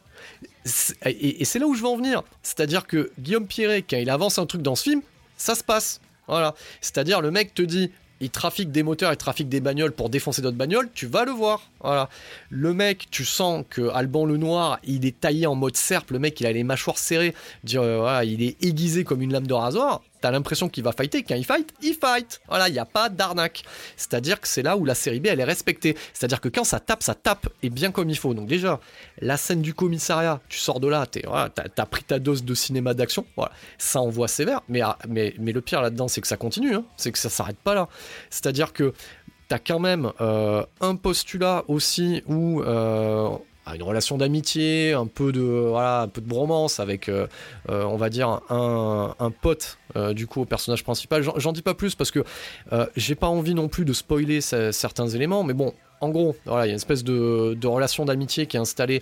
Et, 1.05 1.45
c'est 1.45 1.59
là 1.59 1.67
où 1.67 1.73
je 1.73 1.81
veux 1.81 1.87
en 1.87 1.97
venir. 1.97 2.23
C'est-à-dire 2.43 2.85
que 2.85 3.11
Guillaume 3.19 3.47
Pierret, 3.47 3.81
quand 3.81 3.97
il 3.97 4.09
avance 4.09 4.39
un 4.39 4.45
truc 4.45 4.61
dans 4.61 4.75
ce 4.75 4.83
film, 4.83 5.01
ça 5.37 5.55
se 5.55 5.63
passe. 5.63 6.01
Voilà. 6.27 6.53
C'est-à-dire, 6.81 7.21
le 7.21 7.31
mec 7.31 7.53
te 7.53 7.61
dit, 7.61 7.91
il 8.21 8.29
trafique 8.29 8.71
des 8.71 8.83
moteurs, 8.83 9.11
il 9.11 9.17
trafique 9.17 9.49
des 9.49 9.61
bagnoles 9.61 9.91
pour 9.91 10.09
défoncer 10.09 10.41
d'autres 10.41 10.57
bagnoles, 10.57 10.89
tu 10.93 11.07
vas 11.07 11.25
le 11.25 11.31
voir. 11.31 11.69
Voilà. 11.81 12.09
Le 12.49 12.73
mec, 12.73 13.07
tu 13.11 13.25
sens 13.25 13.63
que 13.69 13.89
Alban 13.89 14.25
le 14.25 14.37
Noir, 14.37 14.79
il 14.83 15.05
est 15.05 15.19
taillé 15.19 15.47
en 15.47 15.55
mode 15.55 15.75
serpe, 15.75 16.11
le 16.11 16.19
mec, 16.19 16.39
il 16.39 16.45
a 16.45 16.51
les 16.51 16.63
mâchoires 16.63 16.97
serrées, 16.97 17.33
dire, 17.63 17.81
euh, 17.81 18.23
il 18.25 18.41
est 18.41 18.61
aiguisé 18.63 19.03
comme 19.03 19.21
une 19.21 19.31
lame 19.31 19.47
de 19.47 19.53
rasoir 19.53 20.01
t'as 20.21 20.31
l'impression 20.31 20.69
qu'il 20.69 20.83
va 20.83 20.91
fighter. 20.91 21.23
Quand 21.23 21.35
il 21.35 21.45
fight, 21.45 21.73
il 21.81 21.93
fight. 21.93 22.41
Voilà, 22.47 22.67
il 22.69 22.73
n'y 22.73 22.79
a 22.79 22.85
pas 22.85 23.09
d'arnaque. 23.09 23.63
C'est-à-dire 23.97 24.39
que 24.39 24.47
c'est 24.47 24.61
là 24.61 24.77
où 24.77 24.85
la 24.85 24.95
série 24.95 25.19
B, 25.19 25.27
elle 25.27 25.39
est 25.39 25.45
respectée. 25.45 25.95
C'est-à-dire 26.13 26.41
que 26.41 26.49
quand 26.49 26.63
ça 26.63 26.79
tape, 26.79 27.03
ça 27.03 27.15
tape 27.15 27.47
et 27.63 27.69
bien 27.69 27.91
comme 27.91 28.09
il 28.09 28.17
faut. 28.17 28.33
Donc 28.33 28.47
déjà, 28.47 28.79
la 29.19 29.37
scène 29.37 29.61
du 29.61 29.73
commissariat, 29.73 30.41
tu 30.49 30.59
sors 30.59 30.79
de 30.79 30.87
là, 30.87 31.05
voilà, 31.25 31.49
t'as, 31.49 31.85
pris 31.85 32.03
ta 32.03 32.19
dose 32.19 32.43
de 32.43 32.53
cinéma 32.53 32.93
d'action. 32.93 33.25
Voilà, 33.35 33.51
ça 33.77 34.01
envoie 34.01 34.27
sévère. 34.27 34.61
Mais, 34.67 34.81
ah, 34.81 34.97
le 35.07 35.59
pire 35.61 35.81
là-dedans, 35.81 36.07
c'est 36.07 36.21
que 36.21 36.27
ça 36.27 36.37
continue. 36.37 36.75
Hein. 36.75 36.85
C'est 36.97 37.11
que 37.11 37.17
ça 37.17 37.29
s'arrête 37.29 37.57
pas 37.57 37.73
là. 37.73 37.87
C'est-à-dire 38.29 38.73
que 38.73 38.93
t'as 39.47 39.59
quand 39.59 39.79
même 39.79 40.11
euh, 40.21 40.63
un 40.79 40.95
postulat 40.95 41.63
aussi 41.67 42.23
où 42.27 42.61
euh, 42.61 43.29
une 43.75 43.83
relation 43.83 44.17
d'amitié, 44.17 44.93
un 44.93 45.07
peu 45.07 45.31
de 45.31 45.41
voilà, 45.41 46.07
bromance 46.25 46.79
avec, 46.79 47.09
euh, 47.09 47.27
euh, 47.69 47.83
on 47.83 47.97
va 47.97 48.09
dire 48.09 48.41
un, 48.49 49.15
un 49.19 49.31
pote 49.31 49.77
euh, 49.95 50.13
du 50.13 50.27
coup 50.27 50.41
au 50.41 50.45
personnage 50.45 50.83
principal. 50.83 51.23
J'en 51.37 51.51
dis 51.51 51.61
pas 51.61 51.73
plus 51.73 51.95
parce 51.95 52.11
que 52.11 52.23
j'ai 52.95 53.15
pas 53.15 53.27
envie 53.27 53.53
non 53.53 53.67
plus 53.67 53.85
de 53.85 53.93
spoiler 53.93 54.41
certains 54.41 55.07
éléments, 55.07 55.43
mais 55.43 55.53
bon. 55.53 55.73
En 56.01 56.11
gros, 56.11 56.33
voilà, 56.45 56.65
il 56.65 56.69
y 56.69 56.71
a 56.71 56.71
une 56.71 56.77
espèce 56.77 57.03
de, 57.03 57.67
relation 57.67 58.05
d'amitié 58.05 58.45
qui 58.45 58.55
est 58.55 58.59
installée 58.59 59.01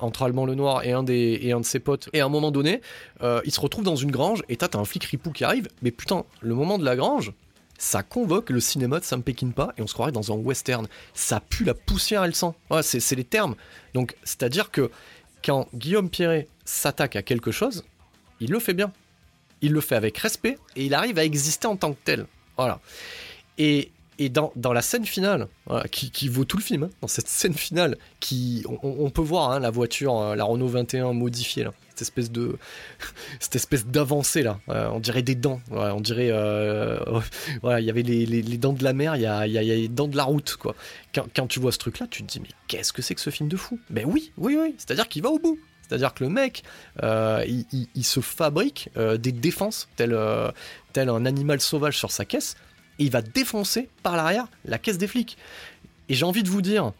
entre 0.00 0.22
Allemand 0.22 0.46
le 0.46 0.54
Noir 0.54 0.82
et 0.82 0.92
un, 0.92 1.02
des, 1.02 1.38
et 1.42 1.52
un 1.52 1.60
de 1.60 1.64
ses 1.66 1.78
potes. 1.78 2.08
Et 2.14 2.22
à 2.22 2.24
un 2.24 2.30
moment 2.30 2.50
donné, 2.50 2.80
il 3.22 3.52
se 3.52 3.60
retrouve 3.60 3.84
dans 3.84 3.96
une 3.96 4.10
grange 4.10 4.42
et 4.48 4.56
t'as 4.56 4.78
un 4.78 4.86
flic 4.86 5.04
ripou 5.04 5.30
qui 5.30 5.44
arrive. 5.44 5.68
Mais 5.82 5.90
putain, 5.90 6.24
le 6.40 6.54
moment 6.54 6.78
de 6.78 6.86
la 6.86 6.96
grange, 6.96 7.32
ça 7.78 8.02
convoque 8.02 8.50
le 8.50 8.60
cinéma 8.60 9.00
de 9.00 9.04
Sam 9.04 9.22
Peckinpah 9.22 9.74
et 9.76 9.82
on 9.82 9.86
se 9.86 9.94
croirait 9.94 10.12
dans 10.12 10.32
un 10.32 10.36
western. 10.36 10.86
Ça 11.14 11.40
pue 11.40 11.64
la 11.64 11.74
poussière 11.74 12.24
et 12.24 12.28
le 12.28 12.32
sang. 12.32 12.54
c'est 12.82 13.16
les 13.16 13.24
termes. 13.24 13.56
Donc, 13.94 14.14
c'est-à-dire 14.22 14.70
que 14.70 14.90
quand 15.44 15.68
Guillaume 15.74 16.08
Pierret 16.08 16.48
s'attaque 16.64 17.16
à 17.16 17.22
quelque 17.22 17.50
chose, 17.50 17.84
il 18.40 18.50
le 18.50 18.60
fait 18.60 18.74
bien. 18.74 18.92
Il 19.60 19.72
le 19.72 19.80
fait 19.80 19.96
avec 19.96 20.18
respect 20.18 20.58
et 20.76 20.86
il 20.86 20.94
arrive 20.94 21.18
à 21.18 21.24
exister 21.24 21.66
en 21.66 21.76
tant 21.76 21.92
que 21.92 21.98
tel. 22.04 22.26
Voilà. 22.56 22.80
Et, 23.58 23.90
et 24.18 24.28
dans, 24.28 24.52
la 24.72 24.82
scène 24.82 25.04
finale, 25.04 25.48
qui, 25.90 26.10
qui, 26.10 26.28
vaut 26.28 26.44
tout 26.44 26.56
le 26.56 26.62
film, 26.62 26.84
hein, 26.84 26.90
dans 27.00 27.08
cette 27.08 27.28
scène 27.28 27.54
finale, 27.54 27.98
qui, 28.20 28.64
on, 28.82 29.10
peut 29.10 29.22
voir 29.22 29.50
hein, 29.50 29.60
la 29.60 29.70
voiture, 29.70 30.18
euh, 30.18 30.36
la 30.36 30.44
Renault 30.44 30.68
21 30.68 31.12
modifiée, 31.12 31.64
là, 31.64 31.72
cette 31.92 32.02
espèce 32.02 32.30
de, 32.30 32.56
cette 33.40 33.56
espèce 33.56 33.86
d'avancée 33.86 34.42
là, 34.42 34.58
euh, 34.70 34.88
on 34.88 35.00
dirait 35.00 35.22
des 35.22 35.34
dents, 35.34 35.60
on 35.70 36.00
dirait, 36.00 36.30
euh, 36.30 36.98
voilà, 37.62 37.80
il 37.80 37.86
y 37.86 37.90
avait 37.90 38.02
les, 38.02 38.24
les, 38.26 38.58
dents 38.58 38.72
de 38.72 38.82
la 38.82 38.92
mer, 38.92 39.16
il 39.16 39.22
y 39.22 39.26
a, 39.26 39.46
y 39.46 39.58
a, 39.58 39.62
les 39.62 39.88
dents 39.88 40.08
de 40.08 40.16
la 40.16 40.24
route, 40.24 40.56
quoi. 40.56 40.74
Quand, 41.14 41.26
quand 41.34 41.46
tu 41.46 41.60
vois 41.60 41.72
ce 41.72 41.78
truc 41.78 41.98
là, 41.98 42.06
tu 42.10 42.22
te 42.22 42.32
dis 42.32 42.40
mais 42.40 42.48
qu'est-ce 42.66 42.92
que 42.92 43.02
c'est 43.02 43.14
que 43.14 43.20
ce 43.20 43.30
film 43.30 43.48
de 43.48 43.56
fou? 43.56 43.78
Ben 43.90 44.04
oui, 44.06 44.32
oui, 44.38 44.56
oui, 44.60 44.74
c'est-à-dire 44.78 45.08
qu'il 45.08 45.22
va 45.22 45.30
au 45.30 45.38
bout. 45.38 45.58
C'est-à-dire 45.82 46.14
que 46.14 46.24
le 46.24 46.30
mec, 46.30 46.62
il, 47.02 47.66
il, 47.72 47.86
il, 47.94 48.04
se 48.04 48.20
fabrique 48.20 48.88
des 48.96 49.32
défenses, 49.32 49.90
tel, 49.96 50.18
tel 50.94 51.10
un 51.10 51.26
animal 51.26 51.60
sauvage 51.60 51.98
sur 51.98 52.10
sa 52.10 52.24
caisse, 52.24 52.56
et 52.98 53.04
il 53.04 53.10
va 53.10 53.20
défoncer 53.20 53.90
par 54.02 54.16
l'arrière 54.16 54.46
la 54.64 54.78
caisse 54.78 54.96
des 54.96 55.06
flics. 55.06 55.36
Et 56.08 56.14
j'ai 56.14 56.24
envie 56.24 56.42
de 56.42 56.48
vous 56.48 56.62
dire, 56.62 56.92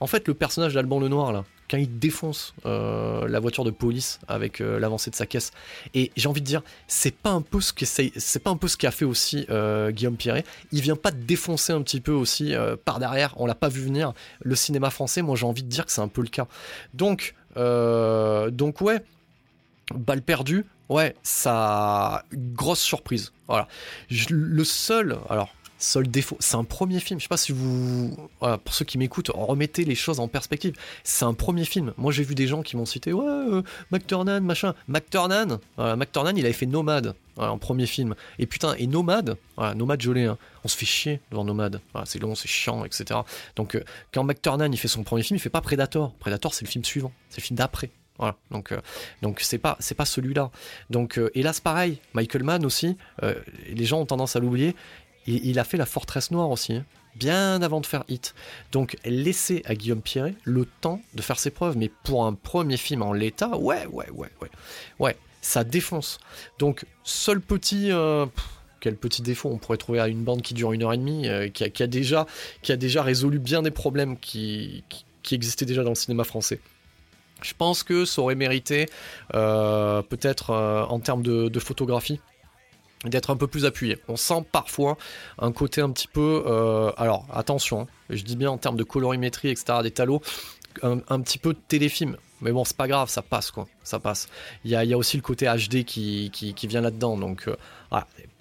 en 0.00 0.06
fait, 0.06 0.26
le 0.28 0.32
personnage 0.32 0.72
d'Alban 0.72 0.98
Lenoir, 0.98 1.32
là, 1.32 1.44
quand 1.68 1.76
il 1.76 1.98
défonce 1.98 2.54
euh, 2.64 3.26
la 3.28 3.40
voiture 3.40 3.64
de 3.64 3.70
police 3.70 4.20
avec 4.28 4.60
euh, 4.60 4.78
l'avancée 4.78 5.10
de 5.10 5.16
sa 5.16 5.26
caisse. 5.26 5.52
Et 5.94 6.12
j'ai 6.16 6.28
envie 6.28 6.40
de 6.40 6.46
dire, 6.46 6.62
c'est 6.86 7.14
pas 7.14 7.30
un 7.30 7.42
peu 7.42 7.60
ce 7.60 7.72
c'est 7.76 8.42
qu'a 8.78 8.90
fait 8.90 9.04
aussi 9.04 9.46
euh, 9.50 9.90
Guillaume 9.90 10.16
Pierret. 10.16 10.44
Il 10.72 10.80
vient 10.80 10.96
pas 10.96 11.10
de 11.10 11.20
défoncer 11.20 11.72
un 11.72 11.82
petit 11.82 12.00
peu 12.00 12.12
aussi 12.12 12.54
par 12.84 12.98
derrière. 12.98 13.34
On 13.36 13.46
l'a 13.46 13.54
pas 13.54 13.68
vu 13.68 13.82
venir. 13.82 14.12
Le 14.42 14.54
cinéma 14.54 14.90
français, 14.90 15.22
moi 15.22 15.36
j'ai 15.36 15.46
envie 15.46 15.62
de 15.62 15.68
dire 15.68 15.86
que 15.86 15.92
c'est 15.92 16.00
un 16.00 16.08
peu 16.08 16.22
le 16.22 16.28
cas. 16.28 16.46
Donc, 16.94 17.34
donc 17.56 18.80
ouais, 18.80 19.02
balle 19.94 20.22
perdue. 20.22 20.64
Ouais, 20.88 21.16
ça 21.22 22.24
grosse 22.32 22.80
surprise. 22.80 23.32
Voilà. 23.48 23.66
le 24.30 24.64
seul, 24.64 25.18
alors 25.28 25.50
Seul 25.78 26.08
défaut, 26.08 26.36
c'est 26.40 26.56
un 26.56 26.64
premier 26.64 27.00
film. 27.00 27.20
Je 27.20 27.24
sais 27.24 27.28
pas 27.28 27.36
si 27.36 27.52
vous, 27.52 28.16
pour 28.40 28.74
ceux 28.74 28.84
qui 28.84 28.96
m'écoutent, 28.96 29.30
remettez 29.34 29.84
les 29.84 29.94
choses 29.94 30.20
en 30.20 30.28
perspective. 30.28 30.74
C'est 31.04 31.24
un 31.24 31.34
premier 31.34 31.64
film. 31.64 31.92
Moi, 31.98 32.12
j'ai 32.12 32.24
vu 32.24 32.34
des 32.34 32.46
gens 32.46 32.62
qui 32.62 32.76
m'ont 32.76 32.86
cité, 32.86 33.12
ouais, 33.12 33.26
euh, 33.26 33.62
McTurnan, 33.90 34.40
machin. 34.40 34.74
McTurnan, 34.88 35.58
McTurnan, 35.78 36.32
il 36.34 36.44
avait 36.44 36.54
fait 36.54 36.66
Nomade 36.66 37.14
en 37.36 37.58
premier 37.58 37.86
film. 37.86 38.14
Et 38.38 38.46
putain, 38.46 38.74
et 38.78 38.86
Nomade, 38.86 39.36
Nomade 39.58 40.00
Jolé, 40.00 40.24
hein. 40.24 40.38
on 40.64 40.68
se 40.68 40.76
fait 40.76 40.86
chier 40.86 41.20
devant 41.30 41.44
Nomade. 41.44 41.80
c'est 42.04 42.18
long, 42.18 42.34
c'est 42.34 42.48
chiant, 42.48 42.84
etc. 42.84 43.20
Donc, 43.56 43.74
euh, 43.74 43.84
quand 44.12 44.24
McTurnan 44.24 44.72
il 44.72 44.78
fait 44.78 44.88
son 44.88 45.04
premier 45.04 45.22
film, 45.22 45.36
il 45.36 45.40
fait 45.40 45.50
pas 45.50 45.60
Predator. 45.60 46.14
Predator, 46.14 46.54
c'est 46.54 46.64
le 46.64 46.70
film 46.70 46.84
suivant, 46.84 47.12
c'est 47.28 47.40
le 47.40 47.44
film 47.44 47.58
d'après. 47.58 47.90
Voilà, 48.18 48.34
donc 48.50 48.72
euh, 48.72 48.80
donc 49.20 49.40
c'est 49.42 49.58
pas 49.58 49.76
c'est 49.78 49.94
pas 49.94 50.06
celui-là. 50.06 50.50
Donc 50.88 51.20
hélas 51.34 51.60
pareil, 51.60 52.00
Michael 52.14 52.44
Mann 52.44 52.64
aussi. 52.64 52.96
les 53.20 53.84
gens 53.84 54.00
ont 54.00 54.06
tendance 54.06 54.36
à 54.36 54.40
l'oublier 54.40 54.74
il 55.26 55.58
a 55.58 55.64
fait 55.64 55.76
La 55.76 55.86
Forteresse 55.86 56.30
Noire 56.30 56.50
aussi, 56.50 56.74
hein, 56.74 56.84
bien 57.16 57.62
avant 57.62 57.80
de 57.80 57.86
faire 57.86 58.04
Hit. 58.08 58.34
Donc 58.72 58.96
laissez 59.04 59.62
à 59.64 59.74
Guillaume 59.74 60.02
Pierret 60.02 60.34
le 60.44 60.66
temps 60.80 61.00
de 61.14 61.22
faire 61.22 61.38
ses 61.38 61.50
preuves. 61.50 61.76
Mais 61.76 61.90
pour 62.04 62.24
un 62.24 62.34
premier 62.34 62.76
film 62.76 63.02
en 63.02 63.12
l'état, 63.12 63.56
ouais, 63.56 63.86
ouais, 63.86 64.10
ouais, 64.10 64.30
ouais. 64.40 64.50
Ouais, 64.98 65.16
ça 65.40 65.64
défonce. 65.64 66.18
Donc, 66.58 66.84
seul 67.04 67.40
petit. 67.40 67.90
Euh, 67.90 68.26
quel 68.80 68.96
petit 68.96 69.22
défaut 69.22 69.48
on 69.48 69.58
pourrait 69.58 69.78
trouver 69.78 69.98
à 69.98 70.06
une 70.06 70.22
bande 70.22 70.42
qui 70.42 70.54
dure 70.54 70.72
une 70.72 70.82
heure 70.82 70.92
et 70.92 70.98
demie, 70.98 71.28
euh, 71.28 71.48
qui, 71.48 71.64
a, 71.64 71.86
déjà, 71.86 72.26
résolu 73.02 73.38
bien 73.38 73.62
des 73.62 73.70
problèmes 73.70 74.16
qui, 74.18 74.84
qui, 75.22 75.34
existaient 75.34 75.64
déjà 75.64 75.82
dans 75.82 75.90
le 75.90 75.96
cinéma 75.96 76.22
français. 76.22 76.60
Je 77.42 77.52
pense 77.56 77.82
que 77.82 78.04
ça 78.04 78.22
aurait 78.22 78.36
mérité, 78.36 78.86
euh, 79.34 80.02
peut-être 80.02 80.50
en 80.50 81.00
termes 81.00 81.22
de 81.22 81.58
photographie, 81.58 82.20
d'être 83.04 83.30
un 83.30 83.36
peu 83.36 83.46
plus 83.46 83.64
appuyé. 83.64 83.98
On 84.08 84.16
sent 84.16 84.44
parfois 84.50 84.96
un 85.38 85.52
côté 85.52 85.80
un 85.80 85.90
petit 85.90 86.08
peu... 86.08 86.44
Euh, 86.46 86.92
alors 86.96 87.26
attention, 87.32 87.82
hein, 87.82 87.86
je 88.10 88.22
dis 88.22 88.36
bien 88.36 88.50
en 88.50 88.58
termes 88.58 88.76
de 88.76 88.84
colorimétrie, 88.84 89.48
etc., 89.48 89.80
des 89.82 89.90
talos, 89.90 90.22
un, 90.82 91.20
petit 91.20 91.38
peu 91.38 91.52
de 91.52 91.58
téléfilm. 91.68 92.16
Mais 92.42 92.52
bon, 92.52 92.64
c'est 92.64 92.76
pas 92.76 92.86
grave, 92.88 93.08
ça 93.08 93.22
passe 93.22 93.50
quoi, 93.50 93.66
ça 93.82 93.98
passe. 93.98 94.28
Il 94.64 94.70
y 94.70 94.76
a, 94.76 94.98
aussi 94.98 95.16
le 95.16 95.22
côté 95.22 95.46
HD 95.46 95.84
qui, 95.84 96.30
qui, 96.30 96.66
vient 96.66 96.82
là-dedans, 96.82 97.16
donc 97.16 97.48
euh, 97.48 97.56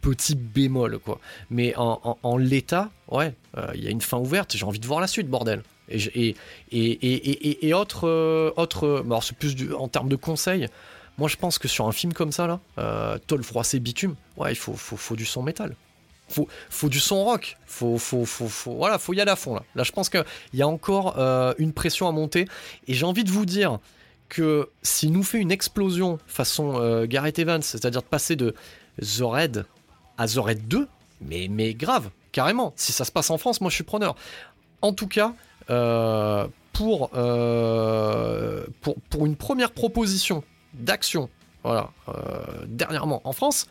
petit 0.01 0.35
bémol 0.35 0.99
quoi. 0.99 1.19
Mais 1.49 1.73
en, 1.77 2.37
l'état, 2.37 2.89
ouais, 3.09 3.33
euh, 3.57 3.67
il 3.73 3.83
y 3.83 3.87
a 3.87 3.91
une 3.91 4.01
fin 4.01 4.17
ouverte, 4.17 4.55
j'ai 4.57 4.65
envie 4.65 4.79
de 4.79 4.87
voir 4.87 4.99
la 4.99 5.07
suite, 5.07 5.29
bordel. 5.29 5.63
Et, 5.87 5.99
et, 6.17 6.35
et, 6.71 7.67
et, 7.67 7.73
autre, 7.73 8.53
autre 8.57 9.03
alors 9.05 9.23
c'est 9.23 9.37
plus 9.37 9.71
en 9.73 9.87
termes 9.87 10.09
de 10.09 10.15
conseils, 10.15 10.67
moi, 11.17 11.29
je 11.29 11.37
pense 11.37 11.57
que 11.57 11.67
sur 11.67 11.87
un 11.87 11.91
film 11.91 12.13
comme 12.13 12.31
ça, 12.31 12.47
là, 12.47 12.59
euh, 12.77 13.17
tôle 13.25 13.43
froissé 13.43 13.79
bitume, 13.79 14.15
ouais, 14.37 14.51
il 14.51 14.55
faut, 14.55 14.73
faut, 14.73 14.97
faut, 14.97 15.15
du 15.15 15.25
son 15.25 15.43
métal. 15.43 15.75
Faut, 16.27 16.47
faut 16.69 16.89
du 16.89 16.99
son 16.99 17.23
rock. 17.23 17.57
Faut, 17.65 17.97
faut, 17.97 18.25
faut, 18.25 18.75
voilà, 18.75 18.97
faut 18.97 19.13
y 19.13 19.21
aller 19.21 19.31
à 19.31 19.35
fond 19.35 19.55
là. 19.55 19.63
Là, 19.75 19.83
je 19.83 19.91
pense 19.91 20.09
qu'il 20.09 20.25
y 20.53 20.61
a 20.61 20.67
encore 20.67 21.17
euh, 21.17 21.53
une 21.57 21.71
pression 21.71 22.07
à 22.07 22.11
monter. 22.11 22.47
Et 22.87 22.93
j'ai 22.93 23.05
envie 23.05 23.23
de 23.23 23.31
vous 23.31 23.45
dire 23.45 23.79
que 24.27 24.69
s'il 24.81 25.13
nous 25.13 25.23
fait 25.23 25.37
une 25.37 25.51
explosion 25.51 26.19
façon 26.27 26.81
euh, 26.81 27.05
Gareth 27.05 27.39
Evans, 27.39 27.61
c'est-à-dire 27.61 28.01
de 28.01 28.07
passer 28.07 28.35
de 28.35 28.53
The 28.99 29.21
Red 29.21 29.65
à 30.17 30.27
The 30.27 30.37
Red 30.37 30.67
2, 30.67 30.87
mais, 31.21 31.47
mais 31.49 31.73
grave, 31.73 32.09
carrément. 32.33 32.73
Si 32.75 32.91
ça 32.91 33.05
se 33.05 33.11
passe 33.11 33.29
en 33.29 33.37
France, 33.37 33.61
moi 33.61 33.69
je 33.69 33.75
suis 33.75 33.83
preneur. 33.83 34.15
En 34.81 34.91
tout 34.91 35.07
cas, 35.07 35.33
euh, 35.69 36.47
pour, 36.73 37.09
pour, 38.81 38.95
pour 39.09 39.25
une 39.25 39.35
première 39.37 39.71
proposition 39.71 40.43
d'action, 40.79 41.29
voilà, 41.63 41.89
euh, 42.09 42.13
dernièrement 42.67 43.21
en 43.23 43.33
France, 43.33 43.67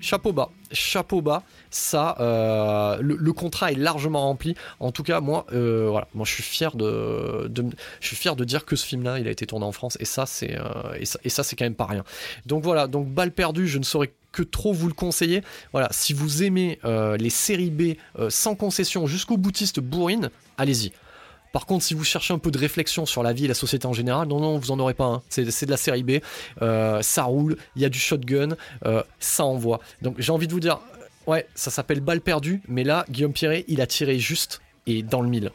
chapeau 0.00 0.32
bas, 0.32 0.50
chapeau 0.72 1.22
bas, 1.22 1.42
ça, 1.70 2.16
euh, 2.20 2.98
le, 3.00 3.32
contrat 3.32 3.72
est 3.72 3.76
largement 3.76 4.20
rempli. 4.20 4.54
En 4.80 4.92
tout 4.92 5.02
cas, 5.02 5.20
moi, 5.20 5.46
euh, 5.52 5.88
voilà, 5.90 6.08
moi, 6.14 6.26
je 6.26 6.32
suis 6.32 6.42
fier 6.42 6.76
de, 6.76 7.50
je 8.00 8.34
de 8.34 8.44
dire 8.44 8.64
que 8.64 8.76
ce 8.76 8.84
film-là, 8.84 9.18
il 9.18 9.28
a 9.28 9.30
été 9.30 9.46
tourné 9.46 9.64
en 9.64 9.72
France, 9.72 9.96
et 10.00 10.04
ça, 10.04 10.26
c'est, 10.26 10.58
ça, 11.04 11.42
c'est 11.42 11.56
quand 11.56 11.64
même 11.64 11.74
pas 11.74 11.86
rien. 11.86 12.04
Donc 12.46 12.62
voilà, 12.62 12.86
donc 12.86 13.08
balle 13.08 13.32
perdue, 13.32 13.66
je 13.66 13.78
ne 13.78 13.84
saurais 13.84 14.12
que 14.32 14.42
trop 14.42 14.72
vous 14.72 14.88
le 14.88 14.94
conseiller. 14.94 15.42
Voilà, 15.72 15.88
si 15.92 16.12
vous 16.12 16.42
aimez 16.42 16.78
les 16.84 17.30
séries 17.30 17.70
B 17.70 17.94
sans 18.28 18.54
concession 18.54 19.06
jusqu'au 19.06 19.36
boutiste 19.36 19.80
bourrine, 19.80 20.30
allez-y. 20.58 20.92
Par 21.54 21.66
contre, 21.66 21.84
si 21.84 21.94
vous 21.94 22.02
cherchez 22.02 22.34
un 22.34 22.40
peu 22.40 22.50
de 22.50 22.58
réflexion 22.58 23.06
sur 23.06 23.22
la 23.22 23.32
vie 23.32 23.44
et 23.44 23.48
la 23.48 23.54
société 23.54 23.86
en 23.86 23.92
général, 23.92 24.26
non, 24.26 24.40
non, 24.40 24.58
vous 24.58 24.72
en 24.72 24.80
aurez 24.80 24.92
pas. 24.92 25.04
Hein. 25.04 25.22
C'est, 25.28 25.44
de 25.64 25.70
la 25.70 25.76
série 25.76 26.02
B. 26.02 26.14
Euh, 26.62 27.00
ça 27.00 27.22
roule, 27.22 27.56
il 27.76 27.82
y 27.82 27.84
a 27.84 27.88
du 27.88 27.98
shotgun, 28.00 28.56
euh, 28.84 29.04
ça 29.20 29.44
envoie. 29.44 29.78
Donc 30.02 30.16
j'ai 30.18 30.32
envie 30.32 30.48
de 30.48 30.52
vous 30.52 30.58
dire, 30.58 30.80
euh, 31.28 31.30
ouais, 31.30 31.46
ça 31.54 31.70
s'appelle 31.70 32.00
balle 32.00 32.20
perdue, 32.20 32.60
mais 32.66 32.82
là, 32.82 33.04
Guillaume 33.08 33.32
Pierret, 33.32 33.64
il 33.68 33.80
a 33.80 33.86
tiré 33.86 34.18
juste 34.18 34.62
et 34.88 35.04
dans 35.04 35.20
le 35.20 35.28
mille. 35.28 35.52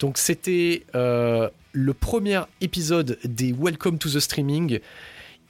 Donc 0.00 0.18
c'était 0.18 0.84
le 0.92 1.92
premier 1.98 2.42
épisode 2.60 3.18
des 3.24 3.54
Welcome 3.58 3.96
to 3.96 4.10
the 4.10 4.20
Streaming. 4.20 4.80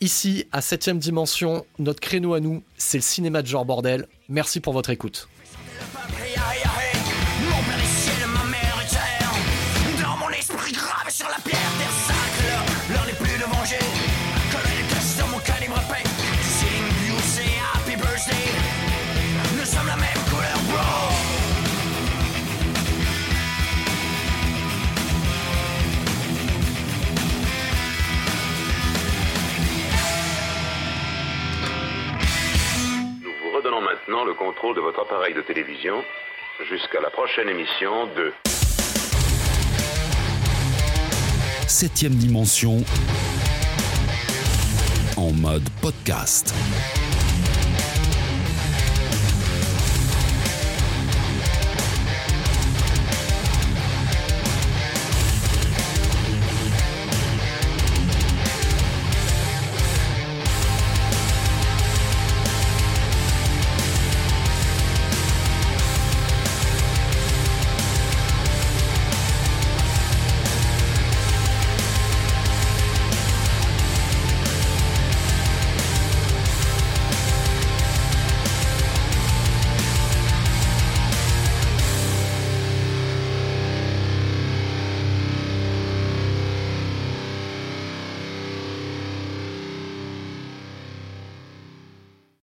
Ici, 0.01 0.47
à 0.53 0.61
7ème 0.61 0.99
dimension, 0.99 1.67
notre 1.81 1.99
créneau 1.99 2.35
à 2.35 2.41
nous, 2.41 2.63
c'est 2.77 2.99
le 2.99 3.03
cinéma 3.03 3.43
de 3.43 3.49
genre 3.49 3.65
bordel. 3.65 4.07
Merci 4.29 4.61
pour 4.61 4.75
votre 4.75 4.91
écoute. 4.91 5.29
Maintenant 34.09 34.25
le 34.25 34.35
contrôle 34.35 34.75
de 34.75 34.81
votre 34.81 35.01
appareil 35.01 35.35
de 35.35 35.43
télévision 35.43 36.03
jusqu'à 36.71 37.01
la 37.01 37.11
prochaine 37.11 37.49
émission 37.49 38.07
de... 38.17 38.33
Septième 41.67 42.15
dimension 42.15 42.79
en 45.17 45.31
mode 45.33 45.69
podcast. 45.83 46.55